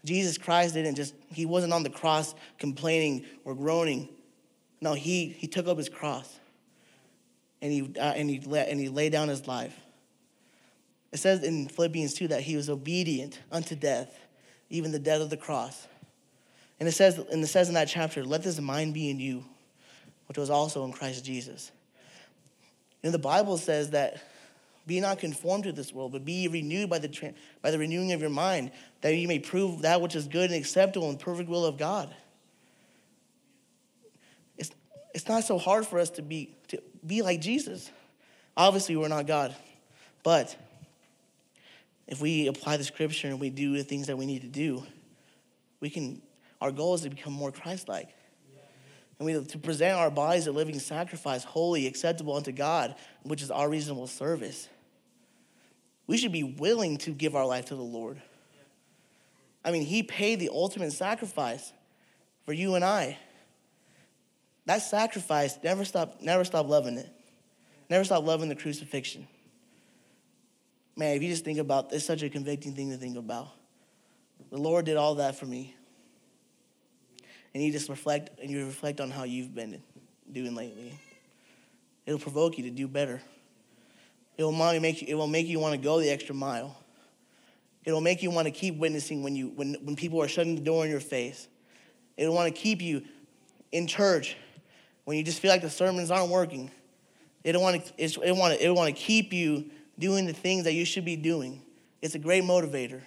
Jesus 0.05 0.39
Christ 0.39 0.75
didn't 0.75 0.95
just, 0.95 1.15
he 1.33 1.47
wasn't 1.47 1.73
on 1.73 1.83
the 1.83 1.91
cross 1.91 2.35
complaining 2.59 3.25
or 3.45 3.57
groaning. 3.57 4.09
No, 4.81 4.95
he, 4.95 5.29
he 5.29 5.49
took 5.49 5.67
up 5.67 5.79
his 5.79 5.89
cross 5.89 6.39
and 7.65 7.73
he, 7.73 7.81
uh, 7.99 8.13
and, 8.13 8.29
he 8.29 8.41
let, 8.41 8.69
and 8.69 8.79
he 8.79 8.91
laid 8.91 9.13
down 9.13 9.29
his 9.29 9.49
life. 9.49 9.75
It 11.13 11.17
says 11.17 11.43
in 11.43 11.67
Philippians 11.67 12.13
2 12.13 12.29
that 12.29 12.43
he 12.43 12.57
was 12.57 12.69
obedient 12.69 13.41
unto 13.51 13.75
death, 13.75 14.15
even 14.69 14.93
the 14.93 14.99
death 14.99 15.23
of 15.23 15.31
the 15.31 15.39
cross. 15.39 15.89
And 16.79 16.87
it 16.87 16.93
says, 16.93 17.17
and 17.17 17.43
it 17.43 17.47
says 17.47 17.69
in 17.69 17.75
that 17.75 17.89
chapter, 17.89 18.23
let 18.23 18.43
this 18.43 18.61
mind 18.61 18.93
be 18.93 19.09
in 19.09 19.19
you, 19.19 19.47
which 20.27 20.37
was 20.37 20.51
also 20.51 20.85
in 20.85 20.93
Christ 20.93 21.25
Jesus. 21.25 21.73
And 23.03 23.15
the 23.15 23.19
Bible 23.19 23.57
says 23.57 23.91
that 23.91 24.23
be 24.87 25.01
not 25.01 25.19
conformed 25.19 25.65
to 25.65 25.73
this 25.73 25.91
world, 25.91 26.13
but 26.13 26.23
be 26.23 26.47
renewed 26.49 26.91
by 26.91 26.99
the, 26.99 27.33
by 27.63 27.71
the 27.71 27.79
renewing 27.79 28.13
of 28.13 28.21
your 28.21 28.29
mind, 28.29 28.73
that 29.01 29.17
you 29.17 29.27
may 29.27 29.39
prove 29.39 29.81
that 29.83 30.03
which 30.03 30.15
is 30.15 30.29
good 30.29 30.51
and 30.51 30.61
acceptable 30.61 31.09
and 31.09 31.19
perfect 31.19 31.49
will 31.49 31.65
of 31.65 31.79
God. 31.79 32.15
It's, 34.59 34.71
it's 35.15 35.29
not 35.29 35.45
so 35.45 35.57
hard 35.57 35.87
for 35.87 35.99
us 35.99 36.11
to 36.11 36.23
be, 36.23 36.55
to 36.69 36.83
be 37.07 37.23
like 37.23 37.41
Jesus. 37.41 37.91
Obviously, 38.57 38.97
we're 38.97 39.09
not 39.09 39.27
God. 39.27 39.55
But 40.23 40.57
if 42.07 42.21
we 42.21 42.47
apply 42.47 42.77
the 42.77 42.85
scripture 42.85 43.29
and 43.29 43.41
we 43.41 43.51
do 43.51 43.77
the 43.77 43.85
things 43.85 44.07
that 44.07 44.17
we 44.17 44.27
need 44.27 44.43
to 44.43 44.49
do, 44.49 44.85
we 45.81 45.91
can, 45.91 46.23
our 46.61 46.73
goal 46.73 46.95
is 46.95 47.03
to 47.03 47.11
become 47.11 47.33
more 47.33 47.53
Christ 47.53 47.89
like. 47.89 48.09
And 49.19 49.27
we 49.27 49.45
to 49.45 49.59
present 49.59 49.97
our 49.97 50.11
bodies 50.11 50.47
a 50.47 50.53
living 50.53 50.79
sacrifice, 50.79 51.45
holy, 51.45 51.87
acceptable 51.87 52.35
unto 52.35 52.53
God, 52.53 52.97
which 53.23 53.43
is 53.43 53.51
our 53.51 53.69
reasonable 53.69 54.07
service. 54.07 54.69
We 56.07 56.17
should 56.17 56.33
be 56.33 56.43
willing 56.43 56.99
to 56.99 57.13
give 57.13 57.37
our 57.37 57.47
life 57.47 57.67
to 57.67 57.77
the 57.77 57.83
Lord. 57.83 58.21
I 59.65 59.71
mean, 59.71 59.83
He 59.83 60.03
paid 60.03 60.41
the 60.41 60.51
ultimate 60.53 60.93
sacrifice 60.93 61.73
for 62.45 62.53
you 62.53 62.75
and 62.75 62.85
I. 62.85 63.19
That 64.67 64.79
sacrifice, 64.79 65.59
never 65.63 65.85
stop, 65.85 66.21
never 66.21 66.45
stop 66.45 66.69
loving 66.69 66.97
it. 66.97 67.11
Never 67.91 68.05
stop 68.05 68.25
loving 68.25 68.49
the 68.49 68.55
crucifixion. 68.55 69.27
Man, 70.97 71.17
if 71.17 71.23
you 71.23 71.29
just 71.29 71.45
think 71.45 71.59
about 71.59 71.93
it's 71.93 72.05
such 72.05 72.23
a 72.23 72.31
convicting 72.31 72.75
thing 72.75 72.91
to 72.91 72.97
think 72.97 73.17
about. 73.17 73.49
The 74.51 74.59
Lord 74.59 74.85
did 74.85 74.97
all 74.97 75.17
that 75.17 75.37
for 75.37 75.47
me. 75.47 75.75
And 77.53 77.63
you 77.63 77.71
just 77.73 77.89
reflect 77.89 78.41
and 78.41 78.51
you 78.51 78.65
reflect 78.67 79.01
on 79.01 79.11
how 79.11 79.25
you've 79.25 79.55
been 79.55 79.83
doing 80.33 80.55
lately. 80.55 80.99
It'll 82.07 82.19
provoke 82.19 82.59
you 82.59 82.65
to 82.65 82.71
do 82.71 82.89
better. 82.89 83.21
It 84.37 84.43
will 84.43 84.53
make 84.53 85.03
you, 85.03 85.09
it 85.09 85.15
will 85.15 85.27
make 85.27 85.47
you 85.47 85.59
want 85.59 85.73
to 85.75 85.81
go 85.81 86.01
the 86.01 86.11
extra 86.11 86.35
mile. 86.35 86.77
It 87.85 87.93
will 87.93 88.01
make 88.01 88.23
you 88.23 88.31
want 88.31 88.47
to 88.47 88.51
keep 88.51 88.77
witnessing 88.77 89.23
when, 89.23 89.37
you, 89.37 89.49
when, 89.55 89.77
when 89.83 89.95
people 89.95 90.21
are 90.23 90.29
shutting 90.29 90.55
the 90.55 90.61
door 90.61 90.85
in 90.85 90.91
your 90.91 91.01
face. 91.01 91.49
It 92.17 92.27
will 92.27 92.35
want 92.35 92.53
to 92.55 92.61
keep 92.61 92.81
you 92.81 93.03
in 93.73 93.87
church 93.87 94.37
when 95.05 95.17
you 95.17 95.23
just 95.23 95.41
feel 95.41 95.51
like 95.51 95.63
the 95.63 95.71
sermons 95.71 96.11
aren't 96.11 96.31
working. 96.31 96.71
It 97.43 97.61
want 97.61 97.85
to, 97.85 98.03
it 98.03 98.17
want 98.37 98.55
to, 98.55 98.65
it 98.65 98.75
want 98.75 98.95
to 98.95 99.01
keep 99.01 99.33
you 99.33 99.71
doing 99.99 100.27
the 100.27 100.33
things 100.33 100.65
that 100.65 100.73
you 100.73 100.85
should 100.85 101.05
be 101.05 101.17
doing. 101.17 101.63
It's 102.01 102.15
a 102.15 102.19
great 102.19 102.43
motivator. 102.43 103.03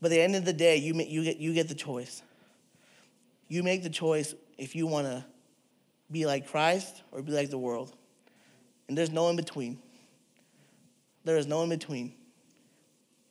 But 0.00 0.06
at 0.06 0.14
the 0.14 0.20
end 0.20 0.36
of 0.36 0.44
the 0.44 0.52
day, 0.52 0.76
you, 0.76 0.94
you, 0.94 1.24
get, 1.24 1.38
you 1.38 1.52
get 1.52 1.68
the 1.68 1.74
choice. 1.74 2.22
You 3.48 3.62
make 3.62 3.82
the 3.82 3.90
choice 3.90 4.34
if 4.56 4.76
you 4.76 4.86
want 4.86 5.06
to 5.06 5.24
be 6.10 6.26
like 6.26 6.48
Christ 6.48 7.02
or 7.10 7.22
be 7.22 7.32
like 7.32 7.50
the 7.50 7.58
world. 7.58 7.92
And 8.88 8.96
there's 8.96 9.10
no 9.10 9.28
in 9.28 9.36
between. 9.36 9.80
There 11.24 11.36
is 11.36 11.46
no 11.46 11.62
in 11.62 11.68
between. 11.68 12.14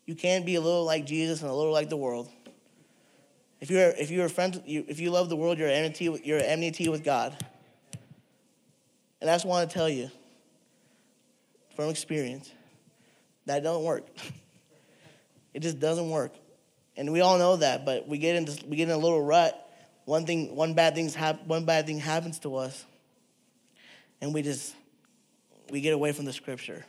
You 0.06 0.16
can't 0.16 0.46
be 0.46 0.56
a 0.56 0.62
little 0.62 0.86
like 0.86 1.06
Jesus 1.06 1.42
and 1.42 1.50
a 1.50 1.54
little 1.54 1.74
like 1.74 1.90
the 1.90 1.98
world. 1.98 2.30
If 3.60 3.72
you're 3.72 3.90
if 3.90 4.12
you're 4.12 4.26
a 4.26 4.30
friend, 4.30 4.62
if 4.66 5.00
you 5.00 5.10
love 5.10 5.30
the 5.30 5.36
world, 5.36 5.58
you're 5.58 5.70
enmity 5.70 6.22
you're 6.24 6.40
enmity 6.40 6.90
with 6.90 7.04
God. 7.04 7.36
And 9.20 9.30
I 9.30 9.34
just 9.34 9.46
want 9.46 9.70
to 9.70 9.74
tell 9.74 9.90
you, 9.90 10.12
from 11.76 11.90
experience, 11.90 12.52
that 13.46 13.64
don't 13.64 13.84
work. 13.84 14.06
it 15.54 15.62
just 15.62 15.80
doesn't 15.80 16.10
work, 16.10 16.34
and 16.96 17.12
we 17.12 17.22
all 17.22 17.40
know 17.40 17.56
that. 17.56 17.84
But 17.84 18.08
we 18.08 18.20
get 18.20 18.36
into 18.36 18.64
we 18.68 18.76
get 18.76 18.90
in 18.90 18.94
a 18.94 18.98
little 18.98 19.24
rut. 19.24 19.64
One 20.06 20.26
thing, 20.26 20.56
one 20.56 20.74
bad 20.74 20.96
things 20.96 21.16
hap- 21.16 21.46
one 21.48 21.66
bad 21.66 21.88
thing 21.88 22.00
happens 22.00 22.40
to 22.40 22.56
us, 22.58 22.86
and 24.22 24.34
we 24.34 24.44
just 24.44 24.76
we 25.72 25.82
get 25.82 25.94
away 25.94 26.12
from 26.12 26.26
the 26.26 26.34
scripture. 26.34 26.86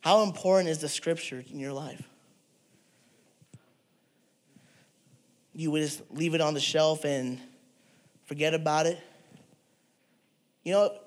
How 0.00 0.22
important 0.22 0.68
is 0.68 0.78
the 0.78 0.88
scripture 0.88 1.42
in 1.50 1.58
your 1.58 1.72
life? 1.72 2.06
You 5.58 5.70
would 5.70 5.80
just 5.80 6.02
leave 6.10 6.34
it 6.34 6.42
on 6.42 6.52
the 6.52 6.60
shelf 6.60 7.06
and 7.06 7.40
forget 8.26 8.52
about 8.52 8.84
it. 8.84 9.00
You 10.62 10.72
know, 10.72 10.98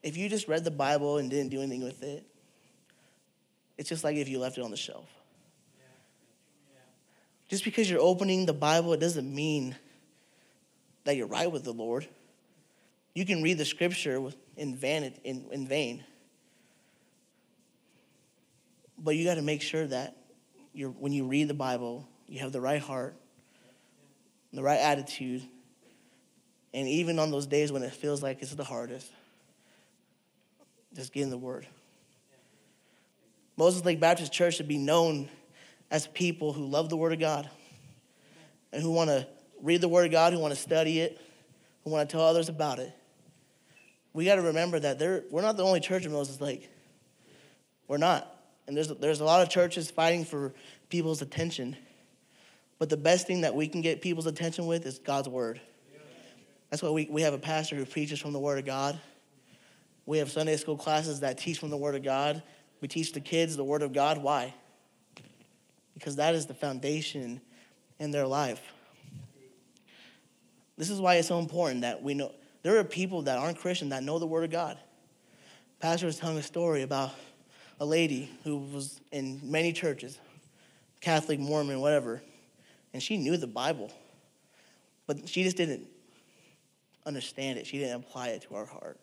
if 0.00 0.16
you 0.16 0.28
just 0.28 0.46
read 0.46 0.62
the 0.62 0.70
Bible 0.70 1.18
and 1.18 1.28
didn't 1.28 1.48
do 1.48 1.60
anything 1.60 1.82
with 1.82 2.04
it, 2.04 2.24
it's 3.76 3.88
just 3.88 4.04
like 4.04 4.14
if 4.14 4.28
you 4.28 4.38
left 4.38 4.58
it 4.58 4.62
on 4.62 4.70
the 4.70 4.76
shelf. 4.76 5.08
Just 7.48 7.64
because 7.64 7.90
you're 7.90 8.00
opening 8.00 8.46
the 8.46 8.52
Bible, 8.52 8.92
it 8.92 9.00
doesn't 9.00 9.34
mean 9.34 9.74
that 11.02 11.16
you're 11.16 11.26
right 11.26 11.50
with 11.50 11.64
the 11.64 11.72
Lord. 11.72 12.06
You 13.12 13.26
can 13.26 13.42
read 13.42 13.58
the 13.58 13.64
scripture 13.64 14.30
in 14.56 14.76
vain. 14.76 15.14
In, 15.24 15.46
in 15.50 15.66
vain. 15.66 16.04
But 18.96 19.16
you 19.16 19.24
got 19.24 19.34
to 19.34 19.42
make 19.42 19.62
sure 19.62 19.86
that 19.88 20.16
you're, 20.72 20.90
when 20.90 21.12
you 21.12 21.26
read 21.26 21.48
the 21.48 21.54
Bible, 21.54 22.08
you 22.28 22.38
have 22.38 22.52
the 22.52 22.60
right 22.60 22.80
heart, 22.80 23.16
the 24.52 24.62
right 24.62 24.78
attitude, 24.78 25.42
and 26.72 26.88
even 26.88 27.18
on 27.18 27.30
those 27.30 27.46
days 27.46 27.72
when 27.72 27.82
it 27.82 27.92
feels 27.92 28.22
like 28.22 28.42
it's 28.42 28.54
the 28.54 28.64
hardest, 28.64 29.10
just 30.94 31.12
get 31.12 31.22
in 31.22 31.30
the 31.30 31.38
Word. 31.38 31.66
Moses 33.56 33.84
Lake 33.84 34.00
Baptist 34.00 34.32
Church 34.32 34.56
should 34.56 34.68
be 34.68 34.78
known 34.78 35.28
as 35.90 36.06
people 36.08 36.52
who 36.52 36.66
love 36.66 36.88
the 36.88 36.96
Word 36.96 37.12
of 37.12 37.20
God 37.20 37.48
and 38.72 38.82
who 38.82 38.90
want 38.90 39.08
to 39.08 39.26
read 39.62 39.80
the 39.80 39.88
Word 39.88 40.06
of 40.06 40.12
God, 40.12 40.32
who 40.32 40.38
want 40.38 40.54
to 40.54 40.60
study 40.60 41.00
it, 41.00 41.20
who 41.84 41.90
want 41.90 42.08
to 42.08 42.12
tell 42.16 42.26
others 42.26 42.48
about 42.48 42.78
it. 42.78 42.92
We 44.12 44.24
got 44.24 44.36
to 44.36 44.42
remember 44.42 44.80
that 44.80 45.24
we're 45.30 45.42
not 45.42 45.56
the 45.56 45.64
only 45.64 45.80
church 45.80 46.06
in 46.06 46.12
Moses 46.12 46.40
Lake. 46.40 46.68
We're 47.88 47.98
not. 47.98 48.34
And 48.66 48.76
there's, 48.76 48.88
there's 48.88 49.20
a 49.20 49.24
lot 49.24 49.42
of 49.42 49.48
churches 49.48 49.90
fighting 49.90 50.24
for 50.24 50.52
people's 50.88 51.22
attention. 51.22 51.76
But 52.78 52.90
the 52.90 52.96
best 52.96 53.26
thing 53.26 53.42
that 53.42 53.54
we 53.54 53.68
can 53.68 53.80
get 53.80 54.02
people's 54.02 54.26
attention 54.26 54.66
with 54.66 54.84
is 54.86 54.98
God's 54.98 55.28
word. 55.28 55.60
That's 56.70 56.82
why 56.82 56.90
we, 56.90 57.08
we 57.10 57.22
have 57.22 57.32
a 57.32 57.38
pastor 57.38 57.76
who 57.76 57.86
preaches 57.86 58.20
from 58.20 58.32
the 58.32 58.38
word 58.38 58.58
of 58.58 58.66
God. 58.66 58.98
We 60.04 60.18
have 60.18 60.30
Sunday 60.30 60.56
school 60.56 60.76
classes 60.76 61.20
that 61.20 61.38
teach 61.38 61.58
from 61.58 61.70
the 61.70 61.76
word 61.76 61.94
of 61.94 62.02
God. 62.02 62.42
We 62.80 62.88
teach 62.88 63.12
the 63.12 63.20
kids 63.20 63.56
the 63.56 63.64
word 63.64 63.82
of 63.82 63.92
God. 63.92 64.18
Why? 64.18 64.54
Because 65.94 66.16
that 66.16 66.34
is 66.34 66.46
the 66.46 66.54
foundation 66.54 67.40
in 67.98 68.10
their 68.10 68.26
life. 68.26 68.62
This 70.76 70.90
is 70.90 71.00
why 71.00 71.14
it's 71.14 71.28
so 71.28 71.38
important 71.38 71.80
that 71.80 72.02
we 72.02 72.14
know 72.14 72.32
there 72.62 72.78
are 72.78 72.84
people 72.84 73.22
that 73.22 73.38
aren't 73.38 73.58
Christian 73.58 73.88
that 73.90 74.02
know 74.02 74.18
the 74.18 74.26
word 74.26 74.44
of 74.44 74.50
God. 74.50 74.78
Pastor 75.80 76.06
was 76.06 76.18
telling 76.18 76.36
a 76.36 76.42
story 76.42 76.82
about 76.82 77.12
a 77.80 77.86
lady 77.86 78.30
who 78.44 78.58
was 78.58 79.00
in 79.12 79.40
many 79.42 79.72
churches, 79.72 80.18
Catholic, 81.00 81.38
Mormon, 81.38 81.80
whatever, 81.80 82.22
and 82.96 83.02
she 83.02 83.18
knew 83.18 83.36
the 83.36 83.46
Bible, 83.46 83.92
but 85.06 85.28
she 85.28 85.42
just 85.42 85.58
didn't 85.58 85.86
understand 87.04 87.58
it. 87.58 87.66
She 87.66 87.76
didn't 87.76 87.96
apply 87.96 88.28
it 88.28 88.46
to 88.48 88.54
our 88.54 88.64
heart. 88.64 88.98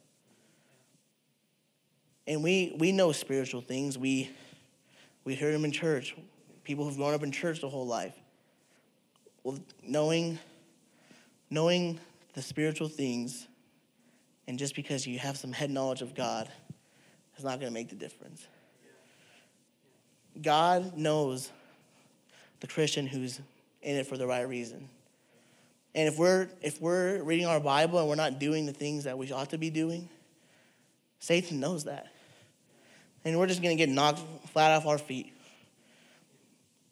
And 2.26 2.41
we, 2.41 2.76
we 2.80 2.91
know 2.91 3.12
spiritual 3.12 3.62
things. 3.62 3.96
We, 3.96 4.32
we 5.26 5.36
hear 5.36 5.52
them 5.52 5.64
in 5.64 5.72
church. 5.72 6.16
People 6.64 6.86
who've 6.86 6.98
grown 6.98 7.14
up 7.14 7.22
in 7.22 7.32
church 7.32 7.62
the 7.62 7.70
whole 7.70 7.86
life. 7.86 8.16
Well, 9.44 9.60
knowing, 9.84 10.39
knowing 11.52 12.00
the 12.34 12.41
spiritual 12.41 12.88
things, 12.89 13.48
and 14.48 14.58
just 14.58 14.74
because 14.76 15.06
you 15.06 15.20
have 15.20 15.38
some 15.38 15.52
head 15.52 15.70
knowledge 15.70 16.02
of 16.02 16.16
God, 16.16 16.50
is 17.38 17.44
not 17.44 17.60
going 17.60 17.72
to 17.72 17.74
make 17.76 17.89
the 17.89 17.96
difference. 17.96 18.48
God 20.41 20.98
knows 20.98 21.52
the 22.60 22.66
Christian 22.66 23.06
who's 23.06 23.39
in 23.84 23.95
it 23.95 24.07
for 24.07 24.17
the 24.17 24.25
right 24.25 24.47
reason. 24.47 24.89
And 25.95 26.07
if 26.07 26.17
we're 26.17 26.49
if 26.61 26.81
we're 26.81 27.21
reading 27.21 27.45
our 27.45 27.59
Bible 27.59 27.99
and 27.99 28.09
we're 28.09 28.15
not 28.15 28.39
doing 28.39 28.65
the 28.65 28.73
things 28.73 29.03
that 29.03 29.17
we 29.17 29.31
ought 29.31 29.51
to 29.51 29.57
be 29.57 29.69
doing, 29.69 30.09
Satan 31.19 31.59
knows 31.59 31.84
that. 31.86 32.07
And 33.25 33.39
we're 33.39 33.47
just 33.47 33.61
going 33.61 33.77
to 33.77 33.81
get 33.81 33.93
knocked 33.93 34.21
flat 34.51 34.71
off 34.71 34.86
our 34.86 34.97
feet. 34.97 35.34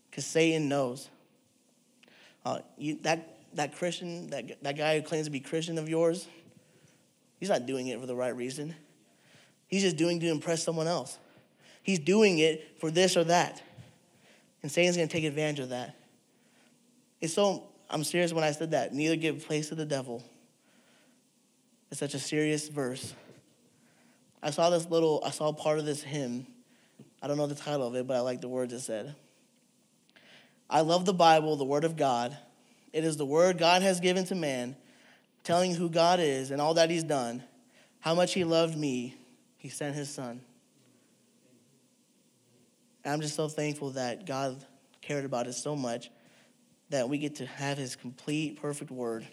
Because 0.09 0.25
Satan 0.25 0.69
knows. 0.69 1.09
Uh, 2.45 2.59
you, 2.77 2.97
that, 3.01 3.37
that 3.53 3.75
Christian, 3.75 4.29
that, 4.29 4.61
that 4.63 4.77
guy 4.77 4.99
who 4.99 5.05
claims 5.05 5.25
to 5.25 5.31
be 5.31 5.39
Christian 5.39 5.77
of 5.77 5.89
yours, 5.89 6.27
he's 7.39 7.49
not 7.49 7.65
doing 7.65 7.87
it 7.87 7.99
for 7.99 8.05
the 8.05 8.15
right 8.15 8.35
reason. 8.35 8.75
He's 9.67 9.83
just 9.83 9.97
doing 9.97 10.19
to 10.19 10.27
impress 10.27 10.63
someone 10.63 10.87
else. 10.87 11.17
He's 11.83 11.99
doing 11.99 12.39
it 12.39 12.79
for 12.79 12.91
this 12.91 13.15
or 13.15 13.23
that. 13.25 13.61
And 14.61 14.71
Satan's 14.71 14.95
going 14.95 15.07
to 15.07 15.13
take 15.13 15.23
advantage 15.23 15.59
of 15.59 15.69
that. 15.69 15.95
It's 17.21 17.33
so, 17.33 17.69
I'm 17.89 18.03
serious 18.03 18.33
when 18.33 18.43
I 18.43 18.51
said 18.51 18.71
that. 18.71 18.93
Neither 18.93 19.15
give 19.15 19.45
place 19.45 19.69
to 19.69 19.75
the 19.75 19.85
devil. 19.85 20.23
It's 21.91 21.99
such 21.99 22.15
a 22.15 22.19
serious 22.19 22.67
verse. 22.67 23.13
I 24.41 24.49
saw 24.49 24.71
this 24.71 24.89
little, 24.89 25.21
I 25.23 25.29
saw 25.29 25.53
part 25.53 25.77
of 25.77 25.85
this 25.85 26.01
hymn. 26.01 26.47
I 27.21 27.27
don't 27.27 27.37
know 27.37 27.47
the 27.47 27.53
title 27.53 27.85
of 27.85 27.95
it, 27.95 28.07
but 28.07 28.17
I 28.17 28.21
like 28.21 28.41
the 28.41 28.49
words 28.49 28.73
it 28.73 28.79
said. 28.79 29.15
I 30.67 30.81
love 30.81 31.05
the 31.05 31.13
Bible, 31.13 31.55
the 31.55 31.65
Word 31.65 31.83
of 31.83 31.95
God. 31.95 32.35
It 32.91 33.03
is 33.03 33.17
the 33.17 33.25
Word 33.25 33.59
God 33.59 33.83
has 33.83 33.99
given 33.99 34.25
to 34.25 34.35
man, 34.35 34.75
telling 35.43 35.75
who 35.75 35.89
God 35.89 36.19
is 36.19 36.49
and 36.49 36.59
all 36.59 36.73
that 36.73 36.89
He's 36.89 37.03
done, 37.03 37.43
how 37.99 38.15
much 38.15 38.33
He 38.33 38.43
loved 38.43 38.75
me. 38.75 39.15
He 39.57 39.69
sent 39.69 39.95
His 39.95 40.09
Son. 40.09 40.41
And 43.03 43.13
I'm 43.13 43.21
just 43.21 43.35
so 43.35 43.47
thankful 43.47 43.91
that 43.91 44.25
God 44.25 44.63
cared 45.01 45.25
about 45.25 45.45
us 45.45 45.61
so 45.61 45.75
much 45.75 46.09
that 46.91 47.09
we 47.09 47.17
get 47.17 47.35
to 47.37 47.45
have 47.45 47.77
His 47.77 47.95
complete, 47.95 48.61
perfect 48.61 48.91
Word. 48.91 49.25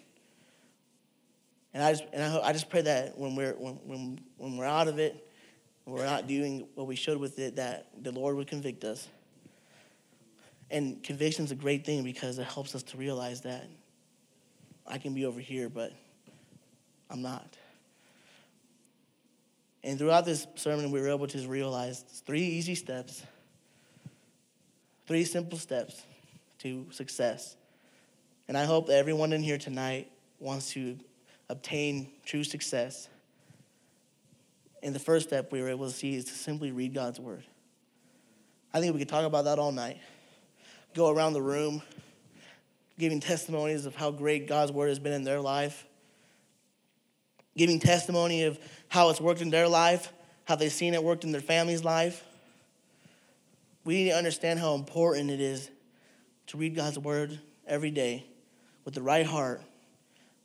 And 1.74 1.82
I 1.82 1.92
just, 1.92 2.04
and 2.12 2.22
I, 2.22 2.48
I 2.48 2.52
just 2.52 2.70
pray 2.70 2.82
that 2.82 3.18
when 3.18 3.36
we're, 3.36 3.52
when, 3.52 3.74
when, 3.84 4.20
when 4.38 4.56
we're 4.56 4.64
out 4.64 4.88
of 4.88 4.98
it, 4.98 5.28
we're 5.84 6.04
not 6.04 6.26
doing 6.26 6.66
what 6.74 6.86
we 6.86 6.96
should 6.96 7.18
with 7.18 7.38
it, 7.38 7.56
that 7.56 7.86
the 8.02 8.12
Lord 8.12 8.36
would 8.36 8.46
convict 8.46 8.84
us. 8.84 9.09
And 10.70 11.02
conviction 11.02 11.44
is 11.44 11.50
a 11.50 11.54
great 11.54 11.84
thing 11.84 12.04
because 12.04 12.38
it 12.38 12.46
helps 12.46 12.74
us 12.74 12.82
to 12.84 12.96
realize 12.96 13.42
that 13.42 13.66
I 14.86 14.98
can 14.98 15.14
be 15.14 15.24
over 15.24 15.40
here, 15.40 15.68
but 15.68 15.92
I'm 17.11 17.22
not. 17.22 17.56
And 19.82 19.98
throughout 19.98 20.24
this 20.24 20.46
sermon, 20.56 20.90
we 20.90 21.00
were 21.00 21.09
able 21.09 21.26
to 21.28 21.48
realize 21.48 22.02
three 22.26 22.42
easy 22.42 22.74
steps, 22.74 23.22
three 25.06 25.24
simple 25.24 25.59
steps 25.59 26.02
to 26.59 26.86
success. 26.90 27.56
And 28.48 28.56
I 28.56 28.64
hope 28.64 28.86
that 28.86 28.96
everyone 28.96 29.32
in 29.32 29.42
here 29.42 29.59
tonight 29.59 30.11
wants 30.40 30.72
to 30.72 30.98
obtain 31.48 32.11
true 32.24 32.44
success. 32.44 33.09
And 34.82 34.94
the 34.94 35.00
first 35.00 35.28
step 35.28 35.52
we 35.52 35.61
were 35.61 35.68
able 35.68 35.86
to 35.86 35.92
see 35.94 36.14
is 36.14 36.24
to 36.26 36.32
simply 36.32 36.72
read 36.72 36.94
God's 36.94 37.18
word. 37.20 37.44
I 38.72 38.80
think 38.80 38.92
we 38.92 39.00
could 39.00 39.09
talk 39.09 39.24
about 39.24 39.44
that 39.44 39.59
all 39.59 39.72
night. 39.72 39.98
Go 40.94 41.11
around 41.11 41.32
the 41.32 41.42
room 41.42 41.82
giving 42.98 43.20
testimonies 43.20 43.86
of 43.86 43.94
how 43.94 44.11
great 44.11 44.48
God's 44.48 44.72
word 44.72 44.88
has 44.88 44.98
been 44.98 45.12
in 45.12 45.22
their 45.22 45.40
life, 45.40 45.86
giving 47.56 47.78
testimony 47.78 48.44
of 48.44 48.59
how 48.88 49.11
it's 49.11 49.20
worked 49.20 49.40
in 49.40 49.50
their 49.50 49.68
life, 49.68 50.12
how 50.44 50.56
they've 50.56 50.72
seen 50.72 50.94
it 50.94 51.02
worked 51.02 51.24
in 51.24 51.30
their 51.30 51.40
family's 51.40 51.84
life. 51.84 52.24
We 53.84 53.94
need 53.94 54.11
to 54.11 54.16
understand 54.16 54.59
how 54.59 54.74
important 54.74 55.30
it 55.30 55.40
is 55.40 55.70
to 56.49 56.57
read 56.57 56.74
God's 56.74 56.99
word 56.99 57.38
every 57.66 57.90
day 57.90 58.26
with 58.84 58.94
the 58.94 59.03
right 59.03 59.26
heart, 59.26 59.62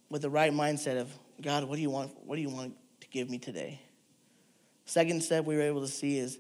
with 0.10 0.22
the 0.22 0.30
right 0.30 0.52
mindset 0.52 1.00
of 1.00 1.12
God, 1.42 1.64
what 1.64 1.78
do 1.78 1.82
you 1.82 1.90
want? 1.90 2.12
What 2.26 2.36
do 2.36 2.42
you 2.42 2.50
want 2.50 2.76
to 3.02 3.08
give 3.08 3.30
me 3.30 3.38
today? 3.38 3.82
Second 4.86 5.24
step 5.24 5.46
we 5.46 5.56
were 5.56 5.62
able 5.62 5.82
to 5.82 5.88
see 5.88 6.18
is 6.18 6.38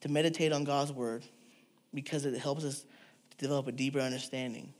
to 0.00 0.08
meditate 0.08 0.52
on 0.52 0.64
God's 0.64 0.92
word 0.92 1.22
because 1.92 2.24
it 2.24 2.36
helps 2.38 2.64
us 2.64 2.84
to 3.30 3.36
develop 3.36 3.66
a 3.68 3.72
deeper 3.72 4.00
understanding. 4.00 4.72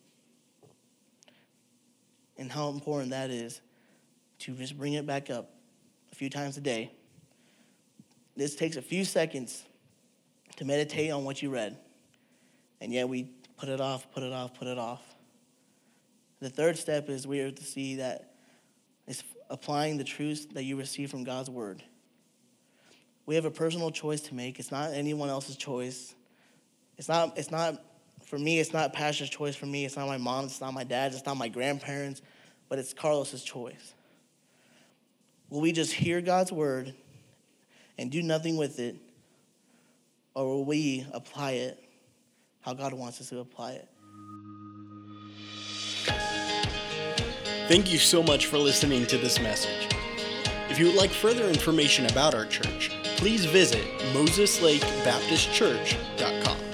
And 2.39 2.51
how 2.51 2.71
important 2.71 3.11
that 3.11 3.31
is 3.31 3.61
to 4.41 4.55
just 4.55 4.79
bring 4.79 4.95
it 4.95 5.07
back 5.07 5.29
up 5.29 5.51
a 6.11 6.15
few 6.15 6.31
times 6.31 6.57
a 6.57 6.63
day. 6.63 6.91
This 8.35 8.57
takes 8.57 8.77
a 8.77 8.83
few 8.83 9.05
seconds 9.05 9.63
to 10.57 10.65
meditate 10.65 11.11
on 11.11 11.25
what 11.25 11.43
you 11.43 11.51
read. 11.51 11.77
And 12.81 12.95
yet 12.95 13.07
we 13.07 13.29
put 13.61 13.69
it 13.69 13.81
off, 13.81 14.11
put 14.13 14.23
it 14.23 14.33
off, 14.33 14.59
put 14.59 14.67
it 14.67 14.79
off. 14.79 15.03
The 16.41 16.49
third 16.49 16.79
step 16.79 17.11
is 17.11 17.27
we 17.27 17.41
are 17.41 17.51
to 17.51 17.63
see 17.63 17.97
that 17.97 18.33
it's 19.07 19.23
applying 19.51 19.99
the 19.99 20.05
truths 20.05 20.47
that 20.55 20.65
you 20.65 20.77
receive 20.77 21.11
from 21.11 21.25
God's 21.25 21.51
word. 21.51 21.83
We 23.27 23.35
have 23.35 23.45
a 23.45 23.51
personal 23.51 23.91
choice 23.91 24.23
to 24.23 24.35
make. 24.35 24.59
It's 24.59 24.73
not 24.73 24.95
anyone 24.95 25.29
else's 25.29 25.57
choice. 25.59 26.15
It's 26.97 27.09
not, 27.09 27.37
it's 27.37 27.51
not, 27.51 27.85
for 28.25 28.39
me, 28.39 28.59
it's 28.59 28.73
not 28.73 28.95
pastor's 28.95 29.29
choice 29.29 29.55
for 29.55 29.67
me. 29.67 29.85
It's 29.85 29.97
not 29.97 30.07
my 30.07 30.17
mom's, 30.17 30.53
it's 30.53 30.61
not 30.63 30.73
my 30.73 30.85
dad's, 30.85 31.17
it's 31.17 31.27
not 31.27 31.37
my 31.37 31.49
grandparents, 31.49 32.23
but 32.71 32.79
it's 32.79 32.95
Carlos's 32.95 33.45
choice. 33.45 33.95
Will 35.51 35.61
we 35.61 35.73
just 35.73 35.93
hear 35.93 36.23
God's 36.23 36.51
word 36.51 36.95
and 37.99 38.11
do 38.11 38.23
nothing 38.23 38.57
with 38.57 38.79
it? 38.79 38.97
Or 40.35 40.47
will 40.47 40.65
we 40.65 41.07
apply 41.13 41.53
it 41.53 41.85
how 42.61 42.75
God 42.75 42.93
wants 42.93 43.21
us 43.21 43.31
to 43.31 43.41
apply 43.41 43.73
it? 43.73 43.89
Thank 47.69 47.93
you 47.93 47.99
so 47.99 48.23
much 48.23 48.47
for 48.47 48.57
listening 48.59 49.07
to 49.07 49.17
this 49.17 49.41
message. 49.41 49.89
If 50.69 50.79
you 50.79 50.85
would 50.87 50.97
like 50.97 51.11
further 51.11 51.49
information 51.49 52.07
about 52.07 52.35
our 52.35 52.47
church, 52.47 52.91
please 53.17 53.45
visit 53.45 53.85
MosesLakeBaptistChurch.com. 54.13 56.70